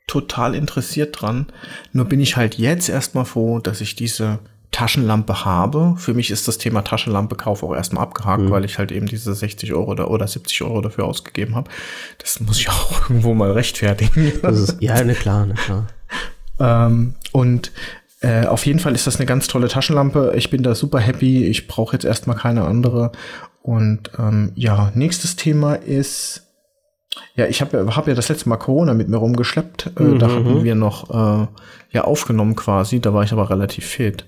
total 0.07 0.55
interessiert 0.55 1.21
dran. 1.21 1.47
Nur 1.93 2.05
bin 2.05 2.21
ich 2.21 2.37
halt 2.37 2.59
jetzt 2.59 2.91
erstmal 2.91 3.25
froh, 3.25 3.61
dass 3.61 3.81
ich 3.81 3.97
diese 3.97 4.41
Taschenlampe 4.83 5.45
habe. 5.45 5.95
Für 5.97 6.13
mich 6.13 6.33
ist 6.33 6.49
das 6.49 6.59
Thema 6.59 6.83
Taschenlampe 6.83 7.37
Kauf 7.37 7.63
auch 7.63 7.73
erstmal 7.73 8.03
abgehakt, 8.03 8.43
mhm. 8.43 8.51
weil 8.51 8.65
ich 8.65 8.79
halt 8.79 8.91
eben 8.91 9.07
diese 9.07 9.33
60 9.33 9.73
Euro 9.75 9.93
oder, 9.93 10.11
oder 10.11 10.27
70 10.27 10.63
Euro 10.63 10.81
dafür 10.81 11.05
ausgegeben 11.05 11.55
habe. 11.55 11.71
Das 12.19 12.41
muss 12.41 12.59
ich 12.59 12.69
auch 12.69 13.09
irgendwo 13.09 13.33
mal 13.33 13.53
rechtfertigen. 13.53 14.33
Ist, 14.43 14.79
ja, 14.81 15.05
ne 15.05 15.15
klar, 15.15 15.47
ne 15.47 15.55
klar. 15.55 15.87
ähm, 16.59 17.15
und 17.31 17.71
äh, 18.23 18.47
auf 18.47 18.67
jeden 18.67 18.81
Fall 18.81 18.93
ist 18.97 19.07
das 19.07 19.19
eine 19.19 19.27
ganz 19.27 19.47
tolle 19.47 19.69
Taschenlampe. 19.69 20.33
Ich 20.37 20.51
bin 20.51 20.65
da 20.65 20.75
super 20.75 20.99
happy. 20.99 21.47
Ich 21.47 21.69
brauche 21.69 21.95
jetzt 21.95 22.05
erstmal 22.05 22.37
keine 22.37 22.65
andere. 22.65 23.13
Und 23.63 24.11
ähm, 24.19 24.51
ja, 24.57 24.91
nächstes 24.97 25.37
Thema 25.37 25.75
ist 25.75 26.49
ja, 27.37 27.47
ich 27.47 27.61
habe 27.61 27.95
hab 27.95 28.09
ja 28.09 28.15
das 28.15 28.31
letzte 28.31 28.49
Mal 28.49 28.57
Corona 28.57 28.95
mit 28.95 29.09
mir 29.09 29.19
rumgeschleppt. 29.19 29.93
Äh, 29.97 30.03
mhm. 30.03 30.19
Da 30.19 30.27
hatten 30.27 30.59
mhm. 30.59 30.65
wir 30.65 30.75
noch 30.75 31.11
äh, 31.11 31.47
ja 31.93 32.03
aufgenommen 32.03 32.57
quasi. 32.57 32.99
Da 32.99 33.15
war 33.15 33.23
ich 33.23 33.33
aber 33.33 33.49
relativ 33.49 33.87
fit. 33.87 34.25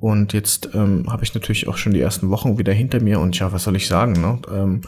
Und 0.00 0.32
jetzt 0.32 0.70
ähm, 0.74 1.04
habe 1.08 1.24
ich 1.24 1.34
natürlich 1.34 1.68
auch 1.68 1.76
schon 1.76 1.92
die 1.92 2.00
ersten 2.00 2.30
Wochen 2.30 2.56
wieder 2.58 2.72
hinter 2.72 3.00
mir 3.00 3.20
und 3.20 3.38
ja, 3.38 3.52
was 3.52 3.64
soll 3.64 3.76
ich 3.76 3.86
sagen? 3.86 4.12
Ne? 4.12 4.38
Ähm, 4.50 4.80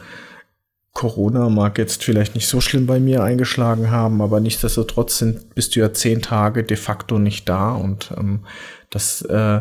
Corona 0.95 1.49
mag 1.49 1.79
jetzt 1.79 2.05
vielleicht 2.05 2.35
nicht 2.35 2.49
so 2.49 2.61
schlimm 2.61 2.87
bei 2.87 3.01
mir 3.01 3.23
eingeschlagen 3.23 3.91
haben, 3.91 4.21
aber 4.21 4.41
nichtsdestotrotz 4.41 5.19
sind, 5.19 5.55
bist 5.55 5.75
du 5.75 5.81
ja 5.81 5.93
zehn 5.93 6.21
Tage 6.21 6.65
de 6.65 6.77
facto 6.77 7.19
nicht 7.19 7.49
da 7.49 7.73
und 7.73 8.13
ähm, 8.17 8.41
das 8.91 9.23
äh, 9.23 9.61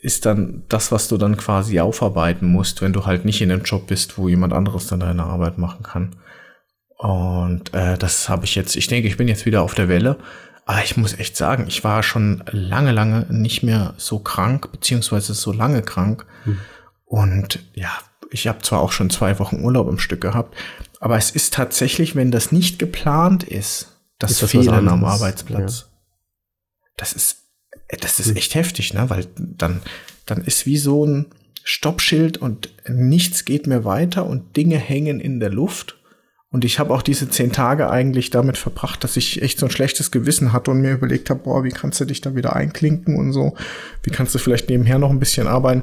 ist 0.00 0.24
dann 0.24 0.62
das, 0.68 0.90
was 0.90 1.08
du 1.08 1.18
dann 1.18 1.36
quasi 1.36 1.80
aufarbeiten 1.80 2.46
musst, 2.46 2.80
wenn 2.80 2.94
du 2.94 3.04
halt 3.04 3.26
nicht 3.26 3.42
in 3.42 3.52
einem 3.52 3.62
Job 3.62 3.86
bist, 3.88 4.16
wo 4.16 4.28
jemand 4.28 4.54
anderes 4.54 4.86
dann 4.86 5.00
deine 5.00 5.24
Arbeit 5.24 5.58
machen 5.58 5.82
kann. 5.82 6.16
Und 6.96 7.74
äh, 7.74 7.98
das 7.98 8.28
habe 8.28 8.44
ich 8.44 8.54
jetzt, 8.54 8.74
ich 8.74 8.86
denke, 8.86 9.06
ich 9.06 9.18
bin 9.18 9.28
jetzt 9.28 9.44
wieder 9.44 9.62
auf 9.62 9.74
der 9.74 9.88
Welle 9.88 10.16
aber 10.68 10.84
ich 10.84 10.98
muss 10.98 11.18
echt 11.18 11.34
sagen, 11.34 11.64
ich 11.66 11.82
war 11.82 12.02
schon 12.02 12.44
lange, 12.50 12.92
lange 12.92 13.24
nicht 13.30 13.62
mehr 13.62 13.94
so 13.96 14.18
krank, 14.18 14.70
beziehungsweise 14.70 15.32
so 15.32 15.50
lange 15.50 15.80
krank. 15.80 16.26
Hm. 16.44 16.58
Und 17.06 17.60
ja, 17.72 17.90
ich 18.30 18.48
habe 18.48 18.60
zwar 18.60 18.80
auch 18.80 18.92
schon 18.92 19.08
zwei 19.08 19.38
Wochen 19.38 19.64
Urlaub 19.64 19.88
im 19.88 19.98
Stück 19.98 20.20
gehabt, 20.20 20.54
aber 21.00 21.16
es 21.16 21.30
ist 21.30 21.54
tatsächlich, 21.54 22.16
wenn 22.16 22.30
das 22.30 22.52
nicht 22.52 22.78
geplant 22.78 23.44
ist, 23.44 23.96
das, 24.18 24.32
ist 24.32 24.42
das 24.42 24.50
Fehlen 24.50 24.88
am 24.88 25.06
Arbeitsplatz. 25.06 25.86
Ja. 25.88 26.90
Das 26.98 27.14
ist, 27.14 27.38
das 28.00 28.20
ist 28.20 28.28
hm. 28.28 28.36
echt 28.36 28.54
heftig, 28.54 28.92
ne? 28.92 29.08
Weil 29.08 29.26
dann, 29.36 29.80
dann 30.26 30.44
ist 30.44 30.66
wie 30.66 30.76
so 30.76 31.06
ein 31.06 31.26
Stoppschild 31.64 32.36
und 32.36 32.68
nichts 32.86 33.46
geht 33.46 33.66
mehr 33.66 33.86
weiter 33.86 34.26
und 34.26 34.58
Dinge 34.58 34.76
hängen 34.76 35.18
in 35.18 35.40
der 35.40 35.50
Luft. 35.50 35.97
Und 36.50 36.64
ich 36.64 36.78
habe 36.78 36.94
auch 36.94 37.02
diese 37.02 37.28
zehn 37.28 37.52
Tage 37.52 37.90
eigentlich 37.90 38.30
damit 38.30 38.56
verbracht, 38.56 39.04
dass 39.04 39.18
ich 39.18 39.42
echt 39.42 39.58
so 39.58 39.66
ein 39.66 39.70
schlechtes 39.70 40.10
Gewissen 40.10 40.52
hatte 40.52 40.70
und 40.70 40.80
mir 40.80 40.92
überlegt 40.92 41.28
habe, 41.28 41.40
boah, 41.40 41.62
wie 41.62 41.70
kannst 41.70 42.00
du 42.00 42.06
dich 42.06 42.22
da 42.22 42.34
wieder 42.34 42.56
einklinken 42.56 43.16
und 43.16 43.32
so? 43.32 43.54
Wie 44.02 44.10
kannst 44.10 44.34
du 44.34 44.38
vielleicht 44.38 44.70
nebenher 44.70 44.98
noch 44.98 45.10
ein 45.10 45.20
bisschen 45.20 45.46
arbeiten? 45.46 45.82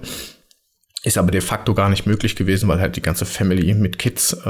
Ist 1.06 1.20
aber 1.20 1.30
de 1.30 1.40
facto 1.40 1.76
gar 1.76 1.90
nicht 1.90 2.08
möglich 2.08 2.36
gewesen, 2.36 2.68
weil 2.68 2.80
halt 2.80 2.96
die 2.96 3.02
ganze 3.02 3.26
Family 3.26 3.72
mit 3.76 4.00
Kids 4.00 4.34
äh, 4.34 4.48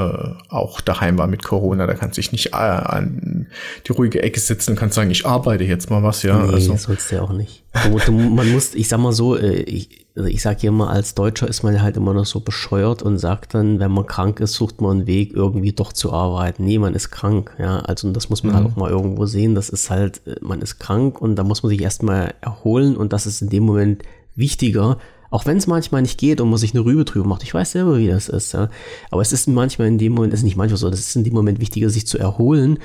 auch 0.48 0.80
daheim 0.80 1.18
war 1.18 1.26
mit 1.26 1.44
Corona. 1.44 1.86
Da 1.86 1.92
kannst 1.92 2.16
du 2.16 2.22
dich 2.22 2.32
nicht 2.32 2.54
äh, 2.54 2.56
an 2.56 3.48
die 3.86 3.92
ruhige 3.92 4.22
Ecke 4.22 4.40
sitzen 4.40 4.70
und 4.70 4.76
kannst 4.78 4.94
sagen, 4.94 5.10
ich 5.10 5.26
arbeite 5.26 5.64
jetzt 5.64 5.90
mal 5.90 6.02
was, 6.02 6.22
ja. 6.22 6.38
Nee, 6.38 6.54
also. 6.54 6.72
das 6.72 6.84
sollst 6.84 7.12
du 7.12 7.16
ja 7.16 7.22
auch 7.22 7.34
nicht. 7.34 7.62
Man 8.10 8.50
muss, 8.52 8.74
ich 8.74 8.88
sag 8.88 9.00
mal 9.00 9.12
so, 9.12 9.36
äh, 9.36 9.64
ich, 9.64 10.06
also 10.16 10.30
ich 10.30 10.40
sag 10.40 10.64
immer, 10.64 10.88
als 10.88 11.14
Deutscher 11.14 11.46
ist 11.46 11.62
man 11.62 11.82
halt 11.82 11.98
immer 11.98 12.14
noch 12.14 12.24
so 12.24 12.40
bescheuert 12.40 13.02
und 13.02 13.18
sagt 13.18 13.52
dann, 13.52 13.78
wenn 13.78 13.92
man 13.92 14.06
krank 14.06 14.40
ist, 14.40 14.54
sucht 14.54 14.80
man 14.80 14.92
einen 14.92 15.06
Weg, 15.06 15.34
irgendwie 15.34 15.72
doch 15.72 15.92
zu 15.92 16.10
arbeiten. 16.10 16.64
Nee, 16.64 16.78
man 16.78 16.94
ist 16.94 17.10
krank, 17.10 17.54
ja. 17.58 17.80
Also 17.80 18.10
das 18.12 18.30
muss 18.30 18.44
man 18.44 18.54
halt 18.54 18.62
mhm. 18.62 18.68
halt 18.68 18.76
auch 18.76 18.80
mal 18.80 18.90
irgendwo 18.90 19.26
sehen. 19.26 19.54
Das 19.54 19.68
ist 19.68 19.90
halt, 19.90 20.26
äh, 20.26 20.36
man 20.40 20.62
ist 20.62 20.78
krank 20.78 21.20
und 21.20 21.36
da 21.36 21.44
muss 21.44 21.62
man 21.62 21.68
sich 21.68 21.82
erstmal 21.82 22.32
erholen 22.40 22.96
und 22.96 23.12
das 23.12 23.26
ist 23.26 23.42
in 23.42 23.50
dem 23.50 23.64
Moment 23.64 24.04
wichtiger, 24.34 24.96
auch 25.30 25.46
wenn 25.46 25.56
es 25.56 25.66
manchmal 25.66 26.02
nicht 26.02 26.18
geht 26.18 26.40
und 26.40 26.50
man 26.50 26.58
sich 26.58 26.74
eine 26.74 26.84
Rübe 26.84 27.04
drüber 27.04 27.26
macht. 27.26 27.42
Ich 27.42 27.54
weiß 27.54 27.72
selber, 27.72 27.98
wie 27.98 28.08
das 28.08 28.28
ist. 28.28 28.52
Ja. 28.52 28.68
Aber 29.10 29.22
es 29.22 29.32
ist 29.32 29.48
manchmal 29.48 29.88
in 29.88 29.98
dem 29.98 30.12
Moment, 30.12 30.32
es 30.32 30.40
ist 30.40 30.44
nicht 30.44 30.56
manchmal 30.56 30.78
so, 30.78 30.88
es 30.88 31.00
ist 31.00 31.16
in 31.16 31.24
dem 31.24 31.34
Moment 31.34 31.60
wichtiger, 31.60 31.90
sich 31.90 32.06
zu 32.06 32.18
erholen, 32.18 32.78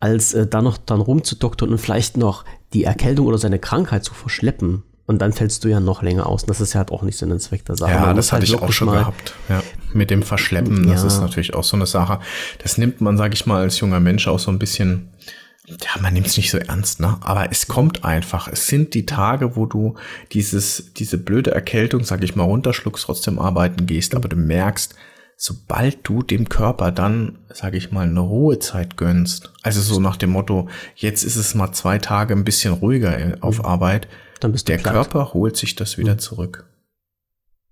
als 0.00 0.34
äh, 0.34 0.46
dann 0.46 0.64
noch 0.64 0.76
dann 0.76 1.00
rumzudoktern 1.00 1.70
und 1.70 1.78
vielleicht 1.78 2.16
noch 2.16 2.44
die 2.72 2.84
Erkältung 2.84 3.26
oder 3.26 3.38
seine 3.38 3.58
Krankheit 3.58 4.04
zu 4.04 4.14
verschleppen. 4.14 4.82
Und 5.06 5.22
dann 5.22 5.32
fällst 5.32 5.62
du 5.62 5.68
ja 5.68 5.78
noch 5.78 6.02
länger 6.02 6.26
aus. 6.26 6.42
Und 6.42 6.50
das 6.50 6.60
ist 6.60 6.72
ja 6.72 6.78
halt 6.78 6.90
auch 6.90 7.02
nicht 7.02 7.16
so 7.16 7.24
ein 7.26 7.38
Zweck 7.38 7.64
der 7.64 7.76
Sache. 7.76 7.92
Ja, 7.92 8.00
man 8.00 8.16
das 8.16 8.32
hatte 8.32 8.40
halt 8.40 8.50
ich 8.50 8.60
auch 8.60 8.72
schon 8.72 8.90
gehabt. 8.90 9.34
Ja, 9.48 9.62
mit 9.92 10.10
dem 10.10 10.22
Verschleppen, 10.22 10.88
das 10.88 11.04
ist 11.04 11.20
natürlich 11.20 11.54
auch 11.54 11.62
so 11.62 11.76
eine 11.76 11.86
Sache. 11.86 12.18
Das 12.62 12.76
nimmt 12.76 13.00
man, 13.00 13.16
sage 13.16 13.34
ich 13.34 13.46
mal, 13.46 13.62
als 13.62 13.78
junger 13.78 14.00
Mensch 14.00 14.26
auch 14.26 14.40
so 14.40 14.50
ein 14.50 14.58
bisschen 14.58 15.10
ja, 15.66 16.00
man 16.00 16.14
nimmt 16.14 16.28
es 16.28 16.36
nicht 16.36 16.50
so 16.50 16.58
ernst, 16.58 17.00
ne? 17.00 17.18
Aber 17.22 17.50
es 17.50 17.66
kommt 17.66 18.04
einfach. 18.04 18.48
Es 18.48 18.68
sind 18.68 18.94
die 18.94 19.04
Tage, 19.04 19.56
wo 19.56 19.66
du 19.66 19.96
dieses, 20.32 20.92
diese 20.94 21.18
blöde 21.18 21.50
Erkältung, 21.50 22.04
sag 22.04 22.22
ich 22.22 22.36
mal, 22.36 22.44
runterschluckst, 22.44 23.04
trotzdem 23.04 23.38
arbeiten 23.38 23.86
gehst, 23.86 24.14
aber 24.14 24.28
du 24.28 24.36
merkst, 24.36 24.94
sobald 25.36 25.98
du 26.04 26.22
dem 26.22 26.48
Körper 26.48 26.92
dann, 26.92 27.38
sag 27.52 27.74
ich 27.74 27.90
mal, 27.90 28.06
eine 28.06 28.20
Ruhezeit 28.20 28.96
gönnst, 28.96 29.52
also 29.62 29.80
so 29.80 30.00
nach 30.00 30.16
dem 30.16 30.30
Motto, 30.30 30.68
jetzt 30.94 31.24
ist 31.24 31.36
es 31.36 31.54
mal 31.54 31.72
zwei 31.72 31.98
Tage 31.98 32.34
ein 32.34 32.44
bisschen 32.44 32.72
ruhiger 32.72 33.36
auf 33.40 33.58
mhm. 33.58 33.64
Arbeit, 33.64 34.08
dann 34.40 34.52
bist 34.52 34.68
du 34.68 34.72
der 34.72 34.78
platt. 34.78 34.94
Körper 34.94 35.34
holt 35.34 35.56
sich 35.56 35.74
das 35.74 35.98
wieder 35.98 36.14
mhm. 36.14 36.18
zurück. 36.20 36.70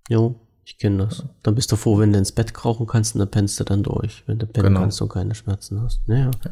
Jo, 0.09 0.39
ich 0.65 0.77
kenne 0.77 1.05
das. 1.05 1.23
Dann 1.43 1.55
bist 1.55 1.71
du 1.71 1.75
froh, 1.75 1.97
wenn 1.97 2.11
du 2.11 2.19
ins 2.19 2.31
Bett 2.31 2.53
krauchen 2.53 2.87
kannst 2.87 3.15
und 3.15 3.19
dann 3.19 3.31
pennst 3.31 3.59
du 3.59 3.63
dann 3.63 3.83
durch, 3.83 4.23
wenn 4.27 4.37
du 4.37 4.45
pennen 4.45 4.67
genau. 4.67 4.81
kannst 4.81 5.01
und 5.01 5.09
keine 5.09 5.33
Schmerzen 5.33 5.81
hast. 5.81 6.07
Naja. 6.07 6.31
Ja. 6.43 6.51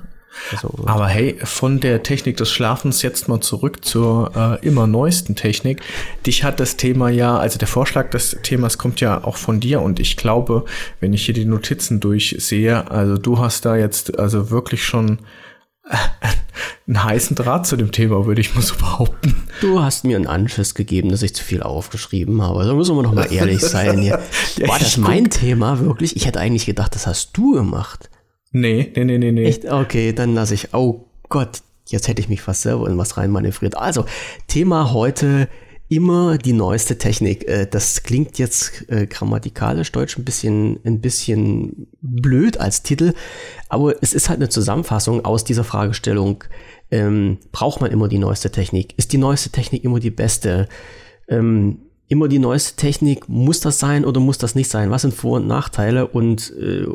Also, 0.52 0.74
Aber 0.86 1.08
hey, 1.08 1.38
von 1.44 1.80
der 1.80 2.04
Technik 2.04 2.38
des 2.38 2.52
Schlafens 2.52 3.02
jetzt 3.02 3.28
mal 3.28 3.40
zurück 3.42 3.86
zur 3.86 4.32
äh, 4.36 4.66
immer 4.66 4.88
neuesten 4.88 5.36
Technik. 5.36 5.82
Dich 6.26 6.44
hat 6.44 6.60
das 6.60 6.78
Thema 6.78 7.10
ja, 7.10 7.38
also 7.38 7.60
der 7.60 7.68
Vorschlag 7.68 8.10
des 8.10 8.38
Themas 8.44 8.78
kommt 8.78 9.00
ja 9.00 9.24
auch 9.24 9.38
von 9.38 9.60
dir 9.60 9.82
und 9.82 10.00
ich 10.00 10.18
glaube, 10.18 10.66
wenn 11.00 11.14
ich 11.14 11.26
hier 11.26 11.34
die 11.34 11.46
Notizen 11.46 12.00
durchsehe, 12.00 12.90
also 12.90 13.18
du 13.18 13.40
hast 13.40 13.66
da 13.66 13.76
jetzt 13.76 14.20
also 14.20 14.50
wirklich 14.50 14.84
schon 14.84 15.20
äh, 15.90 15.96
einen 16.88 17.04
heißen 17.04 17.36
Draht 17.36 17.66
zu 17.66 17.78
dem 17.78 17.92
Thema, 17.92 18.26
würde 18.26 18.42
ich 18.42 18.56
mal 18.56 18.62
so 18.62 18.76
behaupten. 18.76 19.48
Du 19.62 19.82
hast 19.82 20.04
mir 20.04 20.18
einen 20.18 20.28
Anschiss 20.28 20.76
gegeben, 20.76 21.10
dass 21.10 21.22
ich 21.22 21.36
zu 21.36 21.44
viel 21.44 21.64
aufgeschrieben 21.64 22.42
habe. 22.42 22.66
Da 22.66 22.74
müssen 22.74 22.96
wir 22.96 23.04
noch 23.04 23.14
mal 23.14 23.32
ehrlich 23.32 23.62
sein 23.62 24.00
hier. 24.00 24.20
War 24.68 24.80
das 24.80 24.98
mein 24.98 25.30
Thema 25.30 25.80
wirklich? 25.80 26.16
Ich 26.16 26.26
hätte 26.26 26.40
eigentlich 26.40 26.66
gedacht, 26.66 26.96
das 26.96 27.08
hast 27.08 27.32
du 27.34 27.54
gemacht. 27.54 28.10
Nee, 28.54 28.92
nee, 28.96 29.04
nee, 29.04 29.18
nee, 29.18 29.32
nee. 29.32 29.46
Echt? 29.46 29.70
Okay, 29.70 30.14
dann 30.14 30.36
lasse 30.36 30.54
ich. 30.54 30.74
Oh 30.74 31.06
Gott, 31.28 31.62
jetzt 31.88 32.08
hätte 32.08 32.22
ich 32.22 32.30
mich 32.30 32.42
fast 32.42 32.62
selber 32.62 32.88
in 32.88 32.98
was 32.98 33.18
reinmanövriert. 33.18 33.76
Also, 33.76 34.06
Thema 34.48 34.94
heute 34.94 35.50
immer 35.90 36.38
die 36.38 36.54
neueste 36.54 36.98
Technik. 36.98 37.48
Äh, 37.48 37.68
das 37.70 38.04
klingt 38.04 38.38
jetzt 38.38 38.90
äh, 38.90 39.08
grammatikalisch 39.08 39.92
deutsch 39.92 40.18
ein 40.18 40.24
bisschen, 40.24 40.80
ein 40.86 41.02
bisschen 41.02 41.88
blöd 42.02 42.60
als 42.60 42.84
Titel, 42.84 43.14
aber 43.70 44.02
es 44.02 44.14
ist 44.14 44.30
halt 44.30 44.40
eine 44.40 44.50
Zusammenfassung 44.50 45.26
aus 45.26 45.44
dieser 45.44 45.64
Fragestellung. 45.64 46.44
Ähm, 46.92 47.40
braucht 47.52 47.82
man 47.82 47.92
immer 47.92 48.08
die 48.08 48.20
neueste 48.20 48.52
Technik? 48.52 48.94
Ist 48.98 49.14
die 49.14 49.18
neueste 49.18 49.50
Technik 49.50 49.84
immer 49.84 50.00
die 50.00 50.12
beste? 50.12 50.68
Ähm, 51.28 51.80
immer 52.08 52.28
die 52.28 52.40
neueste 52.40 52.76
Technik, 52.76 53.28
muss 53.28 53.60
das 53.60 53.80
sein 53.80 54.06
oder 54.06 54.20
muss 54.20 54.38
das 54.38 54.54
nicht 54.54 54.70
sein? 54.70 54.92
Was 54.92 55.02
sind 55.02 55.14
Vor- 55.14 55.38
und 55.38 55.48
Nachteile? 55.48 56.08
Und 56.08 56.54
äh, 56.60 56.86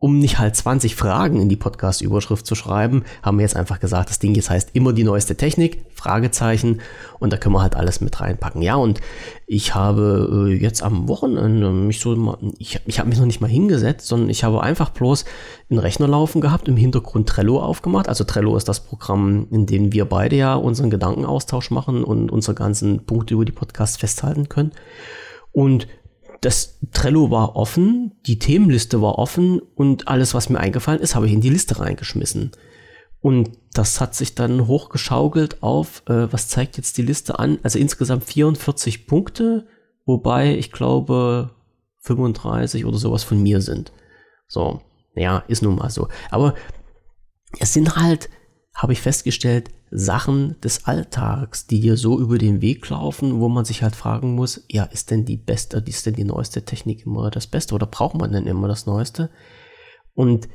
um 0.00 0.20
nicht 0.20 0.38
halt 0.38 0.54
20 0.54 0.94
Fragen 0.94 1.40
in 1.40 1.48
die 1.48 1.56
Podcast-Überschrift 1.56 2.46
zu 2.46 2.54
schreiben, 2.54 3.02
haben 3.20 3.38
wir 3.38 3.42
jetzt 3.42 3.56
einfach 3.56 3.80
gesagt, 3.80 4.10
das 4.10 4.20
Ding 4.20 4.34
jetzt 4.36 4.48
heißt 4.48 4.70
immer 4.74 4.92
die 4.92 5.02
neueste 5.02 5.36
Technik, 5.36 5.84
Fragezeichen, 5.92 6.80
und 7.18 7.32
da 7.32 7.36
können 7.36 7.56
wir 7.56 7.62
halt 7.62 7.74
alles 7.74 8.00
mit 8.00 8.20
reinpacken. 8.20 8.62
Ja, 8.62 8.76
und 8.76 9.00
ich 9.48 9.74
habe 9.74 10.46
äh, 10.50 10.54
jetzt 10.54 10.84
am 10.84 11.08
Wochenende 11.08 11.72
mich 11.72 11.98
so, 11.98 12.38
ich, 12.58 12.80
ich 12.86 13.00
habe 13.00 13.08
mich 13.08 13.18
noch 13.18 13.26
nicht 13.26 13.40
mal 13.40 13.50
hingesetzt, 13.50 14.06
sondern 14.06 14.30
ich 14.30 14.44
habe 14.44 14.62
einfach 14.62 14.90
bloß 14.90 15.24
einen 15.68 15.80
Rechner 15.80 16.06
laufen 16.06 16.40
gehabt, 16.40 16.68
im 16.68 16.76
Hintergrund 16.76 17.28
Trello 17.28 17.60
aufgemacht. 17.60 18.08
Also 18.08 18.22
Trello 18.22 18.56
ist 18.56 18.68
das 18.68 18.78
Programm, 18.78 19.48
in 19.50 19.66
dem 19.66 19.92
wir 19.92 20.04
beide 20.04 20.36
ja 20.36 20.54
unseren 20.54 20.90
Gedankenaustausch 20.90 21.72
machen 21.72 22.04
und 22.04 22.30
unsere 22.30 22.54
ganzen 22.54 23.04
Punkte 23.04 23.34
über 23.34 23.44
die 23.44 23.52
Podcasts 23.52 23.96
festhalten 23.96 24.48
können. 24.48 24.70
Und 25.50 25.88
das 26.40 26.78
Trello 26.92 27.30
war 27.30 27.56
offen, 27.56 28.12
die 28.26 28.38
Themenliste 28.38 29.02
war 29.02 29.18
offen 29.18 29.60
und 29.74 30.08
alles, 30.08 30.34
was 30.34 30.48
mir 30.48 30.58
eingefallen 30.58 31.00
ist, 31.00 31.14
habe 31.14 31.26
ich 31.26 31.32
in 31.32 31.40
die 31.40 31.50
Liste 31.50 31.80
reingeschmissen. 31.80 32.52
Und 33.20 33.50
das 33.72 34.00
hat 34.00 34.14
sich 34.14 34.34
dann 34.34 34.66
hochgeschaukelt 34.68 35.62
auf, 35.62 36.02
äh, 36.08 36.32
was 36.32 36.48
zeigt 36.48 36.76
jetzt 36.76 36.96
die 36.98 37.02
Liste 37.02 37.38
an? 37.38 37.58
Also 37.62 37.78
insgesamt 37.78 38.24
44 38.24 39.06
Punkte 39.06 39.66
wobei 40.08 40.56
ich 40.56 40.72
glaube 40.72 41.50
35 42.00 42.86
oder 42.86 42.96
sowas 42.96 43.22
von 43.22 43.40
mir 43.40 43.60
sind. 43.60 43.92
So, 44.48 44.80
ja, 45.14 45.44
ist 45.48 45.62
nun 45.62 45.76
mal 45.76 45.90
so. 45.90 46.08
Aber 46.30 46.54
es 47.60 47.74
sind 47.74 47.96
halt, 47.96 48.30
habe 48.74 48.94
ich 48.94 49.02
festgestellt, 49.02 49.70
Sachen 49.90 50.60
des 50.60 50.84
Alltags, 50.84 51.66
die 51.66 51.80
dir 51.80 51.96
so 51.96 52.20
über 52.20 52.38
den 52.38 52.60
Weg 52.60 52.88
laufen, 52.88 53.40
wo 53.40 53.48
man 53.48 53.64
sich 53.64 53.82
halt 53.82 53.96
fragen 53.96 54.34
muss, 54.34 54.64
ja, 54.68 54.84
ist 54.84 55.10
denn 55.10 55.24
die 55.24 55.36
beste, 55.36 55.82
ist 55.86 56.06
denn 56.06 56.14
die 56.14 56.24
neueste 56.24 56.64
Technik 56.64 57.06
immer 57.06 57.30
das 57.30 57.46
Beste 57.46 57.74
oder 57.74 57.86
braucht 57.86 58.16
man 58.16 58.32
denn 58.32 58.46
immer 58.46 58.68
das 58.68 58.86
Neueste? 58.86 59.30
Und 60.14 60.48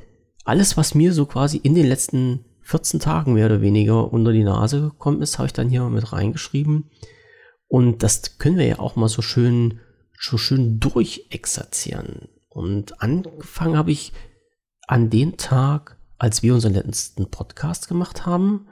alles, 0.44 0.76
was 0.76 0.94
mir 0.94 1.12
so 1.12 1.26
quasi 1.26 1.56
in 1.56 1.74
den 1.74 1.86
letzten 1.86 2.44
14 2.62 3.00
Tagen 3.00 3.34
mehr 3.34 3.46
oder 3.46 3.60
weniger 3.60 4.12
unter 4.12 4.32
die 4.32 4.44
Nase 4.44 4.80
gekommen 4.80 5.22
ist, 5.22 5.38
habe 5.38 5.46
ich 5.46 5.52
dann 5.52 5.68
hier 5.68 5.88
mit 5.88 6.12
reingeschrieben. 6.12 6.90
Und 7.66 8.02
das 8.02 8.38
können 8.38 8.58
wir 8.58 8.66
ja 8.66 8.78
auch 8.78 8.96
mal 8.96 9.08
so 9.08 9.22
schön, 9.22 9.80
so 10.18 10.38
schön 10.38 10.80
durchexerzieren. 10.80 12.28
Und 12.48 13.02
angefangen 13.02 13.76
habe 13.76 13.90
ich 13.90 14.12
an 14.86 15.10
dem 15.10 15.36
Tag, 15.36 15.98
als 16.18 16.42
wir 16.42 16.54
unseren 16.54 16.74
letzten 16.74 17.30
Podcast 17.30 17.88
gemacht 17.88 18.26
haben. 18.26 18.68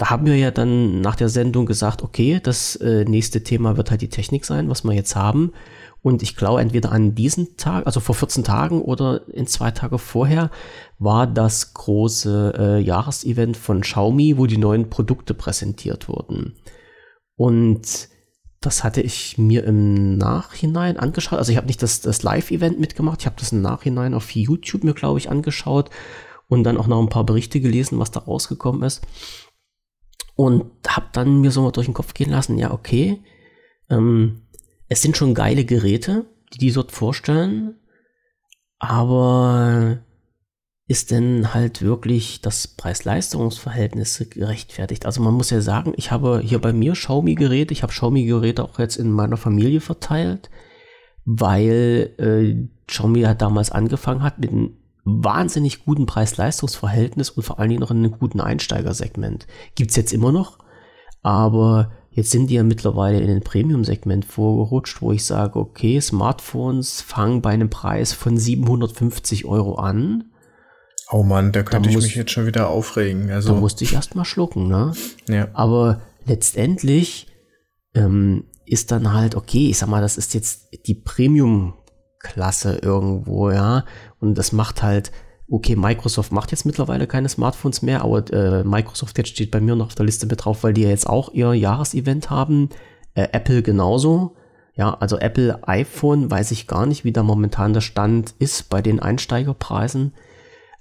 Da 0.00 0.08
haben 0.08 0.24
wir 0.24 0.34
ja 0.34 0.50
dann 0.50 1.02
nach 1.02 1.14
der 1.14 1.28
Sendung 1.28 1.66
gesagt, 1.66 2.02
okay, 2.02 2.40
das 2.42 2.74
äh, 2.76 3.04
nächste 3.04 3.44
Thema 3.44 3.76
wird 3.76 3.90
halt 3.90 4.00
die 4.00 4.08
Technik 4.08 4.46
sein, 4.46 4.70
was 4.70 4.82
wir 4.82 4.94
jetzt 4.94 5.14
haben. 5.14 5.52
Und 6.00 6.22
ich 6.22 6.36
glaube, 6.36 6.62
entweder 6.62 6.90
an 6.90 7.14
diesem 7.14 7.58
Tag, 7.58 7.84
also 7.84 8.00
vor 8.00 8.14
14 8.14 8.42
Tagen 8.42 8.80
oder 8.80 9.28
in 9.28 9.46
zwei 9.46 9.72
Tage 9.72 9.98
vorher, 9.98 10.50
war 10.98 11.26
das 11.26 11.74
große 11.74 12.54
äh, 12.56 12.80
Jahresevent 12.80 13.58
von 13.58 13.82
Xiaomi, 13.82 14.38
wo 14.38 14.46
die 14.46 14.56
neuen 14.56 14.88
Produkte 14.88 15.34
präsentiert 15.34 16.08
wurden. 16.08 16.54
Und 17.36 18.08
das 18.62 18.82
hatte 18.82 19.02
ich 19.02 19.36
mir 19.36 19.64
im 19.64 20.16
Nachhinein 20.16 20.96
angeschaut. 20.96 21.38
Also 21.38 21.52
ich 21.52 21.58
habe 21.58 21.66
nicht 21.66 21.82
das, 21.82 22.00
das 22.00 22.22
Live-Event 22.22 22.80
mitgemacht, 22.80 23.20
ich 23.20 23.26
habe 23.26 23.36
das 23.38 23.52
im 23.52 23.60
Nachhinein 23.60 24.14
auf 24.14 24.34
YouTube 24.34 24.82
mir, 24.82 24.94
glaube 24.94 25.18
ich, 25.18 25.28
angeschaut 25.28 25.90
und 26.48 26.64
dann 26.64 26.78
auch 26.78 26.86
noch 26.86 27.02
ein 27.02 27.10
paar 27.10 27.24
Berichte 27.24 27.60
gelesen, 27.60 27.98
was 27.98 28.10
da 28.10 28.20
rausgekommen 28.20 28.82
ist. 28.82 29.02
Und 30.40 30.70
habe 30.88 31.08
dann 31.12 31.42
mir 31.42 31.50
so 31.50 31.60
mal 31.60 31.70
durch 31.70 31.84
den 31.84 31.92
Kopf 31.92 32.14
gehen 32.14 32.30
lassen, 32.30 32.56
ja, 32.56 32.70
okay, 32.70 33.22
ähm, 33.90 34.40
es 34.88 35.02
sind 35.02 35.14
schon 35.14 35.34
geile 35.34 35.66
Geräte, 35.66 36.24
die 36.54 36.58
die 36.58 36.72
dort 36.72 36.92
vorstellen, 36.92 37.74
aber 38.78 39.98
ist 40.86 41.10
denn 41.10 41.52
halt 41.52 41.82
wirklich 41.82 42.40
das 42.40 42.68
Preis-Leistungs-Verhältnis 42.68 44.24
gerechtfertigt? 44.30 45.04
Also 45.04 45.20
man 45.20 45.34
muss 45.34 45.50
ja 45.50 45.60
sagen, 45.60 45.92
ich 45.96 46.10
habe 46.10 46.40
hier 46.42 46.58
bei 46.58 46.72
mir 46.72 46.94
Xiaomi-Geräte, 46.94 47.74
ich 47.74 47.82
habe 47.82 47.92
Xiaomi-Geräte 47.92 48.64
auch 48.64 48.78
jetzt 48.78 48.96
in 48.96 49.12
meiner 49.12 49.36
Familie 49.36 49.82
verteilt, 49.82 50.48
weil 51.26 52.14
äh, 52.16 52.66
Xiaomi 52.86 53.20
ja 53.20 53.34
damals 53.34 53.70
angefangen 53.70 54.22
hat 54.22 54.38
mit 54.38 54.52
einem 54.52 54.79
wahnsinnig 55.24 55.84
guten 55.84 56.06
Preis-Leistungs-Verhältnis 56.06 57.30
und 57.30 57.42
vor 57.42 57.58
allen 57.58 57.70
Dingen 57.70 57.80
noch 57.80 57.90
in 57.90 57.98
einem 57.98 58.18
guten 58.18 58.40
Einsteigersegment. 58.40 59.46
Gibt 59.74 59.90
es 59.90 59.96
jetzt 59.96 60.12
immer 60.12 60.32
noch, 60.32 60.58
aber 61.22 61.90
Jetzt 62.12 62.32
sind 62.32 62.50
die 62.50 62.54
ja 62.54 62.64
mittlerweile 62.64 63.20
in 63.20 63.28
den 63.28 63.40
Premium-Segment 63.40 64.24
vorgerutscht, 64.24 65.00
wo 65.00 65.12
ich 65.12 65.24
sage, 65.24 65.60
okay, 65.60 66.00
Smartphones 66.00 67.00
fangen 67.00 67.40
bei 67.40 67.50
einem 67.50 67.70
Preis 67.70 68.12
von 68.12 68.36
750 68.36 69.44
Euro 69.44 69.76
an. 69.76 70.24
Oh 71.12 71.22
Mann, 71.22 71.52
da 71.52 71.62
könnte 71.62 71.86
da 71.86 71.90
ich 71.90 71.96
muss, 71.96 72.04
mich 72.04 72.16
jetzt 72.16 72.32
schon 72.32 72.46
wieder 72.46 72.68
aufregen. 72.68 73.30
Also, 73.30 73.54
da 73.54 73.60
musste 73.60 73.84
ich 73.84 73.94
erst 73.94 74.16
mal 74.16 74.24
schlucken, 74.24 74.66
ne? 74.66 74.92
Ja. 75.28 75.48
Aber 75.52 76.00
letztendlich 76.24 77.28
ähm, 77.94 78.44
ist 78.66 78.90
dann 78.90 79.12
halt, 79.12 79.36
okay, 79.36 79.70
ich 79.70 79.78
sag 79.78 79.88
mal, 79.88 80.02
das 80.02 80.16
ist 80.16 80.34
jetzt 80.34 80.68
die 80.86 80.94
Premium-Klasse 80.96 82.80
irgendwo, 82.82 83.50
ja. 83.50 83.84
Und 84.20 84.36
das 84.36 84.52
macht 84.52 84.82
halt 84.82 85.10
okay, 85.50 85.74
Microsoft 85.74 86.32
macht 86.32 86.52
jetzt 86.52 86.64
mittlerweile 86.64 87.06
keine 87.06 87.28
Smartphones 87.28 87.82
mehr, 87.82 88.02
aber 88.02 88.32
äh, 88.32 88.62
Microsoft 88.64 89.18
jetzt 89.18 89.30
steht 89.30 89.50
bei 89.50 89.60
mir 89.60 89.74
noch 89.74 89.86
auf 89.86 89.94
der 89.94 90.06
Liste 90.06 90.26
mit 90.26 90.44
drauf, 90.44 90.62
weil 90.62 90.72
die 90.72 90.82
ja 90.82 90.88
jetzt 90.88 91.08
auch 91.08 91.32
ihr 91.32 91.52
Jahresevent 91.54 92.30
haben. 92.30 92.70
Äh, 93.14 93.28
Apple 93.32 93.62
genauso. 93.62 94.36
Ja, 94.76 94.94
also 94.94 95.18
Apple 95.18 95.66
iPhone 95.66 96.30
weiß 96.30 96.52
ich 96.52 96.68
gar 96.68 96.86
nicht, 96.86 97.04
wie 97.04 97.12
da 97.12 97.22
momentan 97.22 97.72
der 97.72 97.80
Stand 97.80 98.34
ist 98.38 98.70
bei 98.70 98.80
den 98.80 99.00
Einsteigerpreisen. 99.00 100.14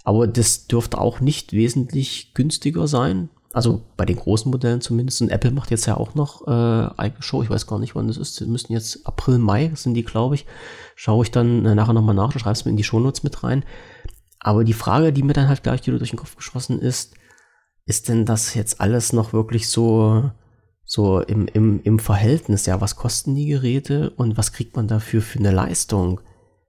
Aber 0.04 0.28
das 0.28 0.68
dürfte 0.68 1.00
auch 1.00 1.20
nicht 1.20 1.52
wesentlich 1.54 2.34
günstiger 2.36 2.88
sein. 2.88 3.30
Also 3.52 3.82
bei 3.98 4.06
den 4.06 4.18
großen 4.18 4.52
Modellen 4.52 4.82
zumindest. 4.82 5.22
Und 5.22 5.30
Apple 5.30 5.52
macht 5.52 5.72
jetzt 5.72 5.88
ja 5.88 5.98
auch 5.98 6.14
noch 6.14 6.48
äh, 6.48 6.90
eigene 6.98 7.22
Show. 7.22 7.42
Ich 7.42 7.50
weiß 7.50 7.66
gar 7.66 7.80
nicht, 7.80 7.96
wann 7.96 8.08
das 8.08 8.18
ist. 8.18 8.36
Sie 8.36 8.46
müssten 8.46 8.74
jetzt 8.74 9.08
April, 9.08 9.40
Mai 9.40 9.72
sind 9.74 9.96
die, 9.96 10.04
glaube 10.04 10.36
ich. 10.36 10.46
Schaue 10.96 11.24
ich 11.24 11.32
dann 11.32 11.66
äh, 11.66 11.74
nachher 11.74 11.94
nochmal 11.94 12.16
nach. 12.16 12.32
Du 12.32 12.40
schreibst 12.40 12.66
mir 12.66 12.72
in 12.72 12.78
die 12.78 12.84
Shownotes 12.84 13.24
mit 13.24 13.44
rein. 13.44 13.64
Aber 14.40 14.64
die 14.64 14.74
Frage, 14.74 15.12
die 15.12 15.24
mir 15.24 15.34
dann 15.34 15.48
halt 15.48 15.64
gleich 15.64 15.82
durch 15.82 16.10
den 16.12 16.20
Kopf 16.20 16.36
geschossen 16.36 16.80
ist, 16.80 17.16
ist 17.86 18.08
denn 18.08 18.26
das 18.26 18.54
jetzt 18.54 18.82
alles 18.82 19.14
noch 19.14 19.34
wirklich 19.34 19.68
so, 19.68 20.30
so 20.86 21.22
im, 21.22 21.48
im, 21.48 21.82
im 21.82 21.98
Verhältnis? 21.98 22.68
Ja, 22.68 22.80
was 22.82 22.96
kosten 22.96 23.34
die 23.36 23.48
Geräte 23.48 24.12
und 24.12 24.38
was 24.38 24.54
kriegt 24.54 24.76
man 24.76 24.88
dafür 24.88 25.22
für 25.24 25.40
eine 25.40 25.52
Leistung? 25.52 26.22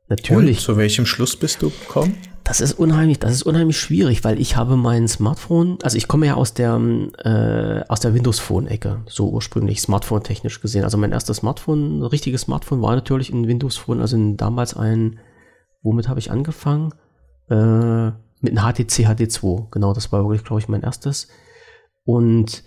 Natürlich. 0.08 0.58
Und 0.58 0.64
zu 0.64 0.76
welchem 0.78 1.04
Schluss 1.06 1.36
bist 1.36 1.60
du 1.60 1.68
gekommen? 1.68 2.16
Das 2.50 2.60
ist 2.60 2.80
unheimlich, 2.80 3.20
das 3.20 3.30
ist 3.30 3.44
unheimlich 3.44 3.78
schwierig, 3.78 4.24
weil 4.24 4.40
ich 4.40 4.56
habe 4.56 4.76
mein 4.76 5.06
Smartphone, 5.06 5.78
also 5.82 5.96
ich 5.96 6.08
komme 6.08 6.26
ja 6.26 6.34
aus 6.34 6.52
der, 6.52 6.74
äh, 7.18 7.84
der 8.02 8.14
Windows 8.14 8.40
Phone-Ecke, 8.40 9.02
so 9.06 9.30
ursprünglich 9.30 9.80
Smartphone-technisch 9.80 10.60
gesehen. 10.60 10.82
Also 10.82 10.98
mein 10.98 11.12
erstes 11.12 11.38
Smartphone, 11.38 12.02
richtiges 12.02 12.42
Smartphone 12.42 12.82
war 12.82 12.96
natürlich 12.96 13.30
ein 13.30 13.46
Windows 13.46 13.76
Phone, 13.76 14.00
also 14.00 14.16
damals 14.34 14.74
ein, 14.74 15.20
womit 15.82 16.08
habe 16.08 16.18
ich 16.18 16.32
angefangen? 16.32 16.92
äh, 17.50 18.06
mit 18.40 18.56
einem 18.56 18.72
HTC 18.72 19.06
HD2. 19.06 19.70
Genau, 19.70 19.92
das 19.92 20.10
war 20.12 20.24
wirklich, 20.24 20.44
glaube 20.44 20.60
ich, 20.60 20.68
mein 20.68 20.82
erstes. 20.82 21.28
Und 22.04 22.64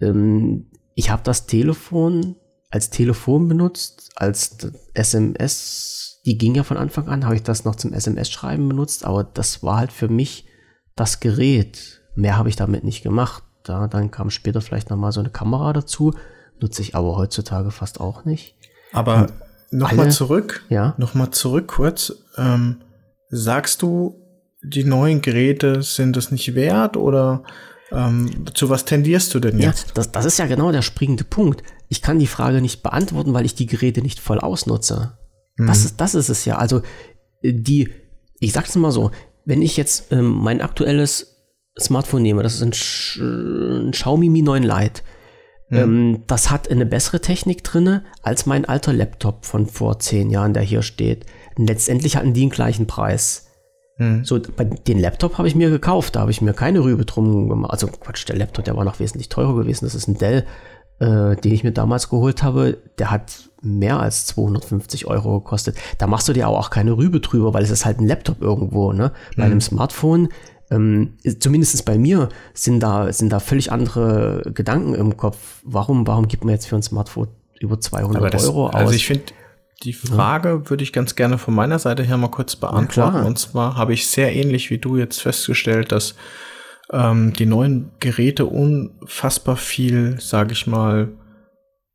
ähm, 0.00 0.70
ich 0.94 1.10
habe 1.10 1.22
das 1.22 1.46
Telefon 1.46 2.36
als 2.70 2.90
Telefon 2.90 3.48
benutzt, 3.48 4.12
als 4.16 4.58
SMS, 4.94 5.99
die 6.26 6.38
ging 6.38 6.54
ja 6.54 6.62
von 6.62 6.76
Anfang 6.76 7.08
an, 7.08 7.24
habe 7.24 7.34
ich 7.34 7.42
das 7.42 7.64
noch 7.64 7.76
zum 7.76 7.92
SMS-Schreiben 7.92 8.68
benutzt, 8.68 9.04
aber 9.04 9.24
das 9.24 9.62
war 9.62 9.78
halt 9.78 9.92
für 9.92 10.08
mich 10.08 10.46
das 10.96 11.20
Gerät. 11.20 12.02
Mehr 12.14 12.36
habe 12.36 12.48
ich 12.48 12.56
damit 12.56 12.84
nicht 12.84 13.02
gemacht. 13.02 13.42
Da, 13.62 13.88
dann 13.88 14.10
kam 14.10 14.30
später 14.30 14.60
vielleicht 14.60 14.90
nochmal 14.90 15.12
so 15.12 15.20
eine 15.20 15.30
Kamera 15.30 15.72
dazu, 15.72 16.14
nutze 16.60 16.82
ich 16.82 16.94
aber 16.94 17.16
heutzutage 17.16 17.70
fast 17.70 18.00
auch 18.00 18.24
nicht. 18.24 18.56
Aber 18.92 19.28
nochmal 19.70 20.10
zurück, 20.10 20.64
ja? 20.68 20.94
nochmal 20.98 21.30
zurück 21.30 21.68
kurz. 21.68 22.12
Ähm, 22.36 22.80
Sagst 23.32 23.82
du, 23.82 24.20
die 24.62 24.82
neuen 24.82 25.22
Geräte 25.22 25.82
sind 25.82 26.16
es 26.16 26.32
nicht 26.32 26.56
wert 26.56 26.96
oder 26.96 27.44
ähm, 27.92 28.44
zu 28.54 28.68
was 28.68 28.84
tendierst 28.84 29.32
du 29.34 29.40
denn 29.40 29.58
jetzt? 29.60 29.88
Ja, 29.88 29.94
das, 29.94 30.10
das 30.10 30.24
ist 30.24 30.38
ja 30.38 30.46
genau 30.46 30.72
der 30.72 30.82
springende 30.82 31.22
Punkt. 31.22 31.62
Ich 31.88 32.02
kann 32.02 32.18
die 32.18 32.26
Frage 32.26 32.60
nicht 32.60 32.82
beantworten, 32.82 33.32
weil 33.32 33.44
ich 33.44 33.54
die 33.54 33.66
Geräte 33.66 34.02
nicht 34.02 34.18
voll 34.18 34.40
ausnutze. 34.40 35.16
Mhm. 35.56 35.66
Das, 35.66 35.84
ist, 35.84 36.00
das 36.00 36.14
ist 36.14 36.28
es 36.28 36.44
ja. 36.44 36.56
Also 36.56 36.82
die, 37.42 37.90
ich 38.38 38.52
sag's 38.52 38.74
mal 38.76 38.92
so, 38.92 39.10
wenn 39.44 39.62
ich 39.62 39.76
jetzt 39.76 40.12
ähm, 40.12 40.28
mein 40.28 40.60
aktuelles 40.60 41.36
Smartphone 41.78 42.22
nehme, 42.22 42.42
das 42.42 42.54
ist 42.54 42.62
ein, 42.62 42.72
Sch 42.72 43.18
ein 43.18 43.90
Xiaomi 43.92 44.28
Mi 44.28 44.42
9 44.42 44.62
Lite, 44.62 45.02
mhm. 45.70 45.78
ähm, 45.78 46.22
das 46.26 46.50
hat 46.50 46.70
eine 46.70 46.86
bessere 46.86 47.20
Technik 47.20 47.64
drinne 47.64 48.04
als 48.22 48.46
mein 48.46 48.64
alter 48.64 48.92
Laptop 48.92 49.46
von 49.46 49.66
vor 49.66 49.98
zehn 49.98 50.30
Jahren, 50.30 50.52
der 50.52 50.62
hier 50.62 50.82
steht 50.82 51.26
letztendlich 51.66 52.16
hatten 52.16 52.32
die 52.32 52.40
den 52.40 52.50
gleichen 52.50 52.86
Preis. 52.86 53.46
Hm. 53.96 54.24
So, 54.24 54.40
bei 54.56 54.64
den 54.64 54.98
Laptop 54.98 55.38
habe 55.38 55.48
ich 55.48 55.54
mir 55.54 55.70
gekauft, 55.70 56.16
da 56.16 56.20
habe 56.20 56.30
ich 56.30 56.40
mir 56.40 56.54
keine 56.54 56.82
Rübe 56.82 57.04
drum 57.04 57.48
gemacht. 57.48 57.72
Also 57.72 57.86
Quatsch, 57.86 58.28
der 58.28 58.36
Laptop, 58.36 58.64
der 58.64 58.76
war 58.76 58.84
noch 58.84 59.00
wesentlich 59.00 59.28
teurer 59.28 59.54
gewesen. 59.54 59.84
Das 59.84 59.94
ist 59.94 60.08
ein 60.08 60.18
Dell, 60.18 60.46
äh, 61.00 61.34
den 61.36 61.52
ich 61.52 61.64
mir 61.64 61.72
damals 61.72 62.08
geholt 62.08 62.42
habe. 62.42 62.78
Der 62.98 63.10
hat 63.10 63.50
mehr 63.62 63.98
als 64.00 64.26
250 64.26 65.06
Euro 65.06 65.40
gekostet. 65.40 65.76
Da 65.98 66.06
machst 66.06 66.28
du 66.28 66.32
dir 66.32 66.46
aber 66.46 66.58
auch 66.58 66.70
keine 66.70 66.92
Rübe 66.92 67.20
drüber, 67.20 67.52
weil 67.54 67.64
es 67.64 67.70
ist 67.70 67.84
halt 67.84 68.00
ein 68.00 68.06
Laptop 68.06 68.40
irgendwo. 68.40 68.92
Ne? 68.92 69.12
Bei 69.36 69.44
hm. 69.44 69.52
einem 69.52 69.60
Smartphone, 69.60 70.28
ähm, 70.70 71.14
zumindest 71.40 71.84
bei 71.84 71.98
mir, 71.98 72.28
sind 72.54 72.80
da, 72.80 73.12
sind 73.12 73.30
da 73.32 73.40
völlig 73.40 73.72
andere 73.72 74.42
Gedanken 74.54 74.94
im 74.94 75.16
Kopf. 75.16 75.38
Warum, 75.64 76.06
warum 76.06 76.28
gibt 76.28 76.44
man 76.44 76.54
jetzt 76.54 76.66
für 76.66 76.76
ein 76.76 76.82
Smartphone 76.82 77.28
über 77.58 77.80
200 77.80 78.32
das, 78.32 78.48
Euro 78.48 78.68
aus? 78.68 78.74
Also 78.74 78.92
ich 78.92 79.06
finde, 79.06 79.24
die 79.82 79.94
Frage 79.94 80.48
ja. 80.48 80.70
würde 80.70 80.84
ich 80.84 80.92
ganz 80.92 81.16
gerne 81.16 81.38
von 81.38 81.54
meiner 81.54 81.78
Seite 81.78 82.02
her 82.02 82.18
mal 82.18 82.30
kurz 82.30 82.56
beantworten. 82.56 83.24
Und 83.24 83.38
zwar 83.38 83.76
habe 83.76 83.94
ich 83.94 84.06
sehr 84.06 84.34
ähnlich 84.34 84.70
wie 84.70 84.78
du 84.78 84.98
jetzt 84.98 85.22
festgestellt, 85.22 85.92
dass 85.92 86.14
ähm, 86.92 87.32
die 87.32 87.46
neuen 87.46 87.92
Geräte 88.00 88.46
unfassbar 88.46 89.56
viel, 89.56 90.20
sage 90.20 90.52
ich 90.52 90.66
mal, 90.66 91.08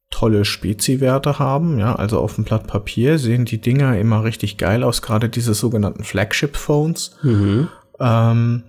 tolle 0.10 0.46
Spezi-Werte 0.46 1.40
haben. 1.40 1.78
Ja, 1.78 1.96
also 1.96 2.20
auf 2.20 2.36
dem 2.36 2.46
Blatt 2.46 2.68
Papier 2.68 3.20
sehen 3.20 3.46
die 3.46 3.60
Dinger 3.60 3.98
immer 3.98 4.24
richtig 4.24 4.58
geil 4.58 4.84
aus, 4.84 5.02
gerade 5.02 5.30
diese 5.30 5.54
sogenannten 5.54 6.04
Flagship-Phones. 6.04 7.18
Mhm. 7.22 7.68
Ähm, 8.00 8.64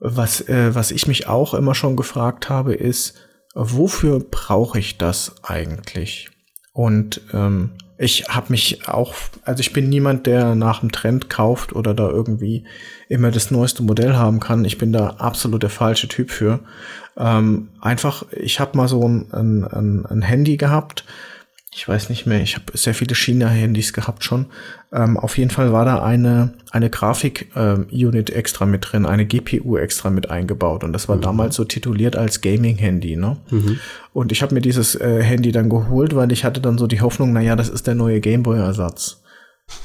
was, 0.00 0.40
äh, 0.48 0.74
was 0.74 0.90
ich 0.90 1.06
mich 1.06 1.28
auch 1.28 1.54
immer 1.54 1.74
schon 1.74 1.96
gefragt 1.96 2.48
habe, 2.48 2.74
ist, 2.74 3.14
wofür 3.54 4.20
brauche 4.20 4.78
ich 4.78 4.98
das 4.98 5.36
eigentlich? 5.42 6.30
Und 6.72 7.20
ähm, 7.32 7.72
ich 7.98 8.28
habe 8.28 8.46
mich 8.50 8.88
auch, 8.88 9.14
also 9.44 9.60
ich 9.60 9.72
bin 9.72 9.88
niemand, 9.88 10.26
der 10.26 10.54
nach 10.54 10.80
dem 10.80 10.92
Trend 10.92 11.28
kauft 11.28 11.74
oder 11.74 11.94
da 11.94 12.08
irgendwie 12.08 12.62
immer 13.08 13.32
das 13.32 13.50
neueste 13.50 13.82
Modell 13.82 14.14
haben 14.14 14.38
kann. 14.38 14.64
Ich 14.64 14.78
bin 14.78 14.92
da 14.92 15.16
absolut 15.18 15.64
der 15.64 15.70
falsche 15.70 16.06
Typ 16.06 16.30
für. 16.30 16.60
Ähm, 17.16 17.70
einfach, 17.80 18.24
ich 18.30 18.60
habe 18.60 18.76
mal 18.76 18.86
so 18.86 19.06
ein, 19.06 19.32
ein, 19.32 20.06
ein 20.06 20.22
Handy 20.22 20.56
gehabt, 20.56 21.04
ich 21.78 21.86
weiß 21.86 22.08
nicht 22.08 22.26
mehr, 22.26 22.42
ich 22.42 22.56
habe 22.56 22.76
sehr 22.76 22.92
viele 22.92 23.14
China-Handys 23.14 23.92
gehabt 23.92 24.24
schon. 24.24 24.46
Ähm, 24.92 25.16
auf 25.16 25.38
jeden 25.38 25.50
Fall 25.50 25.72
war 25.72 25.84
da 25.84 26.02
eine, 26.02 26.54
eine 26.72 26.90
Grafik-Unit 26.90 28.30
ähm, 28.30 28.36
extra 28.36 28.66
mit 28.66 28.90
drin, 28.90 29.06
eine 29.06 29.24
GPU 29.24 29.76
extra 29.76 30.10
mit 30.10 30.28
eingebaut. 30.28 30.82
Und 30.82 30.92
das 30.92 31.08
war 31.08 31.18
mhm. 31.18 31.20
damals 31.20 31.54
so 31.54 31.62
tituliert 31.62 32.16
als 32.16 32.40
Gaming-Handy. 32.40 33.14
Ne? 33.14 33.36
Mhm. 33.50 33.78
Und 34.12 34.32
ich 34.32 34.42
habe 34.42 34.56
mir 34.56 34.60
dieses 34.60 34.96
äh, 34.96 35.22
Handy 35.22 35.52
dann 35.52 35.68
geholt, 35.68 36.16
weil 36.16 36.32
ich 36.32 36.44
hatte 36.44 36.60
dann 36.60 36.78
so 36.78 36.88
die 36.88 37.00
Hoffnung, 37.00 37.32
naja, 37.32 37.54
das 37.54 37.68
ist 37.68 37.86
der 37.86 37.94
neue 37.94 38.18
Gameboy-Ersatz. 38.18 39.22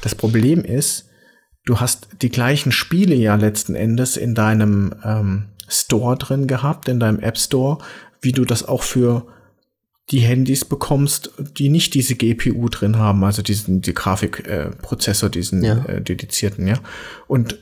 Das 0.00 0.16
Problem 0.16 0.64
ist, 0.64 1.08
du 1.64 1.78
hast 1.78 2.08
die 2.22 2.30
gleichen 2.30 2.72
Spiele 2.72 3.14
ja 3.14 3.36
letzten 3.36 3.76
Endes 3.76 4.16
in 4.16 4.34
deinem 4.34 4.96
ähm, 5.04 5.44
Store 5.68 6.16
drin 6.16 6.48
gehabt, 6.48 6.88
in 6.88 6.98
deinem 6.98 7.20
App 7.20 7.38
Store, 7.38 7.78
wie 8.20 8.32
du 8.32 8.44
das 8.44 8.66
auch 8.66 8.82
für 8.82 9.28
die 10.10 10.20
Handys 10.20 10.64
bekommst, 10.64 11.30
die 11.56 11.68
nicht 11.68 11.94
diese 11.94 12.14
GPU 12.14 12.68
drin 12.68 12.98
haben, 12.98 13.24
also 13.24 13.42
diesen 13.42 13.80
die 13.80 13.94
Grafikprozessor, 13.94 15.28
äh, 15.28 15.32
diesen 15.32 15.64
ja. 15.64 15.84
äh, 15.86 16.02
dedizierten, 16.02 16.66
ja. 16.66 16.78
Und 17.26 17.58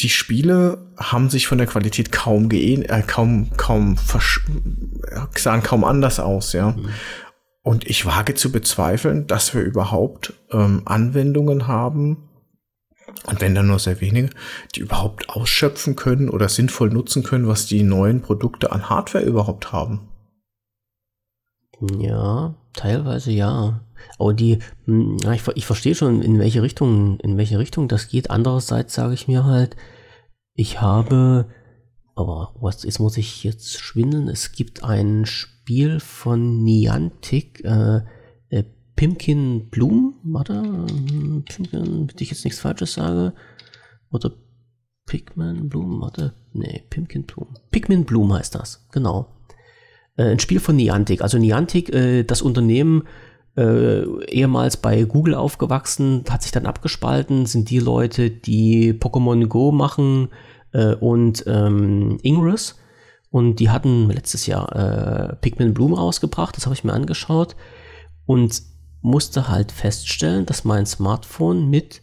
die 0.00 0.08
Spiele 0.08 0.92
haben 0.96 1.30
sich 1.30 1.46
von 1.46 1.58
der 1.58 1.66
Qualität 1.66 2.12
kaum 2.12 2.48
geähn, 2.48 2.82
äh, 2.82 3.02
kaum 3.06 3.50
kaum 3.56 3.96
sahen 5.36 5.62
kaum 5.62 5.84
anders 5.84 6.18
aus, 6.18 6.52
ja. 6.52 6.72
Mhm. 6.72 6.88
Und 7.62 7.86
ich 7.86 8.06
wage 8.06 8.34
zu 8.34 8.50
bezweifeln, 8.50 9.26
dass 9.26 9.54
wir 9.54 9.62
überhaupt 9.62 10.32
ähm, 10.50 10.82
Anwendungen 10.84 11.68
haben, 11.68 12.28
und 13.26 13.40
wenn 13.40 13.54
dann 13.54 13.66
nur 13.66 13.78
sehr 13.78 14.00
wenige, 14.00 14.30
die 14.74 14.80
überhaupt 14.80 15.28
ausschöpfen 15.28 15.96
können 15.96 16.28
oder 16.28 16.48
sinnvoll 16.48 16.90
nutzen 16.90 17.22
können, 17.22 17.46
was 17.46 17.66
die 17.66 17.82
neuen 17.82 18.20
Produkte 18.20 18.72
an 18.72 18.88
Hardware 18.88 19.24
überhaupt 19.24 19.72
haben. 19.72 20.08
Ja, 21.80 22.54
teilweise 22.74 23.30
ja. 23.30 23.80
Aber 24.18 24.34
die, 24.34 24.58
hm, 24.86 25.18
ich, 25.32 25.46
ich 25.54 25.66
verstehe 25.66 25.94
schon, 25.94 26.22
in 26.22 26.38
welche 26.38 26.62
Richtung, 26.62 27.18
in 27.20 27.36
welche 27.36 27.58
Richtung 27.58 27.88
das 27.88 28.08
geht. 28.08 28.30
Andererseits 28.30 28.94
sage 28.94 29.14
ich 29.14 29.28
mir 29.28 29.44
halt, 29.44 29.76
ich 30.54 30.80
habe, 30.80 31.48
aber 32.14 32.54
was, 32.60 32.82
jetzt 32.82 32.98
muss 32.98 33.16
ich 33.16 33.44
jetzt 33.44 33.78
schwindeln. 33.78 34.28
Es 34.28 34.52
gibt 34.52 34.82
ein 34.82 35.24
Spiel 35.26 36.00
von 36.00 36.62
Niantic, 36.64 37.64
äh, 37.64 38.02
äh, 38.48 38.64
Pimkin 38.96 39.70
Bloom, 39.70 40.14
warte, 40.24 40.62
hm, 40.62 41.44
Pimkin, 41.44 41.84
damit 41.84 42.20
ich 42.20 42.30
jetzt 42.30 42.44
nichts 42.44 42.60
Falsches 42.60 42.94
sage. 42.94 43.34
Oder 44.10 44.32
Pikmin 45.06 45.68
Bloom, 45.68 46.00
warte, 46.00 46.34
nee, 46.52 46.82
Pimkin 46.90 47.24
Bloom. 47.24 47.54
Pikmin 47.70 48.04
Bloom 48.04 48.32
heißt 48.32 48.54
das, 48.54 48.88
genau 48.90 49.37
ein 50.24 50.38
Spiel 50.38 50.60
von 50.60 50.76
Niantic. 50.76 51.22
Also 51.22 51.38
Niantic, 51.38 51.92
äh, 51.94 52.24
das 52.24 52.42
Unternehmen, 52.42 53.04
äh, 53.56 54.04
ehemals 54.26 54.76
bei 54.76 55.02
Google 55.04 55.34
aufgewachsen, 55.34 56.24
hat 56.28 56.42
sich 56.42 56.52
dann 56.52 56.66
abgespalten, 56.66 57.46
sind 57.46 57.70
die 57.70 57.80
Leute, 57.80 58.30
die 58.30 58.92
Pokémon 58.92 59.46
Go 59.46 59.72
machen 59.72 60.28
äh, 60.72 60.94
und 60.94 61.44
ähm, 61.46 62.18
Ingress. 62.22 62.76
Und 63.30 63.56
die 63.56 63.70
hatten 63.70 64.08
letztes 64.08 64.46
Jahr 64.46 64.74
äh, 64.74 65.36
Pikmin 65.36 65.74
Bloom 65.74 65.92
rausgebracht, 65.92 66.56
das 66.56 66.64
habe 66.66 66.74
ich 66.74 66.84
mir 66.84 66.94
angeschaut 66.94 67.56
und 68.24 68.62
musste 69.02 69.48
halt 69.48 69.70
feststellen, 69.70 70.46
dass 70.46 70.64
mein 70.64 70.86
Smartphone 70.86 71.68
mit, 71.68 72.00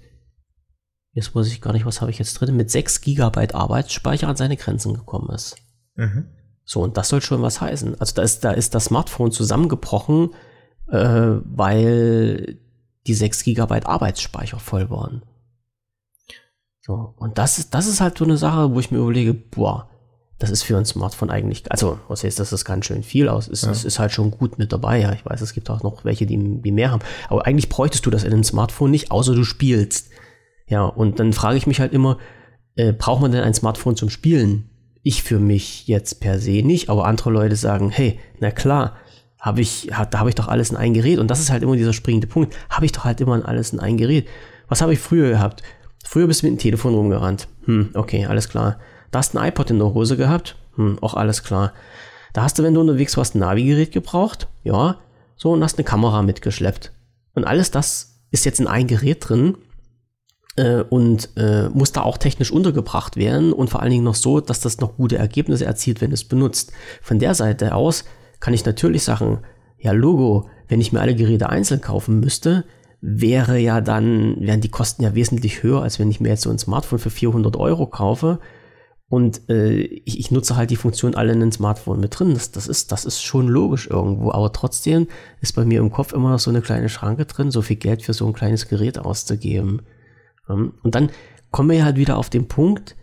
jetzt 1.13 1.35
weiß 1.35 1.47
ich 1.47 1.61
gar 1.61 1.73
nicht, 1.73 1.85
was 1.85 2.01
habe 2.01 2.11
ich 2.11 2.19
jetzt 2.19 2.35
drin, 2.35 2.55
mit 2.55 2.69
6 2.69 3.01
GB 3.01 3.53
Arbeitsspeicher 3.53 4.27
an 4.27 4.35
seine 4.35 4.55
Grenzen 4.57 4.93
gekommen 4.93 5.33
ist. 5.33 5.55
Mhm. 5.95 6.27
So, 6.65 6.81
und 6.81 6.97
das 6.97 7.09
soll 7.09 7.21
schon 7.21 7.43
was 7.43 7.61
heißen. 7.61 7.99
Also 7.99 8.15
da 8.15 8.21
ist, 8.23 8.43
da 8.43 8.51
ist 8.51 8.73
das 8.73 8.85
Smartphone 8.85 9.31
zusammengebrochen, 9.31 10.31
äh, 10.89 11.37
weil 11.43 12.57
die 13.05 13.13
6 13.13 13.43
GB 13.43 13.81
Arbeitsspeicher 13.85 14.59
voll 14.59 14.89
waren. 14.89 15.21
So, 16.81 17.13
und 17.17 17.37
das 17.37 17.59
ist, 17.59 17.73
das 17.73 17.87
ist 17.87 18.01
halt 18.01 18.17
so 18.17 18.25
eine 18.25 18.37
Sache, 18.37 18.73
wo 18.73 18.79
ich 18.79 18.91
mir 18.91 18.97
überlege, 18.97 19.33
boah, 19.33 19.89
das 20.37 20.49
ist 20.49 20.63
für 20.63 20.77
ein 20.77 20.85
Smartphone 20.85 21.29
eigentlich, 21.29 21.71
also 21.71 21.99
was 22.07 22.23
heißt, 22.23 22.39
das 22.39 22.51
ist 22.51 22.65
ganz 22.65 22.85
schön 22.85 23.03
viel 23.03 23.29
aus. 23.29 23.47
Es, 23.47 23.61
ja. 23.61 23.71
es, 23.71 23.85
ist 23.85 23.99
halt 23.99 24.11
schon 24.11 24.31
gut 24.31 24.59
mit 24.59 24.73
dabei. 24.73 24.99
Ja, 24.99 25.13
ich 25.13 25.25
weiß, 25.25 25.41
es 25.41 25.53
gibt 25.53 25.69
auch 25.69 25.81
noch 25.81 26.03
welche, 26.03 26.25
die, 26.25 26.61
die 26.61 26.71
mehr 26.71 26.91
haben. 26.91 27.01
Aber 27.29 27.45
eigentlich 27.45 27.69
bräuchtest 27.69 28.05
du 28.05 28.09
das 28.09 28.23
in 28.23 28.33
einem 28.33 28.43
Smartphone 28.43 28.91
nicht, 28.91 29.11
außer 29.11 29.33
du 29.33 29.43
spielst. 29.43 30.09
Ja, 30.67 30.83
und 30.83 31.19
dann 31.19 31.31
frage 31.31 31.57
ich 31.57 31.67
mich 31.67 31.79
halt 31.79 31.93
immer, 31.93 32.17
äh, 32.75 32.91
braucht 32.91 33.21
man 33.21 33.31
denn 33.31 33.43
ein 33.43 33.53
Smartphone 33.53 33.95
zum 33.95 34.09
Spielen? 34.09 34.69
Ich 35.07 35.21
für 35.21 35.37
mich 35.37 35.87
jetzt 35.87 36.19
per 36.19 36.39
se 36.39 36.63
nicht, 36.63 36.89
aber 36.89 37.05
andere 37.05 37.29
Leute 37.29 37.55
sagen, 37.55 37.91
hey, 37.91 38.19
na 38.39 38.49
klar, 38.49 38.95
habe 39.39 39.61
ich, 39.61 39.91
da 40.09 40.17
habe 40.17 40.29
ich 40.29 40.35
doch 40.35 40.47
alles 40.47 40.71
in 40.71 40.77
ein 40.77 40.95
Gerät. 40.95 41.19
Und 41.19 41.29
das 41.29 41.39
ist 41.39 41.51
halt 41.51 41.61
immer 41.61 41.75
dieser 41.75 41.93
springende 41.93 42.25
Punkt. 42.25 42.55
Habe 42.71 42.87
ich 42.87 42.91
doch 42.91 43.03
halt 43.03 43.21
immer 43.21 43.47
alles 43.47 43.71
in 43.71 43.79
ein 43.79 43.97
Gerät. 43.97 44.27
Was 44.67 44.81
habe 44.81 44.93
ich 44.93 44.99
früher 44.99 45.29
gehabt? 45.29 45.61
Früher 46.03 46.25
bist 46.25 46.41
du 46.41 46.47
mit 46.47 46.55
dem 46.55 46.59
Telefon 46.59 46.95
rumgerannt. 46.95 47.47
Hm, 47.65 47.91
okay, 47.93 48.25
alles 48.25 48.49
klar. 48.49 48.79
Da 49.11 49.19
hast 49.19 49.35
du 49.35 49.37
ein 49.37 49.47
iPod 49.47 49.69
in 49.69 49.77
der 49.77 49.93
Hose 49.93 50.17
gehabt. 50.17 50.55
Hm, 50.73 50.97
auch 51.01 51.13
alles 51.13 51.43
klar. 51.43 51.71
Da 52.33 52.41
hast 52.41 52.57
du, 52.57 52.63
wenn 52.63 52.73
du 52.73 52.81
unterwegs 52.81 53.15
warst, 53.15 53.35
ein 53.35 53.39
Navigerät 53.39 53.91
gebraucht. 53.91 54.47
Ja. 54.63 54.97
So, 55.35 55.51
und 55.51 55.63
hast 55.63 55.77
eine 55.77 55.85
Kamera 55.85 56.23
mitgeschleppt. 56.23 56.93
Und 57.35 57.43
alles 57.43 57.69
das 57.69 58.23
ist 58.31 58.43
jetzt 58.43 58.59
in 58.59 58.65
ein 58.65 58.87
Gerät 58.87 59.29
drin 59.29 59.55
äh, 60.55 60.81
und 60.81 61.29
äh, 61.35 61.69
muss 61.69 61.91
da 61.91 62.01
auch 62.03 62.17
technisch 62.17 62.51
untergebracht 62.51 63.17
werden 63.17 63.53
und 63.53 63.69
vor 63.69 63.81
allen 63.81 63.91
Dingen 63.91 64.03
noch 64.03 64.15
so, 64.15 64.39
dass 64.39 64.59
das 64.59 64.79
noch 64.79 64.95
gute 64.97 65.17
Ergebnisse 65.17 65.65
erzielt, 65.65 66.01
wenn 66.01 66.11
es 66.11 66.23
benutzt. 66.23 66.71
Von 67.01 67.19
der 67.19 67.35
Seite 67.35 67.75
aus 67.75 68.05
kann 68.39 68.53
ich 68.53 68.65
natürlich 68.65 69.03
sagen, 69.03 69.39
ja, 69.79 69.91
Logo, 69.91 70.49
wenn 70.67 70.81
ich 70.81 70.91
mir 70.91 71.01
alle 71.01 71.15
Geräte 71.15 71.49
einzeln 71.49 71.81
kaufen 71.81 72.19
müsste, 72.19 72.65
wäre 73.01 73.59
ja 73.59 73.81
dann, 73.81 74.37
wären 74.39 74.61
die 74.61 74.69
Kosten 74.69 75.03
ja 75.03 75.13
wesentlich 75.13 75.61
höher, 75.61 75.83
als 75.83 75.99
wenn 75.99 76.09
ich 76.09 76.19
mir 76.19 76.29
jetzt 76.29 76.41
so 76.41 76.49
ein 76.49 76.57
Smartphone 76.57 76.99
für 76.99 77.11
400 77.11 77.55
Euro 77.55 77.85
kaufe. 77.87 78.39
Und 79.07 79.47
äh, 79.49 79.81
ich, 79.81 80.19
ich, 80.19 80.31
nutze 80.31 80.55
halt 80.55 80.71
die 80.71 80.75
Funktion 80.75 81.13
alle 81.13 81.33
in 81.33 81.41
ein 81.43 81.51
Smartphone 81.51 81.99
mit 81.99 82.17
drin. 82.17 82.33
Das, 82.33 82.51
das, 82.51 82.67
ist, 82.67 82.91
das 82.91 83.05
ist 83.05 83.21
schon 83.21 83.47
logisch 83.47 83.87
irgendwo. 83.87 84.31
Aber 84.31 84.51
trotzdem 84.51 85.07
ist 85.41 85.55
bei 85.55 85.63
mir 85.63 85.79
im 85.79 85.91
Kopf 85.91 86.13
immer 86.13 86.31
noch 86.31 86.39
so 86.39 86.49
eine 86.49 86.61
kleine 86.61 86.89
Schranke 86.89 87.25
drin, 87.25 87.51
so 87.51 87.61
viel 87.61 87.75
Geld 87.75 88.01
für 88.01 88.13
so 88.13 88.25
ein 88.25 88.33
kleines 88.33 88.67
Gerät 88.67 88.97
auszugeben. 88.97 89.83
Und 90.47 90.95
dann 90.95 91.09
kommen 91.51 91.69
wir 91.69 91.85
halt 91.85 91.97
wieder 91.97 92.17
auf 92.17 92.29
den 92.29 92.47
Punkt, 92.47 92.95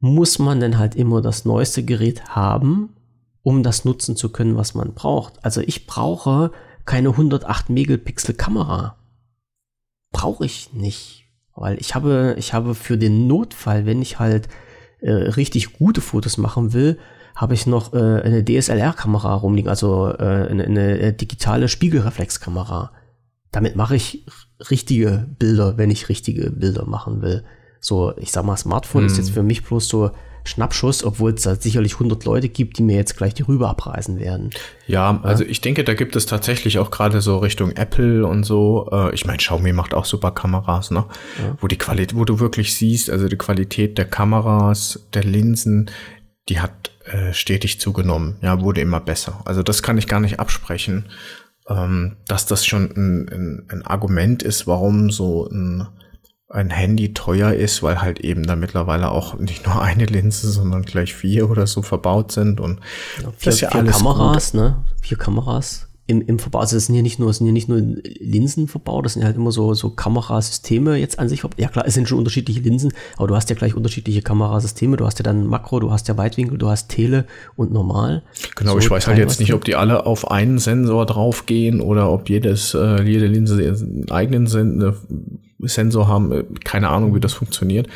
muss 0.00 0.38
man 0.38 0.60
denn 0.60 0.78
halt 0.78 0.94
immer 0.94 1.22
das 1.22 1.44
neueste 1.44 1.84
Gerät 1.84 2.26
haben, 2.28 2.96
um 3.42 3.62
das 3.62 3.84
nutzen 3.84 4.16
zu 4.16 4.30
können, 4.30 4.56
was 4.56 4.74
man 4.74 4.94
braucht. 4.94 5.44
Also 5.44 5.60
ich 5.60 5.86
brauche 5.86 6.52
keine 6.84 7.10
108 7.10 7.70
Megapixel 7.70 8.34
Kamera. 8.34 8.96
Brauche 10.10 10.44
ich 10.44 10.72
nicht. 10.72 11.24
Weil 11.54 11.78
ich 11.80 11.94
habe, 11.94 12.34
ich 12.38 12.54
habe 12.54 12.74
für 12.74 12.98
den 12.98 13.26
Notfall, 13.26 13.86
wenn 13.86 14.02
ich 14.02 14.18
halt 14.18 14.48
äh, 15.00 15.12
richtig 15.12 15.74
gute 15.74 16.00
Fotos 16.00 16.38
machen 16.38 16.72
will, 16.72 16.98
habe 17.34 17.54
ich 17.54 17.66
noch 17.66 17.92
äh, 17.92 18.22
eine 18.22 18.44
DSLR-Kamera 18.44 19.34
rumliegen, 19.34 19.68
also 19.68 20.08
äh, 20.08 20.48
eine, 20.48 20.64
eine 20.64 20.98
äh, 20.98 21.12
digitale 21.12 21.68
Spiegelreflexkamera. 21.68 22.92
Damit 23.50 23.76
mache 23.76 23.96
ich 23.96 24.26
richtige 24.70 25.28
Bilder, 25.38 25.76
wenn 25.78 25.90
ich 25.90 26.08
richtige 26.08 26.50
Bilder 26.50 26.86
machen 26.86 27.22
will. 27.22 27.44
So, 27.80 28.12
ich 28.16 28.30
sag 28.30 28.44
mal, 28.44 28.56
Smartphone 28.56 29.02
hm. 29.02 29.06
ist 29.06 29.18
jetzt 29.18 29.30
für 29.30 29.42
mich 29.42 29.64
bloß 29.64 29.88
so 29.88 30.10
Schnappschuss, 30.44 31.04
obwohl 31.04 31.32
es 31.32 31.42
da 31.42 31.54
sicherlich 31.54 31.94
100 31.94 32.24
Leute 32.24 32.48
gibt, 32.48 32.78
die 32.78 32.82
mir 32.82 32.96
jetzt 32.96 33.16
gleich 33.16 33.34
die 33.34 33.42
rüber 33.42 33.68
abreißen 33.70 34.18
werden. 34.18 34.50
Ja, 34.86 35.20
also 35.22 35.44
ich 35.44 35.60
denke, 35.60 35.84
da 35.84 35.94
gibt 35.94 36.16
es 36.16 36.26
tatsächlich 36.26 36.78
auch 36.78 36.90
gerade 36.90 37.20
so 37.20 37.38
Richtung 37.38 37.72
Apple 37.72 38.26
und 38.26 38.44
so. 38.44 38.88
Äh, 38.92 39.14
ich 39.14 39.24
meine, 39.24 39.38
Xiaomi 39.38 39.72
macht 39.72 39.94
auch 39.94 40.04
super 40.04 40.32
Kameras, 40.32 40.90
ne? 40.90 41.04
Ja. 41.38 41.56
Wo 41.60 41.68
die 41.68 41.78
Qualität, 41.78 42.16
wo 42.16 42.24
du 42.24 42.40
wirklich 42.40 42.74
siehst, 42.74 43.10
also 43.10 43.28
die 43.28 43.36
Qualität 43.36 43.98
der 43.98 44.04
Kameras, 44.04 45.06
der 45.14 45.24
Linsen, 45.24 45.90
die 46.48 46.58
hat 46.58 46.90
äh, 47.04 47.32
stetig 47.32 47.80
zugenommen. 47.80 48.36
Ja, 48.42 48.60
wurde 48.60 48.80
immer 48.80 49.00
besser. 49.00 49.40
Also 49.44 49.62
das 49.62 49.82
kann 49.82 49.98
ich 49.98 50.08
gar 50.08 50.20
nicht 50.20 50.40
absprechen 50.40 51.06
ähm, 51.68 52.16
dass 52.26 52.46
das 52.46 52.66
schon 52.66 52.90
ein, 52.96 53.28
ein, 53.28 53.66
ein, 53.68 53.82
Argument 53.86 54.42
ist, 54.42 54.66
warum 54.66 55.10
so 55.10 55.48
ein, 55.48 55.86
ein 56.48 56.70
Handy 56.70 57.14
teuer 57.14 57.52
ist, 57.52 57.82
weil 57.82 58.02
halt 58.02 58.20
eben 58.20 58.42
da 58.42 58.56
mittlerweile 58.56 59.10
auch 59.10 59.38
nicht 59.38 59.66
nur 59.66 59.80
eine 59.82 60.06
Linse, 60.06 60.50
sondern 60.50 60.82
gleich 60.82 61.14
vier 61.14 61.50
oder 61.50 61.66
so 61.66 61.82
verbaut 61.82 62.32
sind 62.32 62.60
und 62.60 62.80
ja, 63.22 63.32
vier, 63.36 63.52
vier 63.52 63.68
ja 63.68 63.82
Kameras, 63.84 64.52
gut. 64.52 64.60
ne? 64.60 64.84
Vier 65.00 65.18
Kameras 65.18 65.91
im, 66.06 66.20
im 66.20 66.38
Verbau, 66.38 66.58
also 66.58 66.76
das 66.76 66.86
sind 66.86 66.96
ja 66.96 67.02
nicht 67.02 67.20
nur, 67.20 67.32
sind 67.32 67.46
ja 67.46 67.52
nicht 67.52 67.68
nur 67.68 67.80
Linsen 67.80 68.66
verbaut, 68.66 69.04
das 69.04 69.14
sind 69.14 69.24
halt 69.24 69.36
immer 69.36 69.52
so, 69.52 69.72
so 69.74 69.90
Kamerasysteme 69.90 70.96
jetzt 70.96 71.18
an 71.18 71.28
sich. 71.28 71.42
Ja 71.58 71.68
klar, 71.68 71.84
es 71.86 71.94
sind 71.94 72.08
schon 72.08 72.18
unterschiedliche 72.18 72.60
Linsen, 72.60 72.92
aber 73.16 73.28
du 73.28 73.36
hast 73.36 73.50
ja 73.50 73.56
gleich 73.56 73.76
unterschiedliche 73.76 74.20
Kamerasysteme. 74.20 74.96
Du 74.96 75.06
hast 75.06 75.20
ja 75.20 75.22
dann 75.22 75.46
Makro, 75.46 75.78
du 75.78 75.92
hast 75.92 76.08
ja 76.08 76.16
Weitwinkel, 76.16 76.58
du 76.58 76.68
hast 76.68 76.88
Tele 76.88 77.24
und 77.56 77.72
normal. 77.72 78.24
Genau, 78.56 78.72
so 78.72 78.78
ich 78.78 78.90
weiß 78.90 79.06
halt 79.06 79.18
jetzt 79.18 79.38
nicht, 79.38 79.54
ob 79.54 79.64
die 79.64 79.76
alle 79.76 80.04
auf 80.04 80.30
einen 80.30 80.58
Sensor 80.58 81.06
draufgehen 81.06 81.80
oder 81.80 82.10
ob 82.10 82.28
jedes, 82.28 82.74
äh, 82.74 83.02
jede 83.02 83.26
Linse 83.26 83.54
einen 83.54 84.10
eigenen 84.10 84.48
Sen 84.48 84.80
Sensor 85.68 86.08
haben. 86.08 86.32
Äh, 86.32 86.44
keine 86.64 86.88
Ahnung, 86.88 87.14
wie 87.14 87.20
das 87.20 87.32
funktioniert. 87.32 87.88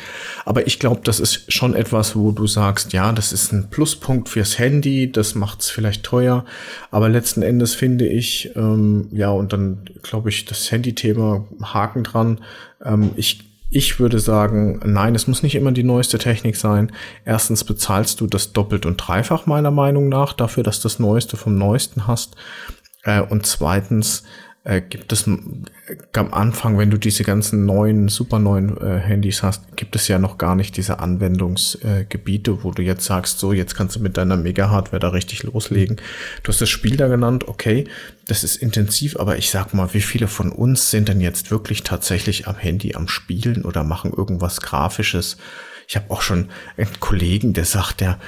Aber 0.45 0.67
ich 0.67 0.79
glaube, 0.79 1.01
das 1.03 1.19
ist 1.19 1.51
schon 1.51 1.75
etwas, 1.75 2.15
wo 2.15 2.31
du 2.31 2.47
sagst, 2.47 2.93
ja, 2.93 3.11
das 3.11 3.33
ist 3.33 3.51
ein 3.51 3.69
Pluspunkt 3.69 4.29
fürs 4.29 4.57
Handy, 4.59 5.11
das 5.11 5.35
macht 5.35 5.61
es 5.61 5.69
vielleicht 5.69 6.03
teuer. 6.03 6.45
Aber 6.91 7.09
letzten 7.09 7.41
Endes 7.41 7.75
finde 7.75 8.07
ich, 8.07 8.51
ähm, 8.55 9.09
ja, 9.11 9.29
und 9.29 9.53
dann 9.53 9.85
glaube 10.03 10.29
ich, 10.29 10.45
das 10.45 10.71
Handy-Thema 10.71 11.45
Haken 11.61 12.03
dran. 12.03 12.39
Ähm, 12.83 13.11
ich 13.15 13.47
ich 13.69 13.99
würde 13.99 14.19
sagen, 14.19 14.79
nein, 14.85 15.13
es 15.13 15.27
muss 15.27 15.43
nicht 15.43 15.55
immer 15.55 15.73
die 15.73 15.83
neueste 15.83 16.17
Technik 16.17 16.55
sein. 16.55 16.91
Erstens 17.25 17.65
bezahlst 17.65 18.21
du 18.21 18.27
das 18.27 18.53
doppelt 18.53 18.85
und 18.85 18.95
dreifach 18.95 19.45
meiner 19.45 19.71
Meinung 19.71 20.07
nach 20.07 20.31
dafür, 20.31 20.63
dass 20.63 20.79
du 20.79 20.83
das 20.83 20.99
Neueste 20.99 21.35
vom 21.35 21.57
Neuesten 21.57 22.07
hast. 22.07 22.35
Äh, 23.03 23.21
und 23.21 23.45
zweitens 23.45 24.23
äh, 24.67 24.81
gibt 24.81 25.13
es 25.13 25.25
am 25.27 26.33
Anfang, 26.33 26.77
wenn 26.77 26.91
du 26.91 26.97
diese 26.97 27.23
ganzen 27.23 27.65
neuen, 27.65 28.09
super 28.09 28.37
neuen 28.37 28.75
äh, 28.77 28.99
Handys 28.99 29.41
hast, 29.41 29.77
gibt 29.77 29.95
es 29.95 30.09
ja 30.09 30.19
noch 30.19 30.37
gar 30.37 30.55
nicht 30.55 30.75
diese 30.75 30.99
Anwendungsgebiete, 30.99 32.51
äh, 32.51 32.63
wo 32.63 32.71
du 32.71 32.81
jetzt 32.81 33.05
sagst, 33.05 33.39
so, 33.39 33.53
jetzt 33.53 33.75
kannst 33.75 33.95
du 33.95 34.01
mit 34.01 34.17
deiner 34.17 34.35
Mega-Hardware 34.35 34.99
da 34.99 35.09
richtig 35.09 35.43
loslegen. 35.43 35.95
Du 36.43 36.51
hast 36.51 36.59
das 36.59 36.69
Spiel 36.69 36.97
da 36.97 37.07
genannt, 37.07 37.47
okay, 37.47 37.85
das 38.27 38.43
ist 38.43 38.57
intensiv, 38.57 39.17
aber 39.17 39.37
ich 39.37 39.51
sag 39.51 39.73
mal, 39.73 39.93
wie 39.93 40.01
viele 40.01 40.27
von 40.27 40.51
uns 40.51 40.91
sind 40.91 41.07
denn 41.07 41.21
jetzt 41.21 41.49
wirklich 41.49 41.83
tatsächlich 41.83 42.47
am 42.49 42.57
Handy 42.57 42.93
am 42.93 43.07
Spielen 43.07 43.63
oder 43.63 43.85
machen 43.85 44.11
irgendwas 44.11 44.59
Grafisches? 44.59 45.37
Ich 45.87 45.95
habe 45.95 46.11
auch 46.11 46.21
schon 46.21 46.49
einen 46.75 46.99
Kollegen, 46.99 47.53
der 47.53 47.63
sagt, 47.63 48.01
der 48.01 48.19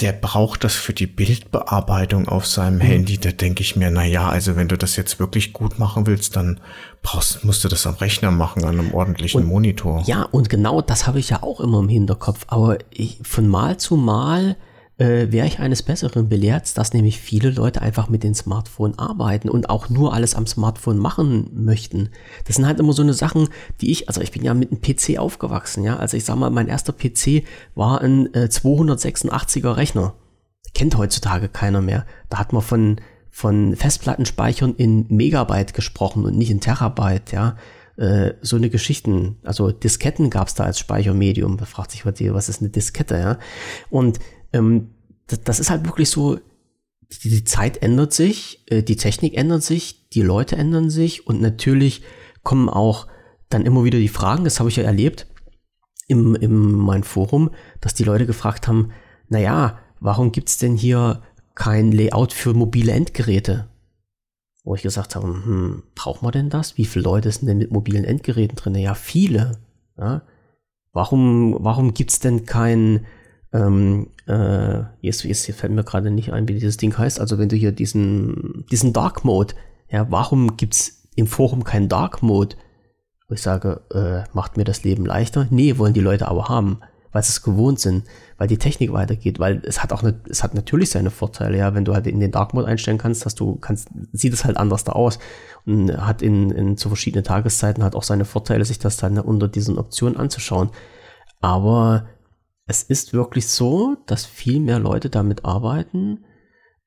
der 0.00 0.12
braucht 0.12 0.64
das 0.64 0.74
für 0.74 0.92
die 0.92 1.06
Bildbearbeitung 1.06 2.28
auf 2.28 2.46
seinem 2.46 2.76
mhm. 2.76 2.82
Handy. 2.82 3.18
Da 3.18 3.30
denke 3.30 3.62
ich 3.62 3.76
mir, 3.76 3.90
na 3.90 4.04
ja, 4.04 4.28
also 4.28 4.56
wenn 4.56 4.68
du 4.68 4.76
das 4.78 4.96
jetzt 4.96 5.18
wirklich 5.18 5.52
gut 5.52 5.78
machen 5.78 6.06
willst, 6.06 6.36
dann 6.36 6.60
brauchst, 7.02 7.44
musst 7.44 7.64
du 7.64 7.68
das 7.68 7.86
am 7.86 7.94
Rechner 7.94 8.30
machen, 8.30 8.64
an 8.64 8.78
einem 8.78 8.94
ordentlichen 8.94 9.42
und, 9.42 9.46
Monitor. 9.46 10.02
Ja, 10.06 10.22
und 10.22 10.48
genau 10.48 10.80
das 10.80 11.06
habe 11.06 11.18
ich 11.18 11.30
ja 11.30 11.42
auch 11.42 11.60
immer 11.60 11.80
im 11.80 11.88
Hinterkopf. 11.88 12.44
Aber 12.48 12.78
ich, 12.90 13.18
von 13.22 13.46
Mal 13.46 13.76
zu 13.76 13.96
Mal 13.96 14.56
äh, 15.00 15.32
wäre 15.32 15.46
ich 15.46 15.58
eines 15.60 15.82
Besseren 15.82 16.28
belehrt, 16.28 16.76
dass 16.76 16.92
nämlich 16.92 17.18
viele 17.18 17.50
Leute 17.50 17.80
einfach 17.80 18.10
mit 18.10 18.22
dem 18.22 18.34
Smartphone 18.34 18.98
arbeiten 18.98 19.48
und 19.48 19.70
auch 19.70 19.88
nur 19.88 20.12
alles 20.12 20.34
am 20.34 20.46
Smartphone 20.46 20.98
machen 20.98 21.48
möchten. 21.54 22.10
Das 22.44 22.56
sind 22.56 22.66
halt 22.66 22.78
immer 22.78 22.92
so 22.92 23.00
eine 23.00 23.14
Sachen, 23.14 23.48
die 23.80 23.90
ich, 23.90 24.08
also 24.08 24.20
ich 24.20 24.30
bin 24.30 24.44
ja 24.44 24.52
mit 24.52 24.70
einem 24.70 24.82
PC 24.82 25.18
aufgewachsen, 25.18 25.84
ja. 25.84 25.96
Also 25.96 26.18
ich 26.18 26.26
sag 26.26 26.36
mal, 26.36 26.50
mein 26.50 26.68
erster 26.68 26.92
PC 26.92 27.44
war 27.74 28.02
ein 28.02 28.32
äh, 28.34 28.48
286er 28.50 29.74
Rechner. 29.76 30.14
Kennt 30.74 30.98
heutzutage 30.98 31.48
keiner 31.48 31.80
mehr. 31.80 32.04
Da 32.28 32.38
hat 32.38 32.52
man 32.52 32.62
von, 32.62 33.00
von 33.30 33.74
Festplattenspeichern 33.76 34.74
in 34.76 35.06
Megabyte 35.08 35.72
gesprochen 35.72 36.26
und 36.26 36.36
nicht 36.36 36.50
in 36.50 36.60
Terabyte, 36.60 37.32
ja 37.32 37.56
äh, 37.96 38.34
so 38.42 38.56
eine 38.56 38.70
Geschichten, 38.70 39.36
also 39.44 39.72
Disketten 39.72 40.30
gab 40.30 40.48
es 40.48 40.54
da 40.54 40.64
als 40.64 40.78
Speichermedium. 40.78 41.56
Da 41.56 41.64
fragt 41.64 41.90
sich, 41.90 42.04
was 42.04 42.48
ist 42.48 42.60
eine 42.60 42.70
Diskette, 42.70 43.18
ja? 43.18 43.38
Und 43.90 44.20
ähm, 44.52 44.90
das, 45.26 45.42
das, 45.42 45.60
ist 45.60 45.70
halt 45.70 45.84
wirklich 45.84 46.10
so, 46.10 46.38
die, 47.22 47.30
die 47.30 47.44
Zeit 47.44 47.82
ändert 47.82 48.12
sich, 48.12 48.64
äh, 48.70 48.82
die 48.82 48.96
Technik 48.96 49.36
ändert 49.36 49.62
sich, 49.62 50.08
die 50.10 50.22
Leute 50.22 50.56
ändern 50.56 50.90
sich 50.90 51.26
und 51.26 51.40
natürlich 51.40 52.02
kommen 52.42 52.68
auch 52.68 53.06
dann 53.48 53.66
immer 53.66 53.84
wieder 53.84 53.98
die 53.98 54.08
Fragen, 54.08 54.44
das 54.44 54.60
habe 54.60 54.68
ich 54.68 54.76
ja 54.76 54.84
erlebt 54.84 55.26
im, 56.10 56.34
im 56.34 56.72
mein 56.72 57.04
Forum, 57.04 57.50
dass 57.80 57.94
die 57.94 58.04
Leute 58.04 58.26
gefragt 58.26 58.66
haben, 58.66 58.92
naja, 59.28 59.78
warum 60.00 60.32
gibt 60.32 60.48
es 60.48 60.58
denn 60.58 60.76
hier 60.76 61.22
kein 61.54 61.92
Layout 61.92 62.32
für 62.32 62.52
mobile 62.54 62.92
Endgeräte? 62.92 63.68
Wo 64.64 64.74
ich 64.74 64.82
gesagt 64.82 65.14
habe, 65.14 65.26
hm, 65.26 65.82
braucht 65.94 66.22
man 66.22 66.32
denn 66.32 66.50
das? 66.50 66.76
Wie 66.76 66.84
viele 66.84 67.04
Leute 67.04 67.30
sind 67.30 67.46
denn 67.46 67.58
mit 67.58 67.70
mobilen 67.70 68.04
Endgeräten 68.04 68.56
drin? 68.56 68.74
Ja, 68.74 68.94
viele. 68.94 69.58
Ja? 69.96 70.22
Warum, 70.92 71.56
warum 71.60 71.94
gibt 71.94 72.10
es 72.10 72.18
denn 72.18 72.44
kein 72.44 73.06
ähm, 73.52 74.08
äh, 74.26 74.82
jetzt, 75.00 75.24
jetzt 75.24 75.50
fällt 75.52 75.72
mir 75.72 75.84
gerade 75.84 76.10
nicht 76.10 76.32
ein, 76.32 76.48
wie 76.48 76.54
dieses 76.54 76.76
Ding 76.76 76.96
heißt. 76.96 77.20
Also 77.20 77.38
wenn 77.38 77.48
du 77.48 77.56
hier 77.56 77.72
diesen, 77.72 78.64
diesen 78.70 78.92
Dark 78.92 79.24
Mode, 79.24 79.54
ja, 79.88 80.10
warum 80.10 80.56
gibt's 80.56 81.08
im 81.16 81.26
Forum 81.26 81.64
keinen 81.64 81.88
Dark 81.88 82.22
Mode? 82.22 82.56
Wo 83.28 83.34
ich 83.34 83.42
sage, 83.42 83.82
äh, 83.92 84.28
macht 84.34 84.56
mir 84.56 84.64
das 84.64 84.84
Leben 84.84 85.04
leichter? 85.04 85.46
Nee, 85.50 85.78
wollen 85.78 85.94
die 85.94 86.00
Leute 86.00 86.28
aber 86.28 86.48
haben, 86.48 86.80
weil 87.12 87.22
sie 87.22 87.30
es 87.30 87.42
gewohnt 87.42 87.80
sind, 87.80 88.04
weil 88.38 88.46
die 88.46 88.58
Technik 88.58 88.92
weitergeht, 88.92 89.40
weil 89.40 89.62
es 89.64 89.82
hat 89.82 89.92
auch 89.92 90.02
ne, 90.02 90.20
es 90.28 90.42
hat 90.42 90.54
natürlich 90.54 90.90
seine 90.90 91.10
Vorteile, 91.10 91.58
ja, 91.58 91.74
wenn 91.74 91.84
du 91.84 91.94
halt 91.94 92.06
in 92.06 92.20
den 92.20 92.30
Dark 92.30 92.54
Mode 92.54 92.68
einstellen 92.68 92.98
kannst, 92.98 93.26
dass 93.26 93.34
du 93.34 93.56
kannst, 93.56 93.88
sieht 94.12 94.32
es 94.32 94.44
halt 94.44 94.56
anders 94.56 94.84
da 94.84 94.92
aus 94.92 95.18
und 95.66 95.96
hat 95.96 96.22
in, 96.22 96.50
in 96.50 96.76
zu 96.76 96.88
verschiedenen 96.88 97.24
Tageszeiten 97.24 97.82
hat 97.82 97.96
auch 97.96 98.04
seine 98.04 98.24
Vorteile, 98.24 98.64
sich 98.64 98.78
das 98.78 98.96
dann 98.96 99.18
unter 99.18 99.48
diesen 99.48 99.78
Optionen 99.78 100.16
anzuschauen. 100.16 100.70
Aber 101.40 102.06
es 102.70 102.84
ist 102.84 103.12
wirklich 103.12 103.48
so, 103.48 103.96
dass 104.06 104.24
viel 104.24 104.60
mehr 104.60 104.78
Leute 104.78 105.10
damit 105.10 105.44
arbeiten. 105.44 106.24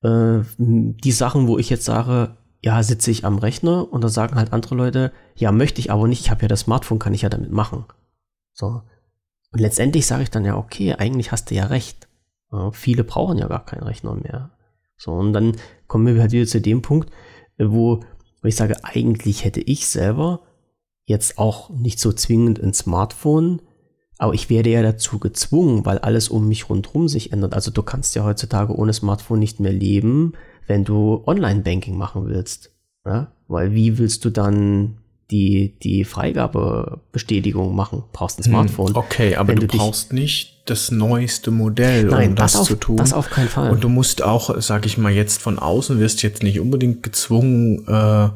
Äh, 0.01 0.39
die 0.57 1.11
Sachen, 1.11 1.47
wo 1.47 1.57
ich 1.57 1.69
jetzt 1.69 1.83
sage, 1.83 2.37
ja, 2.61 2.81
sitze 2.81 3.11
ich 3.11 3.25
am 3.25 3.37
Rechner 3.37 3.91
und 3.91 4.01
da 4.01 4.07
sagen 4.07 4.35
halt 4.35 4.53
andere 4.53 4.75
Leute, 4.75 5.11
ja, 5.35 5.51
möchte 5.51 5.81
ich 5.81 5.91
aber 5.91 6.07
nicht, 6.07 6.21
ich 6.21 6.31
habe 6.31 6.41
ja 6.41 6.47
das 6.47 6.61
Smartphone, 6.61 6.99
kann 6.99 7.13
ich 7.13 7.23
ja 7.23 7.29
damit 7.29 7.51
machen. 7.51 7.83
So. 8.53 8.81
Und 9.51 9.59
letztendlich 9.59 10.07
sage 10.07 10.23
ich 10.23 10.31
dann 10.31 10.45
ja, 10.45 10.55
okay, 10.55 10.95
eigentlich 10.95 11.33
hast 11.33 11.51
du 11.51 11.55
ja 11.55 11.65
recht. 11.65 12.07
Ja, 12.51 12.71
viele 12.71 13.03
brauchen 13.03 13.37
ja 13.37 13.47
gar 13.47 13.65
keinen 13.65 13.83
Rechner 13.83 14.15
mehr. 14.15 14.51
So, 14.95 15.11
und 15.11 15.33
dann 15.33 15.57
kommen 15.87 16.07
wir 16.07 16.21
halt 16.21 16.31
wieder 16.31 16.47
zu 16.47 16.61
dem 16.61 16.81
Punkt, 16.81 17.09
äh, 17.57 17.65
wo, 17.67 17.99
wo 18.41 18.47
ich 18.47 18.55
sage, 18.55 18.85
eigentlich 18.85 19.43
hätte 19.43 19.59
ich 19.59 19.85
selber 19.87 20.47
jetzt 21.03 21.37
auch 21.37 21.69
nicht 21.71 21.99
so 21.99 22.13
zwingend 22.13 22.63
ein 22.63 22.73
Smartphone, 22.73 23.61
aber 24.17 24.33
ich 24.33 24.49
werde 24.49 24.69
ja 24.69 24.81
dazu 24.81 25.19
gezwungen, 25.19 25.85
weil 25.85 25.99
alles 25.99 26.29
um 26.29 26.47
mich 26.47 26.69
rundherum 26.69 27.07
sich 27.07 27.33
ändert. 27.33 27.53
Also 27.53 27.71
du 27.71 27.83
kannst 27.83 28.15
ja 28.15 28.23
heutzutage 28.23 28.75
ohne 28.75 28.93
Smartphone 28.93 29.39
nicht 29.39 29.59
mehr 29.59 29.73
leben, 29.73 30.33
wenn 30.67 30.83
du 30.83 31.23
Online-Banking 31.25 31.97
machen 31.97 32.27
willst. 32.27 32.71
Ja? 33.05 33.31
Weil 33.47 33.73
wie 33.73 33.97
willst 33.97 34.23
du 34.25 34.29
dann 34.29 34.97
die, 35.31 35.77
die 35.81 36.05
Freigabebestätigung 36.05 37.75
machen? 37.75 38.03
Brauchst 38.13 38.39
ein 38.39 38.45
hm, 38.45 38.51
Smartphone. 38.51 38.95
Okay, 38.95 39.35
aber 39.35 39.55
du, 39.55 39.67
du 39.67 39.77
brauchst 39.77 40.13
nicht 40.13 40.61
das 40.65 40.91
neueste 40.91 41.51
Modell, 41.51 42.05
Nein, 42.05 42.29
um 42.29 42.35
das, 42.35 42.53
das 42.53 42.61
auf, 42.61 42.67
zu 42.67 42.75
tun. 42.75 42.97
Das 42.97 43.13
auf 43.13 43.29
keinen 43.29 43.49
Fall. 43.49 43.71
Und 43.71 43.83
du 43.83 43.89
musst 43.89 44.21
auch, 44.21 44.61
sag 44.61 44.85
ich 44.85 44.97
mal, 44.97 45.11
jetzt 45.11 45.41
von 45.41 45.59
außen 45.59 45.99
wirst 45.99 46.23
jetzt 46.23 46.43
nicht 46.43 46.59
unbedingt 46.59 47.03
gezwungen, 47.03 47.85
äh, 47.87 48.29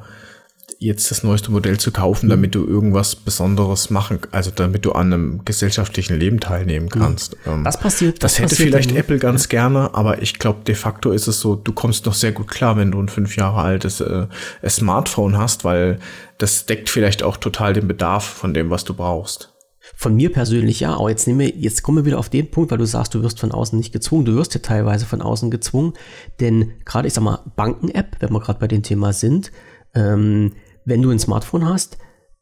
jetzt 0.79 1.09
das 1.09 1.23
neueste 1.23 1.51
Modell 1.51 1.79
zu 1.79 1.91
kaufen, 1.91 2.29
damit 2.29 2.53
du 2.53 2.65
irgendwas 2.65 3.15
Besonderes 3.15 3.89
machen, 3.89 4.19
also 4.31 4.51
damit 4.51 4.85
du 4.85 4.91
an 4.91 5.11
einem 5.11 5.45
gesellschaftlichen 5.45 6.19
Leben 6.19 6.39
teilnehmen 6.39 6.89
kannst. 6.89 7.35
Ähm, 7.45 7.63
das 7.63 7.79
passiert. 7.79 8.23
Das, 8.23 8.33
das 8.33 8.39
hätte 8.39 8.49
passiert 8.49 8.69
vielleicht 8.69 8.95
Apple 8.95 9.17
ganz 9.17 9.43
ja. 9.45 9.49
gerne, 9.49 9.93
aber 9.95 10.21
ich 10.21 10.37
glaube, 10.37 10.59
de 10.65 10.75
facto 10.75 11.11
ist 11.11 11.27
es 11.27 11.39
so, 11.39 11.55
du 11.55 11.71
kommst 11.71 12.05
noch 12.05 12.13
sehr 12.13 12.31
gut 12.31 12.47
klar, 12.47 12.77
wenn 12.77 12.91
du 12.91 13.01
ein 13.01 13.09
fünf 13.09 13.35
Jahre 13.35 13.61
altes 13.61 14.01
äh, 14.01 14.27
Smartphone 14.67 15.37
hast, 15.37 15.63
weil 15.63 15.99
das 16.37 16.67
deckt 16.67 16.89
vielleicht 16.89 17.23
auch 17.23 17.37
total 17.37 17.73
den 17.73 17.87
Bedarf 17.87 18.23
von 18.23 18.53
dem, 18.53 18.69
was 18.69 18.83
du 18.83 18.93
brauchst. 18.93 19.53
Von 19.95 20.15
mir 20.15 20.31
persönlich 20.31 20.81
ja, 20.81 20.95
aber 20.95 21.09
jetzt, 21.09 21.27
nehmen 21.27 21.39
wir, 21.39 21.49
jetzt 21.49 21.81
kommen 21.81 21.99
wir 21.99 22.05
wieder 22.05 22.19
auf 22.19 22.29
den 22.29 22.51
Punkt, 22.51 22.71
weil 22.71 22.77
du 22.77 22.85
sagst, 22.85 23.15
du 23.15 23.23
wirst 23.23 23.39
von 23.39 23.51
außen 23.51 23.77
nicht 23.77 23.93
gezwungen. 23.93 24.25
Du 24.25 24.35
wirst 24.35 24.53
ja 24.53 24.59
teilweise 24.59 25.05
von 25.05 25.21
außen 25.21 25.49
gezwungen, 25.49 25.93
denn 26.39 26.73
gerade, 26.85 27.07
ich 27.07 27.13
sag 27.13 27.23
mal, 27.23 27.39
Banken-App, 27.55 28.17
wenn 28.19 28.31
wir 28.31 28.41
gerade 28.41 28.59
bei 28.59 28.67
dem 28.67 28.83
Thema 28.83 29.13
sind, 29.13 29.51
ähm, 29.95 30.51
wenn 30.87 31.01
du 31.01 31.11
ein 31.11 31.19
Smartphone 31.19 31.67
hast, 31.67 31.97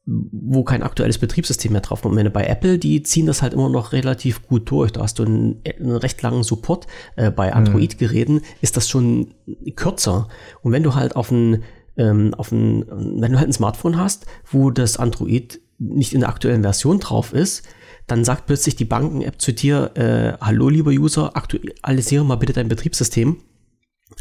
wo 0.06 0.64
kein 0.64 0.84
aktuelles 0.84 1.18
Betriebssystem 1.18 1.72
mehr 1.72 1.82
drauf 1.82 2.04
kommt. 2.04 2.32
Bei 2.32 2.46
Apple, 2.46 2.78
die 2.78 3.02
ziehen 3.02 3.26
das 3.26 3.42
halt 3.42 3.54
immer 3.54 3.70
noch 3.70 3.92
relativ 3.92 4.48
gut 4.48 4.70
durch. 4.70 4.92
Da 4.92 5.02
hast 5.02 5.18
du 5.18 5.24
einen, 5.24 5.62
einen 5.80 5.96
recht 5.96 6.22
langen 6.22 6.44
Support. 6.44 6.86
Äh, 7.16 7.32
bei 7.32 7.48
mhm. 7.50 7.58
Android-Geräten 7.58 8.42
ist 8.62 8.78
das 8.78 8.88
schon 8.88 9.34
kürzer. 9.76 10.28
Und 10.62 10.72
wenn 10.72 10.84
du 10.84 10.94
halt 10.94 11.16
auf 11.16 11.32
ein, 11.32 11.64
ähm, 11.98 12.36
auf 12.36 12.52
ein, 12.52 12.86
wenn 12.88 13.32
du 13.32 13.40
halt 13.40 13.50
ein 13.50 13.54
Smartphone 13.54 13.98
hast, 13.98 14.28
wo 14.50 14.70
das 14.70 14.98
Android 14.98 15.60
nicht 15.80 16.14
in 16.14 16.20
der 16.20 16.30
aktuellen 16.30 16.62
Version 16.62 17.00
drauf 17.00 17.34
ist, 17.34 17.64
dann 18.06 18.24
sagt 18.24 18.46
plötzlich 18.46 18.76
die 18.76 18.86
Banken-App 18.86 19.42
zu 19.42 19.54
dir, 19.54 19.92
äh, 19.96 20.38
hallo 20.40 20.70
lieber 20.70 20.92
User, 20.92 21.36
aktualisiere 21.36 22.24
mal 22.24 22.36
bitte 22.36 22.54
dein 22.54 22.68
Betriebssystem. 22.68 23.38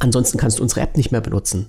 Ansonsten 0.01 0.39
kannst 0.39 0.59
du 0.59 0.63
unsere 0.63 0.81
App 0.81 0.97
nicht 0.97 1.13
mehr 1.13 1.21
benutzen. 1.21 1.69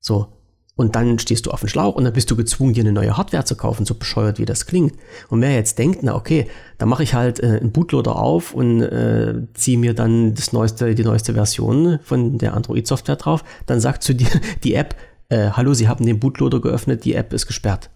So, 0.00 0.37
Und 0.78 0.94
dann 0.94 1.18
stehst 1.18 1.44
du 1.44 1.50
auf 1.50 1.58
dem 1.58 1.68
Schlauch 1.68 1.96
und 1.96 2.04
dann 2.04 2.12
bist 2.12 2.30
du 2.30 2.36
gezwungen, 2.36 2.72
dir 2.72 2.84
eine 2.84 2.92
neue 2.92 3.16
Hardware 3.16 3.44
zu 3.44 3.56
kaufen, 3.56 3.84
so 3.84 3.96
bescheuert 3.96 4.38
wie 4.38 4.44
das 4.44 4.64
klingt. 4.64 4.94
Und 5.28 5.40
wer 5.40 5.52
jetzt 5.52 5.76
denkt, 5.76 6.04
na 6.04 6.14
okay, 6.14 6.46
da 6.78 6.86
mache 6.86 7.02
ich 7.02 7.14
halt 7.14 7.40
äh, 7.42 7.58
einen 7.58 7.72
Bootloader 7.72 8.14
auf 8.14 8.54
und 8.54 8.82
äh, 8.82 9.42
ziehe 9.54 9.76
mir 9.76 9.92
dann 9.92 10.36
das 10.36 10.52
neueste, 10.52 10.94
die 10.94 11.02
neueste 11.02 11.34
Version 11.34 11.98
von 12.04 12.38
der 12.38 12.54
Android-Software 12.54 13.16
drauf, 13.16 13.42
dann 13.66 13.80
sagt 13.80 14.04
zu 14.04 14.14
dir 14.14 14.28
die 14.62 14.74
App, 14.74 14.94
äh, 15.30 15.50
hallo, 15.50 15.74
Sie 15.74 15.88
haben 15.88 16.06
den 16.06 16.20
Bootloader 16.20 16.60
geöffnet, 16.60 17.04
die 17.04 17.14
App 17.14 17.32
ist 17.32 17.48
gesperrt 17.48 17.90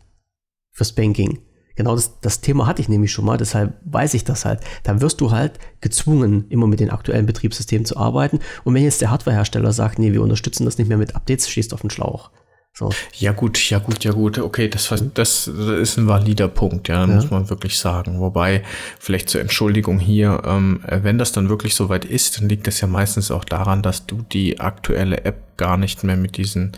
fürs 0.73 0.91
Banking. 0.91 1.39
Genau 1.77 1.95
das, 1.95 2.19
das 2.21 2.41
Thema 2.41 2.67
hatte 2.67 2.83
ich 2.83 2.89
nämlich 2.89 3.13
schon 3.13 3.25
mal, 3.25 3.39
deshalb 3.39 3.75
weiß 3.85 4.15
ich 4.15 4.25
das 4.25 4.45
halt. 4.45 4.59
Da 4.83 5.01
wirst 5.01 5.21
du 5.21 5.31
halt 5.31 5.61
gezwungen, 5.81 6.47
immer 6.49 6.67
mit 6.67 6.81
den 6.81 6.91
aktuellen 6.91 7.27
Betriebssystemen 7.27 7.85
zu 7.85 7.97
arbeiten. 7.97 8.41
Und 8.65 8.75
wenn 8.75 8.83
jetzt 8.83 9.01
der 9.01 9.13
Hardwarehersteller 9.13 9.73
sagt, 9.73 10.01
nee, 10.01 10.13
wir 10.13 10.23
unterstützen 10.23 10.65
das 10.65 10.79
nicht 10.79 10.89
mehr 10.89 10.99
mit 10.99 11.15
Updates, 11.15 11.49
stehst 11.49 11.71
du 11.71 11.75
auf 11.75 11.83
den 11.83 11.91
Schlauch. 11.91 12.33
So. 12.75 12.91
Ja 13.19 13.33
gut, 13.33 13.59
ja 13.69 13.79
gut, 13.79 14.03
ja 14.03 14.13
gut. 14.13 14.39
Okay, 14.39 14.69
das, 14.69 14.95
das 15.15 15.47
ist 15.47 15.99
ein 15.99 16.07
valider 16.07 16.49
Punkt, 16.49 16.89
ja, 16.89 17.01
ja. 17.01 17.07
muss 17.07 17.31
man 17.31 17.51
wirklich 17.51 17.79
sagen. 17.79 18.19
Wobei, 18.19 18.63
vielleicht 18.99 19.29
zur 19.29 19.43
Entschuldigung 19.43 19.99
hier, 19.99 20.43
ähm, 20.47 20.81
wenn 20.87 21.19
das 21.19 21.33
dann 21.33 21.51
wirklich 21.51 21.75
soweit 21.75 22.07
ist, 22.07 22.39
dann 22.39 22.49
liegt 22.49 22.67
das 22.67 22.81
ja 22.81 22.89
meistens 22.89 23.31
auch 23.31 23.45
daran, 23.45 23.83
dass 23.83 24.07
du 24.07 24.23
die 24.33 24.61
aktuelle 24.61 25.25
App 25.25 25.59
gar 25.59 25.77
nicht 25.77 26.03
mehr 26.03 26.17
mit 26.17 26.39
diesen 26.39 26.73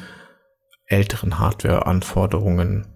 älteren 0.86 1.38
Hardware-Anforderungen 1.38 2.86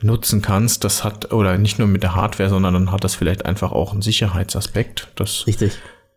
nutzen 0.00 0.40
kannst. 0.40 0.84
Das 0.84 1.02
hat, 1.02 1.32
oder 1.32 1.58
nicht 1.58 1.80
nur 1.80 1.88
mit 1.88 2.04
der 2.04 2.14
Hardware, 2.14 2.48
sondern 2.48 2.74
dann 2.74 2.92
hat 2.92 3.02
das 3.02 3.16
vielleicht 3.16 3.44
einfach 3.44 3.72
auch 3.72 3.92
einen 3.92 4.02
Sicherheitsaspekt. 4.02 5.08
Das 5.16 5.48
Richtig 5.48 5.72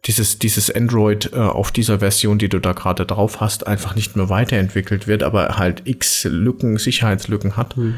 dieses, 0.08 0.39
dieses 0.39 0.74
Android 0.74 1.32
äh, 1.34 1.38
auf 1.38 1.72
dieser 1.72 1.99
Version, 1.99 2.38
die 2.38 2.49
du 2.49 2.60
da 2.60 2.72
gerade 2.74 3.05
drauf 3.05 3.41
hast, 3.41 3.68
einfach 3.68 3.95
nicht 3.95 4.16
mehr 4.16 4.30
weiterentwickelt 4.30 5.08
wird, 5.08 5.22
aber 5.22 5.58
halt 5.58 5.82
x 5.86 6.24
Lücken, 6.24 6.78
Sicherheitslücken 6.78 7.58
hat. 7.58 7.76
Mhm. 7.78 7.95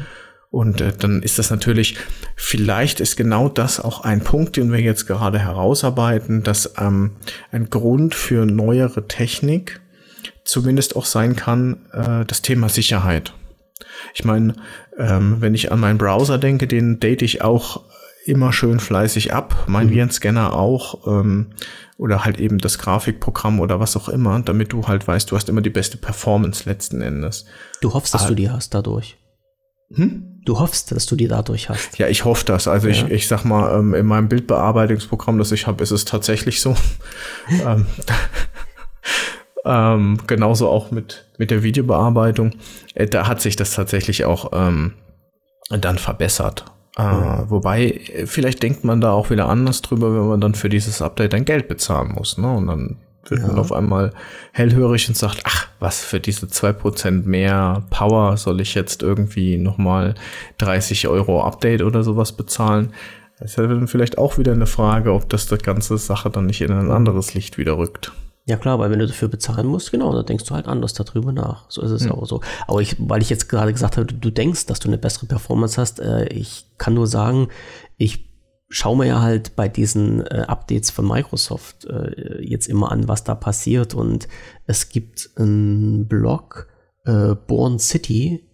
Und 0.50 0.80
äh, 0.80 0.92
dann 0.98 1.22
ist 1.22 1.38
das 1.38 1.50
natürlich, 1.50 1.96
vielleicht 2.34 2.98
ist 2.98 3.16
genau 3.16 3.48
das 3.48 3.78
auch 3.78 4.02
ein 4.02 4.22
Punkt, 4.22 4.56
den 4.56 4.72
wir 4.72 4.80
jetzt 4.80 5.06
gerade 5.06 5.38
herausarbeiten, 5.38 6.42
dass 6.42 6.74
ähm, 6.78 7.12
ein 7.52 7.70
Grund 7.70 8.16
für 8.16 8.44
neuere 8.44 9.06
Technik 9.06 9.80
zumindest 10.44 10.96
auch 10.96 11.04
sein 11.04 11.36
kann, 11.36 11.86
äh, 11.92 12.24
das 12.26 12.42
Thema 12.42 12.68
Sicherheit. 12.68 13.32
Ich 14.14 14.24
meine, 14.24 14.54
ähm, 14.98 15.36
wenn 15.38 15.54
ich 15.54 15.70
an 15.70 15.78
meinen 15.78 15.98
Browser 15.98 16.38
denke, 16.38 16.66
den 16.66 16.98
date 16.98 17.22
ich 17.22 17.42
auch 17.42 17.84
immer 18.24 18.52
schön 18.52 18.80
fleißig 18.80 19.32
ab, 19.32 19.64
mein 19.68 19.86
mhm. 19.86 19.92
Virenscanner 19.92 20.52
auch. 20.52 21.06
Ähm, 21.06 21.52
oder 22.00 22.24
halt 22.24 22.40
eben 22.40 22.56
das 22.56 22.78
Grafikprogramm 22.78 23.60
oder 23.60 23.78
was 23.78 23.94
auch 23.94 24.08
immer, 24.08 24.40
damit 24.40 24.72
du 24.72 24.88
halt 24.88 25.06
weißt, 25.06 25.30
du 25.30 25.36
hast 25.36 25.50
immer 25.50 25.60
die 25.60 25.68
beste 25.68 25.98
Performance 25.98 26.66
letzten 26.66 27.02
Endes. 27.02 27.44
Du 27.82 27.92
hoffst, 27.92 28.14
dass 28.14 28.24
ah, 28.24 28.28
du 28.28 28.34
die 28.34 28.48
hast 28.48 28.72
dadurch. 28.72 29.18
Hm? 29.92 30.40
Du 30.46 30.58
hoffst, 30.58 30.92
dass 30.92 31.04
du 31.04 31.14
die 31.14 31.28
dadurch 31.28 31.68
hast. 31.68 31.98
Ja, 31.98 32.08
ich 32.08 32.24
hoffe 32.24 32.46
das. 32.46 32.68
Also 32.68 32.88
ja. 32.88 32.94
ich, 32.94 33.10
ich 33.10 33.28
sag 33.28 33.44
mal, 33.44 33.78
ähm, 33.78 33.92
in 33.92 34.06
meinem 34.06 34.30
Bildbearbeitungsprogramm, 34.30 35.36
das 35.36 35.52
ich 35.52 35.66
habe, 35.66 35.82
ist 35.82 35.90
es 35.90 36.06
tatsächlich 36.06 36.62
so. 36.62 36.74
ähm, 37.66 37.84
ähm, 39.66 40.18
genauso 40.26 40.70
auch 40.70 40.90
mit, 40.90 41.26
mit 41.36 41.50
der 41.50 41.62
Videobearbeitung. 41.62 42.52
Äh, 42.94 43.08
da 43.08 43.26
hat 43.26 43.42
sich 43.42 43.56
das 43.56 43.74
tatsächlich 43.74 44.24
auch 44.24 44.52
ähm, 44.54 44.94
dann 45.68 45.98
verbessert. 45.98 46.64
Äh, 46.96 47.02
wobei, 47.02 48.00
vielleicht 48.26 48.62
denkt 48.62 48.84
man 48.84 49.00
da 49.00 49.12
auch 49.12 49.30
wieder 49.30 49.48
anders 49.48 49.80
drüber, 49.82 50.14
wenn 50.14 50.28
man 50.28 50.40
dann 50.40 50.54
für 50.54 50.68
dieses 50.68 51.00
Update 51.02 51.34
ein 51.34 51.44
Geld 51.44 51.68
bezahlen 51.68 52.12
muss. 52.12 52.36
Ne? 52.36 52.50
Und 52.50 52.66
dann 52.66 52.96
wird 53.26 53.42
ja. 53.42 53.46
man 53.46 53.58
auf 53.58 53.72
einmal 53.72 54.12
hellhörig 54.52 55.08
und 55.08 55.16
sagt, 55.16 55.42
ach, 55.44 55.68
was 55.78 56.02
für 56.02 56.20
diese 56.20 56.48
zwei 56.48 56.72
Prozent 56.72 57.26
mehr 57.26 57.84
Power 57.90 58.36
soll 58.36 58.60
ich 58.60 58.74
jetzt 58.74 59.02
irgendwie 59.02 59.56
nochmal 59.56 60.14
30 60.58 61.08
Euro 61.08 61.42
Update 61.44 61.82
oder 61.82 62.02
sowas 62.02 62.32
bezahlen? 62.32 62.92
Das 63.38 63.52
ist 63.52 63.56
ja 63.56 63.66
dann 63.66 63.88
vielleicht 63.88 64.18
auch 64.18 64.36
wieder 64.36 64.52
eine 64.52 64.66
Frage, 64.66 65.12
ob 65.12 65.28
das 65.28 65.46
die 65.46 65.56
ganze 65.56 65.96
Sache 65.96 66.28
dann 66.28 66.46
nicht 66.46 66.60
in 66.60 66.72
ein 66.72 66.90
anderes 66.90 67.34
Licht 67.34 67.56
wieder 67.56 67.78
rückt. 67.78 68.12
Ja 68.46 68.56
klar, 68.56 68.78
weil 68.78 68.90
wenn 68.90 68.98
du 68.98 69.06
dafür 69.06 69.28
bezahlen 69.28 69.66
musst, 69.66 69.92
genau, 69.92 70.12
dann 70.14 70.26
denkst 70.26 70.44
du 70.44 70.54
halt 70.54 70.66
anders 70.66 70.94
darüber 70.94 71.32
nach. 71.32 71.70
So 71.70 71.82
ist 71.82 71.90
es 71.90 72.04
mhm. 72.04 72.12
auch 72.12 72.26
so. 72.26 72.40
Aber 72.66 72.80
ich, 72.80 72.96
weil 72.98 73.22
ich 73.22 73.30
jetzt 73.30 73.48
gerade 73.48 73.72
gesagt 73.72 73.96
habe, 73.96 74.06
du, 74.06 74.30
denkst, 74.30 74.66
dass 74.66 74.80
du 74.80 74.88
eine 74.88 74.98
bessere 74.98 75.26
Performance 75.26 75.80
hast, 75.80 76.00
äh, 76.00 76.26
ich 76.28 76.66
kann 76.78 76.94
nur 76.94 77.06
sagen, 77.06 77.48
ich 77.96 78.30
schaue 78.68 78.96
mir 78.96 79.06
ja 79.06 79.20
halt 79.20 79.56
bei 79.56 79.68
diesen 79.68 80.26
äh, 80.26 80.44
Updates 80.48 80.90
von 80.90 81.06
Microsoft 81.06 81.84
äh, 81.84 82.40
jetzt 82.40 82.66
immer 82.66 82.90
an, 82.90 83.08
was 83.08 83.24
da 83.24 83.34
passiert. 83.34 83.94
Und 83.94 84.26
es 84.66 84.88
gibt 84.88 85.30
einen 85.36 86.08
Blog, 86.08 86.68
äh, 87.04 87.34
Born 87.34 87.78
City, 87.78 88.48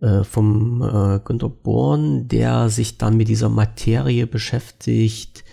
äh, 0.00 0.22
vom 0.24 0.82
äh, 0.82 1.20
Günter 1.24 1.48
Born, 1.48 2.28
der 2.28 2.68
sich 2.70 2.98
dann 2.98 3.16
mit 3.16 3.28
dieser 3.28 3.48
Materie 3.48 4.26
beschäftigt, 4.26 5.44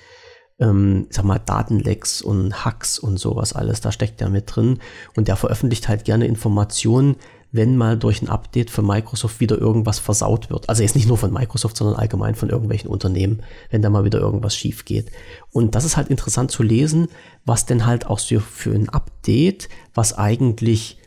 ähm, 0.59 1.07
sag 1.09 1.25
mal, 1.25 1.39
Datenlecks 1.39 2.21
und 2.21 2.65
Hacks 2.65 2.97
und 2.97 3.17
sowas 3.17 3.53
alles, 3.53 3.81
da 3.81 3.91
steckt 3.91 4.21
er 4.21 4.29
mit 4.29 4.55
drin. 4.55 4.79
Und 5.15 5.27
der 5.27 5.35
veröffentlicht 5.35 5.87
halt 5.87 6.05
gerne 6.05 6.27
Informationen, 6.27 7.17
wenn 7.51 7.77
mal 7.77 7.97
durch 7.97 8.21
ein 8.21 8.29
Update 8.29 8.69
von 8.69 8.85
Microsoft 8.85 9.39
wieder 9.39 9.57
irgendwas 9.57 9.99
versaut 9.99 10.49
wird. 10.49 10.67
Also 10.67 10.83
jetzt 10.83 10.95
nicht 10.95 11.07
nur 11.07 11.17
von 11.17 11.31
Microsoft, 11.31 11.77
sondern 11.77 11.95
allgemein 11.95 12.35
von 12.35 12.49
irgendwelchen 12.49 12.89
Unternehmen, 12.89 13.43
wenn 13.69 13.81
da 13.81 13.89
mal 13.89 14.03
wieder 14.03 14.19
irgendwas 14.19 14.55
schief 14.55 14.83
geht. 14.83 15.09
Und 15.51 15.73
das 15.73 15.85
ist 15.85 15.95
halt 15.95 16.09
interessant 16.09 16.51
zu 16.51 16.63
lesen, 16.63 17.07
was 17.45 17.65
denn 17.65 17.85
halt 17.85 18.07
auch 18.07 18.19
für, 18.19 18.41
für 18.41 18.71
ein 18.71 18.89
Update, 18.89 19.69
was 19.93 20.17
eigentlich 20.17 20.97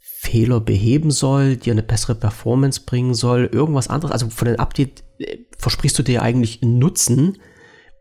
Fehler 0.00 0.60
beheben 0.60 1.10
soll, 1.10 1.56
dir 1.56 1.72
eine 1.72 1.82
bessere 1.82 2.14
Performance 2.14 2.82
bringen 2.84 3.14
soll, 3.14 3.48
irgendwas 3.52 3.88
anderes. 3.88 4.12
Also 4.12 4.30
von 4.30 4.46
dem 4.46 4.60
Update 4.60 5.02
äh, 5.18 5.38
versprichst 5.58 5.98
du 5.98 6.02
dir 6.02 6.22
eigentlich 6.22 6.62
einen 6.62 6.78
Nutzen, 6.78 7.38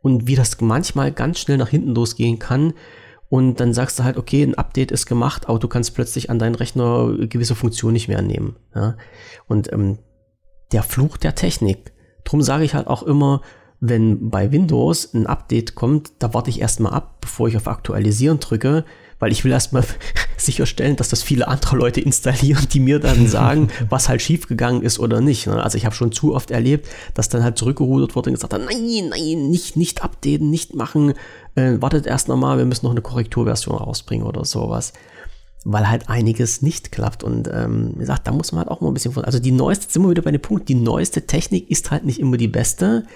und 0.06 0.28
wie 0.28 0.36
das 0.36 0.62
manchmal 0.62 1.12
ganz 1.12 1.40
schnell 1.40 1.58
nach 1.58 1.70
hinten 1.70 1.96
losgehen 1.96 2.38
kann. 2.38 2.74
Und 3.28 3.60
dann 3.60 3.74
sagst 3.74 3.98
du 3.98 4.04
halt, 4.04 4.18
okay, 4.18 4.44
ein 4.44 4.54
Update 4.54 4.92
ist 4.92 5.08
gemacht, 5.08 5.50
aber 5.50 5.58
du 5.58 5.68
kannst 5.68 5.96
plötzlich 5.96 6.30
an 6.30 6.38
deinen 6.38 6.54
Rechner 6.54 7.12
gewisse 7.22 7.56
Funktionen 7.56 7.94
nicht 7.94 8.08
mehr 8.08 8.20
annehmen. 8.20 8.56
Ja? 8.76 8.98
Und 9.48 9.74
ähm, 9.74 9.98
der 10.72 10.84
Fluch 10.84 11.18
der 11.18 11.34
Technik. 11.34 11.92
Drum 12.24 12.44
sage 12.44 12.66
ich 12.66 12.76
halt 12.76 12.86
auch 12.86 13.02
immer, 13.02 13.42
wenn 13.80 14.30
bei 14.30 14.52
Windows 14.52 15.12
ein 15.16 15.26
Update 15.26 15.74
kommt, 15.74 16.12
da 16.20 16.36
warte 16.36 16.52
ich 16.52 16.62
erstmal 16.62 16.94
ab, 16.94 17.18
bevor 17.22 17.48
ich 17.48 17.58
auf 17.58 17.68
Aktualisieren 17.68 18.40
drücke, 18.40 18.86
weil 19.26 19.32
ich 19.32 19.44
will 19.44 19.52
erstmal 19.52 19.84
sicherstellen, 20.38 20.98
dass 20.98 21.10
das 21.10 21.24
viele 21.24 21.48
andere 21.48 21.78
Leute 21.78 22.00
installieren, 22.00 22.68
die 22.72 22.80
mir 22.80 23.00
dann 23.00 23.28
sagen, 23.38 23.70
was 23.90 24.08
halt 24.08 24.22
schiefgegangen 24.22 24.84
ist 24.84 25.00
oder 25.00 25.20
nicht. 25.20 25.48
Ne? 25.48 25.64
Also 25.64 25.80
ich 25.80 25.86
habe 25.88 25.96
schon 25.96 26.12
zu 26.12 26.36
oft 26.36 26.52
erlebt, 26.52 26.88
dass 27.16 27.28
dann 27.28 27.44
halt 27.44 27.58
zurückgerudert 27.58 28.16
wurde 28.16 28.30
und 28.30 28.36
gesagt 28.36 28.54
hat, 28.54 28.62
nein, 28.64 29.10
nein, 29.10 29.50
nicht, 29.50 29.78
nicht 29.78 30.04
updaten, 30.04 30.52
nicht 30.52 30.76
machen, 30.76 31.16
äh, 31.56 31.82
wartet 31.82 32.06
erst 32.06 32.28
nochmal, 32.28 32.60
wir 32.60 32.66
müssen 32.66 32.86
noch 32.86 32.92
eine 32.92 33.02
Korrekturversion 33.02 33.76
rausbringen 33.76 34.28
oder 34.28 34.46
sowas. 34.46 34.94
Weil 35.64 35.90
halt 35.90 36.08
einiges 36.08 36.62
nicht 36.62 36.92
klappt. 36.92 37.24
Und 37.24 37.50
ähm, 37.52 37.94
wie 37.96 38.02
gesagt, 38.02 38.28
da 38.28 38.32
muss 38.32 38.52
man 38.52 38.60
halt 38.60 38.70
auch 38.70 38.82
mal 38.82 38.90
ein 38.90 38.94
bisschen 38.94 39.12
von. 39.12 39.26
Also 39.26 39.40
die 39.40 39.52
neueste, 39.52 39.92
sind 39.92 40.04
wir 40.04 40.12
wieder 40.12 40.22
bei 40.22 40.30
dem 40.30 40.40
Punkt, 40.40 40.70
die 40.70 40.76
neueste 40.76 41.26
Technik 41.26 41.72
ist 41.72 41.90
halt 41.90 42.06
nicht 42.06 42.20
immer 42.20 42.38
die 42.38 42.48
beste. 42.48 43.08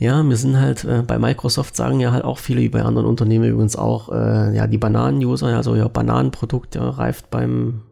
Ja, 0.00 0.26
wir 0.26 0.36
sind 0.38 0.58
halt 0.58 0.82
äh, 0.84 1.02
bei 1.06 1.18
Microsoft 1.18 1.76
sagen 1.76 2.00
ja 2.00 2.10
halt 2.10 2.24
auch 2.24 2.38
viele, 2.38 2.62
wie 2.62 2.70
bei 2.70 2.82
anderen 2.82 3.06
Unternehmen 3.06 3.44
übrigens 3.44 3.76
auch, 3.76 4.10
äh, 4.10 4.56
ja, 4.56 4.66
die 4.66 4.78
Bananen-User, 4.78 5.48
also 5.48 5.76
ja, 5.76 5.88
Bananenprodukt 5.88 6.74
ja, 6.74 6.88
reift 6.88 7.28
beim 7.28 7.82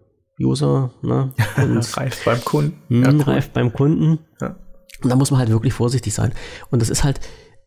User, 0.41 0.91
ne? 1.03 1.35
Und, 1.59 1.97
reift 1.99 2.25
beim 2.25 2.43
Kunden. 2.43 2.79
Mh, 2.89 3.07
ja, 3.07 3.13
cool. 3.13 3.23
Reift 3.23 3.53
beim 3.53 3.75
Kunden. 3.75 4.21
Ja. 4.41 4.57
Und 5.03 5.11
da 5.11 5.17
muss 5.17 5.31
man 5.31 5.39
halt 5.39 5.51
wirklich 5.51 5.75
vorsichtig 5.75 6.15
sein. 6.15 6.33
Und 6.71 6.81
das 6.81 6.89
ist 6.89 7.05
halt 7.05 7.21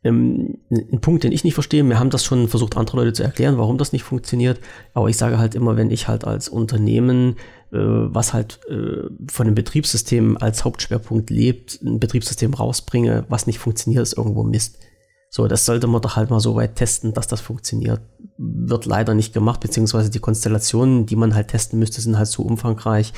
ähm, 0.04 0.60
ein 0.70 1.02
Punkt, 1.02 1.24
den 1.24 1.32
ich 1.32 1.44
nicht 1.44 1.54
verstehe. 1.54 1.84
Wir 1.84 2.00
haben 2.00 2.10
das 2.10 2.26
schon 2.26 2.48
versucht, 2.48 2.78
andere 2.78 2.98
Leute 2.98 3.14
zu 3.14 3.24
erklären, 3.24 3.58
warum 3.58 3.78
das 3.78 3.94
nicht 3.94 4.04
funktioniert. 4.04 4.60
Aber 4.94 5.10
ich 5.10 5.18
sage 5.18 5.38
halt 5.38 5.56
immer, 5.56 5.78
wenn 5.78 5.92
ich 5.92 6.08
halt 6.08 6.26
als 6.26 6.50
Unternehmen 6.50 7.36
äh, 7.72 7.78
was 7.78 8.34
halt 8.34 8.60
äh, 8.70 9.10
von 9.32 9.46
dem 9.46 9.56
Betriebssystem 9.56 10.38
als 10.38 10.66
Hauptschwerpunkt 10.66 11.30
lebt, 11.30 11.82
ein 11.82 12.02
Betriebssystem 12.02 12.54
rausbringe, 12.54 13.26
was 13.30 13.48
nicht 13.48 13.60
funktioniert, 13.60 14.04
ist 14.04 14.18
irgendwo 14.18 14.44
Mist. 14.44 14.80
So, 15.30 15.48
das 15.48 15.66
sollte 15.66 15.88
man 15.88 16.02
doch 16.02 16.18
halt 16.18 16.30
mal 16.30 16.42
so 16.42 16.56
weit 16.56 16.76
testen, 16.76 17.14
dass 17.14 17.28
das 17.28 17.40
funktioniert. 17.40 18.02
Wird 18.38 18.86
leider 18.86 19.14
nicht 19.14 19.34
gemacht, 19.34 19.62
beziehungsweise 19.62 20.10
die 20.10 20.20
Konstellationen, 20.20 21.06
die 21.06 21.16
man 21.16 21.34
halt 21.34 21.48
testen 21.48 21.80
müsste, 21.80 22.02
sind 22.02 22.18
halt 22.18 22.28
so 22.28 22.44
umfangreich, 22.44 23.14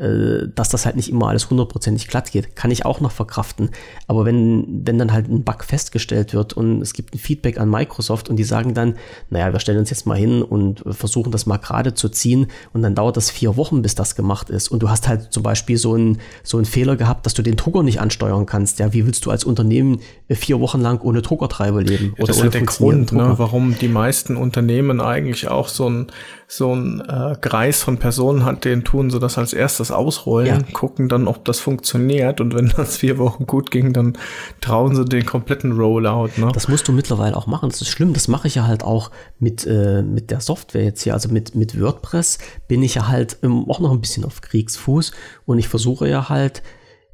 äh, 0.00 0.48
dass 0.54 0.70
das 0.70 0.86
halt 0.86 0.96
nicht 0.96 1.10
immer 1.10 1.28
alles 1.28 1.50
hundertprozentig 1.50 2.08
glatt 2.08 2.32
geht, 2.32 2.56
kann 2.56 2.70
ich 2.70 2.86
auch 2.86 3.00
noch 3.00 3.12
verkraften. 3.12 3.70
Aber 4.06 4.24
wenn, 4.24 4.86
wenn 4.86 4.98
dann 4.98 5.12
halt 5.12 5.28
ein 5.28 5.44
Bug 5.44 5.62
festgestellt 5.62 6.32
wird 6.32 6.54
und 6.54 6.80
es 6.80 6.94
gibt 6.94 7.14
ein 7.14 7.18
Feedback 7.18 7.60
an 7.60 7.68
Microsoft 7.68 8.30
und 8.30 8.36
die 8.36 8.44
sagen 8.44 8.72
dann, 8.72 8.96
naja, 9.28 9.52
wir 9.52 9.60
stellen 9.60 9.78
uns 9.78 9.90
jetzt 9.90 10.06
mal 10.06 10.16
hin 10.16 10.42
und 10.42 10.82
versuchen 10.90 11.32
das 11.32 11.44
mal 11.44 11.58
gerade 11.58 11.92
zu 11.92 12.08
ziehen 12.08 12.46
und 12.72 12.80
dann 12.80 12.94
dauert 12.94 13.18
das 13.18 13.30
vier 13.30 13.58
Wochen, 13.58 13.82
bis 13.82 13.94
das 13.94 14.14
gemacht 14.14 14.48
ist. 14.48 14.68
Und 14.68 14.82
du 14.82 14.88
hast 14.88 15.06
halt 15.06 15.34
zum 15.34 15.42
Beispiel 15.42 15.76
so 15.76 15.92
einen 15.92 16.18
so 16.42 16.56
einen 16.56 16.64
Fehler 16.64 16.96
gehabt, 16.96 17.26
dass 17.26 17.34
du 17.34 17.42
den 17.42 17.56
Drucker 17.56 17.82
nicht 17.82 18.00
ansteuern 18.00 18.46
kannst. 18.46 18.78
Ja, 18.78 18.94
wie 18.94 19.04
willst 19.04 19.26
du 19.26 19.30
als 19.30 19.44
Unternehmen 19.44 20.00
vier 20.30 20.60
Wochen 20.60 20.80
lang 20.80 21.02
ohne 21.02 21.20
Druckertreiber 21.20 21.82
leben? 21.82 22.14
Ja, 22.16 22.24
das 22.24 22.38
ist 22.38 22.44
ja 22.44 22.48
der 22.48 22.62
Grund, 22.62 23.12
ne, 23.12 23.34
warum 23.36 23.78
die 23.78 23.88
meisten 23.88 24.36
Unternehmen 24.36 25.02
eigentlich 25.02 25.48
auch 25.48 25.68
so 25.68 25.90
ein 25.90 26.06
so 26.52 26.74
ein 26.74 27.00
äh, 27.00 27.36
Kreis 27.40 27.82
von 27.84 27.98
Personen 27.98 28.44
hat, 28.44 28.64
den 28.64 28.82
tun 28.82 29.08
sie 29.08 29.20
das 29.20 29.38
als 29.38 29.52
erstes 29.52 29.89
das 29.90 29.98
ausrollen, 29.98 30.46
ja. 30.46 30.72
gucken 30.72 31.08
dann, 31.08 31.26
ob 31.26 31.44
das 31.44 31.60
funktioniert 31.60 32.40
und 32.40 32.54
wenn 32.54 32.72
das 32.76 32.96
vier 32.96 33.18
Wochen 33.18 33.46
gut 33.46 33.70
ging, 33.70 33.92
dann 33.92 34.16
trauen 34.60 34.94
sie 34.94 35.04
den 35.04 35.26
kompletten 35.26 35.72
Rollout. 35.72 36.30
Ne? 36.36 36.50
Das 36.52 36.68
musst 36.68 36.88
du 36.88 36.92
mittlerweile 36.92 37.36
auch 37.36 37.46
machen. 37.46 37.68
Das 37.68 37.80
ist 37.80 37.88
schlimm. 37.88 38.12
Das 38.12 38.28
mache 38.28 38.48
ich 38.48 38.54
ja 38.54 38.66
halt 38.66 38.82
auch 38.82 39.10
mit, 39.38 39.66
äh, 39.66 40.02
mit 40.02 40.30
der 40.30 40.40
Software 40.40 40.84
jetzt 40.84 41.02
hier. 41.02 41.14
Also 41.14 41.28
mit, 41.28 41.54
mit 41.54 41.80
WordPress 41.80 42.38
bin 42.68 42.82
ich 42.82 42.94
ja 42.94 43.08
halt 43.08 43.38
auch 43.42 43.80
noch 43.80 43.92
ein 43.92 44.00
bisschen 44.00 44.24
auf 44.24 44.40
Kriegsfuß 44.40 45.12
und 45.46 45.58
ich 45.58 45.68
versuche 45.68 46.08
ja 46.08 46.28
halt 46.28 46.62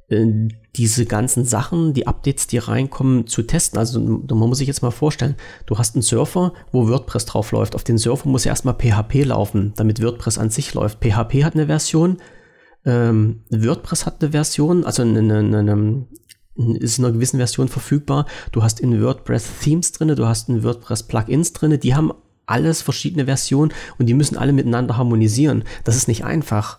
äh, 0.09 0.49
diese 0.77 1.07
ganzen 1.07 1.45
Sachen, 1.45 1.95
die 1.95 2.07
Updates, 2.07 2.47
die 2.47 2.59
reinkommen, 2.59 3.27
zu 3.27 3.43
testen. 3.43 3.79
Also 3.79 3.99
man 3.99 4.49
muss 4.49 4.59
sich 4.59 4.69
jetzt 4.69 4.83
mal 4.83 4.91
vorstellen, 4.91 5.37
du 5.65 5.79
hast 5.79 5.95
einen 5.95 6.03
Surfer, 6.03 6.53
wo 6.71 6.89
WordPress 6.89 7.25
drauf 7.25 7.53
läuft. 7.53 7.75
Auf 7.75 7.85
den 7.85 7.99
Surfer 7.99 8.29
muss 8.29 8.45
ja 8.45 8.51
erstmal 8.51 8.75
PHP 8.75 9.25
laufen, 9.25 9.73
damit 9.77 10.03
WordPress 10.03 10.39
an 10.39 10.51
sich 10.51 10.75
läuft. 10.75 10.99
PHP 11.03 11.45
hat 11.45 11.55
eine 11.55 11.67
Version, 11.67 12.19
ähm, 12.87 13.43
WordPress 13.51 14.07
hat 14.07 14.23
eine 14.23 14.31
Version, 14.31 14.85
also 14.85 15.03
eine, 15.03 15.19
eine, 15.19 15.59
eine, 15.59 16.07
ist 16.79 16.99
in 16.99 17.05
einer 17.05 17.13
gewissen 17.13 17.39
Version 17.39 17.69
verfügbar. 17.69 18.27
Du 18.53 18.63
hast 18.63 18.81
in 18.81 19.03
WordPress 19.03 19.59
Themes 19.61 19.93
drin, 19.93 20.15
du 20.15 20.27
hast 20.27 20.49
in 20.49 20.63
WordPress 20.63 21.03
Plugins 21.03 21.53
drin, 21.53 21.79
die 21.79 21.95
haben 21.95 22.13
alles 22.47 22.81
verschiedene 22.81 23.27
Versionen 23.27 23.73
und 23.99 24.07
die 24.07 24.15
müssen 24.15 24.39
alle 24.39 24.53
miteinander 24.53 24.97
harmonisieren. 24.97 25.65
Das 25.85 25.97
ist 25.97 26.09
nicht 26.09 26.25
einfach. 26.25 26.79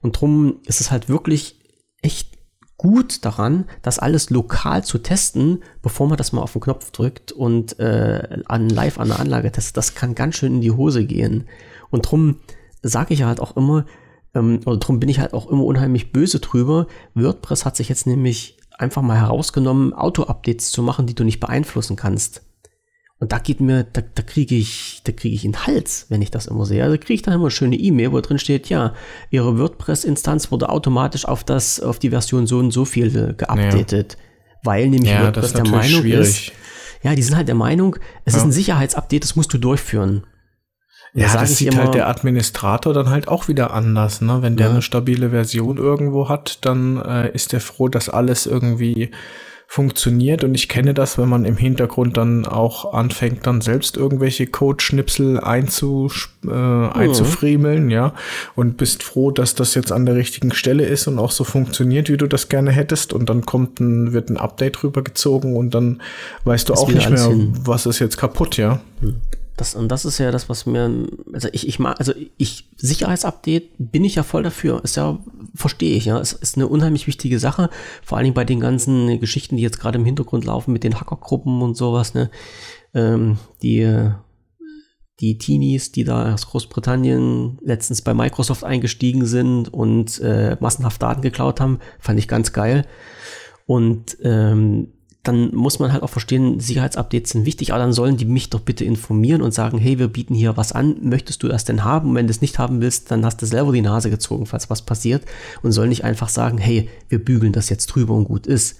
Und 0.00 0.16
darum 0.16 0.60
ist 0.66 0.80
es 0.80 0.90
halt 0.90 1.08
wirklich 1.08 1.60
echt 2.00 2.34
gut 2.76 3.24
daran, 3.24 3.66
das 3.82 3.98
alles 3.98 4.30
lokal 4.30 4.82
zu 4.82 4.98
testen, 4.98 5.62
bevor 5.82 6.08
man 6.08 6.16
das 6.16 6.32
mal 6.32 6.42
auf 6.42 6.52
den 6.52 6.62
Knopf 6.62 6.90
drückt 6.90 7.32
und 7.32 7.78
äh, 7.78 8.40
an 8.46 8.68
live 8.68 8.98
an 8.98 9.08
der 9.08 9.20
Anlage 9.20 9.52
testet. 9.52 9.76
Das 9.76 9.94
kann 9.94 10.14
ganz 10.14 10.36
schön 10.36 10.56
in 10.56 10.60
die 10.60 10.72
Hose 10.72 11.04
gehen. 11.04 11.46
Und 11.90 12.10
drum 12.10 12.40
sage 12.82 13.14
ich 13.14 13.22
halt 13.22 13.40
auch 13.40 13.56
immer, 13.56 13.86
ähm, 14.34 14.60
oder 14.64 14.78
drum 14.78 15.00
bin 15.00 15.08
ich 15.08 15.20
halt 15.20 15.32
auch 15.32 15.48
immer 15.48 15.64
unheimlich 15.64 16.12
böse 16.12 16.40
drüber. 16.40 16.86
WordPress 17.14 17.64
hat 17.64 17.76
sich 17.76 17.88
jetzt 17.88 18.06
nämlich 18.06 18.56
einfach 18.78 19.02
mal 19.02 19.16
herausgenommen, 19.16 19.92
Auto-Updates 19.92 20.70
zu 20.70 20.82
machen, 20.82 21.06
die 21.06 21.14
du 21.14 21.24
nicht 21.24 21.40
beeinflussen 21.40 21.96
kannst. 21.96 22.42
Und 23.20 23.32
da 23.32 23.38
geht 23.38 23.60
mir, 23.60 23.84
da, 23.84 24.02
da 24.02 24.22
kriege 24.22 24.56
ich, 24.56 25.00
da 25.04 25.12
kriege 25.12 25.34
ich 25.34 25.44
einen 25.44 25.66
Hals, 25.66 26.06
wenn 26.08 26.20
ich 26.20 26.30
das 26.30 26.46
immer 26.46 26.66
sehe. 26.66 26.82
Also 26.82 26.98
kriege 26.98 27.14
ich 27.14 27.22
dann 27.22 27.34
immer 27.34 27.44
eine 27.44 27.50
schöne 27.52 27.76
E-Mail, 27.76 28.12
wo 28.12 28.20
drin 28.20 28.38
steht, 28.38 28.68
ja, 28.68 28.92
Ihre 29.30 29.58
WordPress-Instanz 29.58 30.50
wurde 30.50 30.68
automatisch 30.68 31.24
auf 31.24 31.44
das, 31.44 31.80
auf 31.80 31.98
die 31.98 32.10
Version 32.10 32.46
so 32.46 32.58
und 32.58 32.72
so 32.72 32.84
viel 32.84 33.06
äh, 33.16 33.34
geupdatet. 33.34 34.18
Ja. 34.18 34.58
Weil 34.64 34.88
nämlich 34.88 35.12
ja, 35.12 35.24
WordPress 35.24 35.52
der 35.52 35.68
Meinung 35.68 36.00
schwierig. 36.02 36.28
ist, 36.28 36.52
ja, 37.02 37.14
die 37.14 37.22
sind 37.22 37.36
halt 37.36 37.48
der 37.48 37.54
Meinung, 37.54 37.96
es 38.24 38.34
ja. 38.34 38.40
ist 38.40 38.44
ein 38.44 38.52
Sicherheitsupdate, 38.52 39.22
das 39.22 39.36
musst 39.36 39.52
du 39.52 39.58
durchführen. 39.58 40.26
Ja, 41.14 41.32
da 41.32 41.40
das 41.40 41.56
sieht 41.56 41.76
halt 41.76 41.94
der 41.94 42.08
Administrator 42.08 42.92
dann 42.92 43.08
halt 43.08 43.28
auch 43.28 43.46
wieder 43.46 43.72
anders. 43.72 44.20
Ne? 44.20 44.38
Wenn 44.42 44.56
der 44.56 44.66
ja. 44.66 44.72
eine 44.72 44.82
stabile 44.82 45.30
Version 45.30 45.76
irgendwo 45.76 46.28
hat, 46.28 46.58
dann 46.62 47.00
äh, 47.00 47.30
ist 47.32 47.54
er 47.54 47.60
froh, 47.60 47.88
dass 47.88 48.08
alles 48.08 48.46
irgendwie 48.46 49.10
funktioniert 49.66 50.44
und 50.44 50.54
ich 50.54 50.68
kenne 50.68 50.94
das, 50.94 51.18
wenn 51.18 51.28
man 51.28 51.44
im 51.44 51.56
Hintergrund 51.56 52.16
dann 52.16 52.46
auch 52.46 52.92
anfängt, 52.92 53.46
dann 53.46 53.60
selbst 53.60 53.96
irgendwelche 53.96 54.46
Codeschnipsel 54.46 55.40
einzu, 55.40 56.10
äh, 56.46 56.50
einzufriemeln, 56.50 57.90
ja, 57.90 58.14
und 58.54 58.76
bist 58.76 59.02
froh, 59.02 59.30
dass 59.30 59.54
das 59.54 59.74
jetzt 59.74 59.90
an 59.90 60.06
der 60.06 60.14
richtigen 60.14 60.52
Stelle 60.52 60.84
ist 60.84 61.08
und 61.08 61.18
auch 61.18 61.32
so 61.32 61.44
funktioniert, 61.44 62.08
wie 62.08 62.16
du 62.16 62.28
das 62.28 62.48
gerne 62.48 62.70
hättest 62.70 63.12
und 63.12 63.28
dann 63.28 63.46
kommt 63.46 63.80
ein, 63.80 64.12
wird 64.12 64.30
ein 64.30 64.36
Update 64.36 64.82
rübergezogen 64.84 65.56
und 65.56 65.74
dann 65.74 66.02
weißt 66.44 66.68
du 66.68 66.72
das 66.74 66.82
auch 66.82 66.88
nicht 66.88 67.10
mehr, 67.10 67.26
hin. 67.26 67.54
was 67.64 67.86
ist 67.86 67.98
jetzt 67.98 68.16
kaputt, 68.16 68.56
ja. 68.56 68.80
Hm. 69.00 69.16
Das, 69.56 69.76
und 69.76 69.88
das 69.88 70.04
ist 70.04 70.18
ja 70.18 70.32
das, 70.32 70.48
was 70.48 70.66
mir, 70.66 71.06
also 71.32 71.48
ich, 71.52 71.68
ich 71.68 71.78
mag, 71.78 71.98
also 72.00 72.12
ich, 72.36 72.70
Sicherheitsupdate 72.76 73.70
bin 73.78 74.04
ich 74.04 74.16
ja 74.16 74.24
voll 74.24 74.42
dafür. 74.42 74.82
Ist 74.82 74.96
ja, 74.96 75.20
verstehe 75.54 75.96
ich, 75.96 76.06
ja. 76.06 76.18
Es 76.18 76.32
ist 76.32 76.56
eine 76.56 76.66
unheimlich 76.66 77.06
wichtige 77.06 77.38
Sache. 77.38 77.70
Vor 78.02 78.18
allen 78.18 78.24
Dingen 78.24 78.34
bei 78.34 78.44
den 78.44 78.58
ganzen 78.58 79.20
Geschichten, 79.20 79.56
die 79.56 79.62
jetzt 79.62 79.78
gerade 79.78 79.98
im 79.98 80.04
Hintergrund 80.04 80.44
laufen 80.44 80.72
mit 80.72 80.82
den 80.82 80.98
Hackergruppen 80.98 81.62
und 81.62 81.76
sowas, 81.76 82.14
ne. 82.14 82.30
Ähm, 82.94 83.38
die, 83.62 84.10
die 85.20 85.38
Teenies, 85.38 85.92
die 85.92 86.02
da 86.02 86.34
aus 86.34 86.48
Großbritannien 86.48 87.58
letztens 87.62 88.02
bei 88.02 88.12
Microsoft 88.12 88.64
eingestiegen 88.64 89.24
sind 89.24 89.72
und 89.72 90.20
äh, 90.20 90.56
massenhaft 90.58 91.00
Daten 91.00 91.22
geklaut 91.22 91.60
haben, 91.60 91.78
fand 92.00 92.18
ich 92.18 92.26
ganz 92.26 92.52
geil. 92.52 92.86
Und 93.66 94.16
ähm, 94.22 94.93
dann 95.24 95.54
muss 95.54 95.78
man 95.78 95.92
halt 95.92 96.02
auch 96.02 96.10
verstehen, 96.10 96.60
Sicherheitsupdates 96.60 97.32
sind 97.32 97.46
wichtig, 97.46 97.72
aber 97.72 97.82
dann 97.82 97.94
sollen 97.94 98.18
die 98.18 98.26
mich 98.26 98.50
doch 98.50 98.60
bitte 98.60 98.84
informieren 98.84 99.40
und 99.40 99.54
sagen, 99.54 99.78
hey, 99.78 99.98
wir 99.98 100.08
bieten 100.08 100.34
hier 100.34 100.58
was 100.58 100.72
an, 100.72 100.96
möchtest 101.00 101.42
du 101.42 101.48
das 101.48 101.64
denn 101.64 101.82
haben? 101.82 102.10
Und 102.10 102.14
wenn 102.14 102.26
du 102.26 102.30
es 102.30 102.42
nicht 102.42 102.58
haben 102.58 102.82
willst, 102.82 103.10
dann 103.10 103.24
hast 103.24 103.40
du 103.40 103.46
selber 103.46 103.72
die 103.72 103.80
Nase 103.80 104.10
gezogen, 104.10 104.44
falls 104.44 104.68
was 104.68 104.82
passiert 104.82 105.24
und 105.62 105.72
soll 105.72 105.88
nicht 105.88 106.04
einfach 106.04 106.28
sagen, 106.28 106.58
hey, 106.58 106.90
wir 107.08 107.24
bügeln 107.24 107.54
das 107.54 107.70
jetzt 107.70 107.86
drüber 107.86 108.14
und 108.14 108.26
gut 108.26 108.46
ist. 108.46 108.76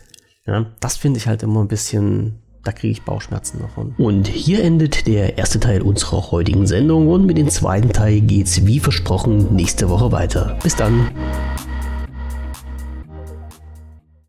Ja, 0.46 0.66
das 0.80 0.98
finde 0.98 1.18
ich 1.18 1.26
halt 1.26 1.42
immer 1.42 1.62
ein 1.62 1.68
bisschen, 1.68 2.34
da 2.62 2.72
kriege 2.72 2.92
ich 2.92 3.02
Bauchschmerzen 3.02 3.60
davon. 3.60 3.94
Und 3.96 4.28
hier 4.28 4.62
endet 4.62 5.06
der 5.06 5.38
erste 5.38 5.58
Teil 5.60 5.80
unserer 5.80 6.30
heutigen 6.30 6.66
Sendung 6.66 7.08
und 7.08 7.24
mit 7.24 7.38
dem 7.38 7.48
zweiten 7.48 7.90
Teil 7.90 8.20
geht's 8.20 8.66
wie 8.66 8.80
versprochen 8.80 9.54
nächste 9.54 9.88
Woche 9.88 10.12
weiter. 10.12 10.58
Bis 10.62 10.76
dann. 10.76 11.08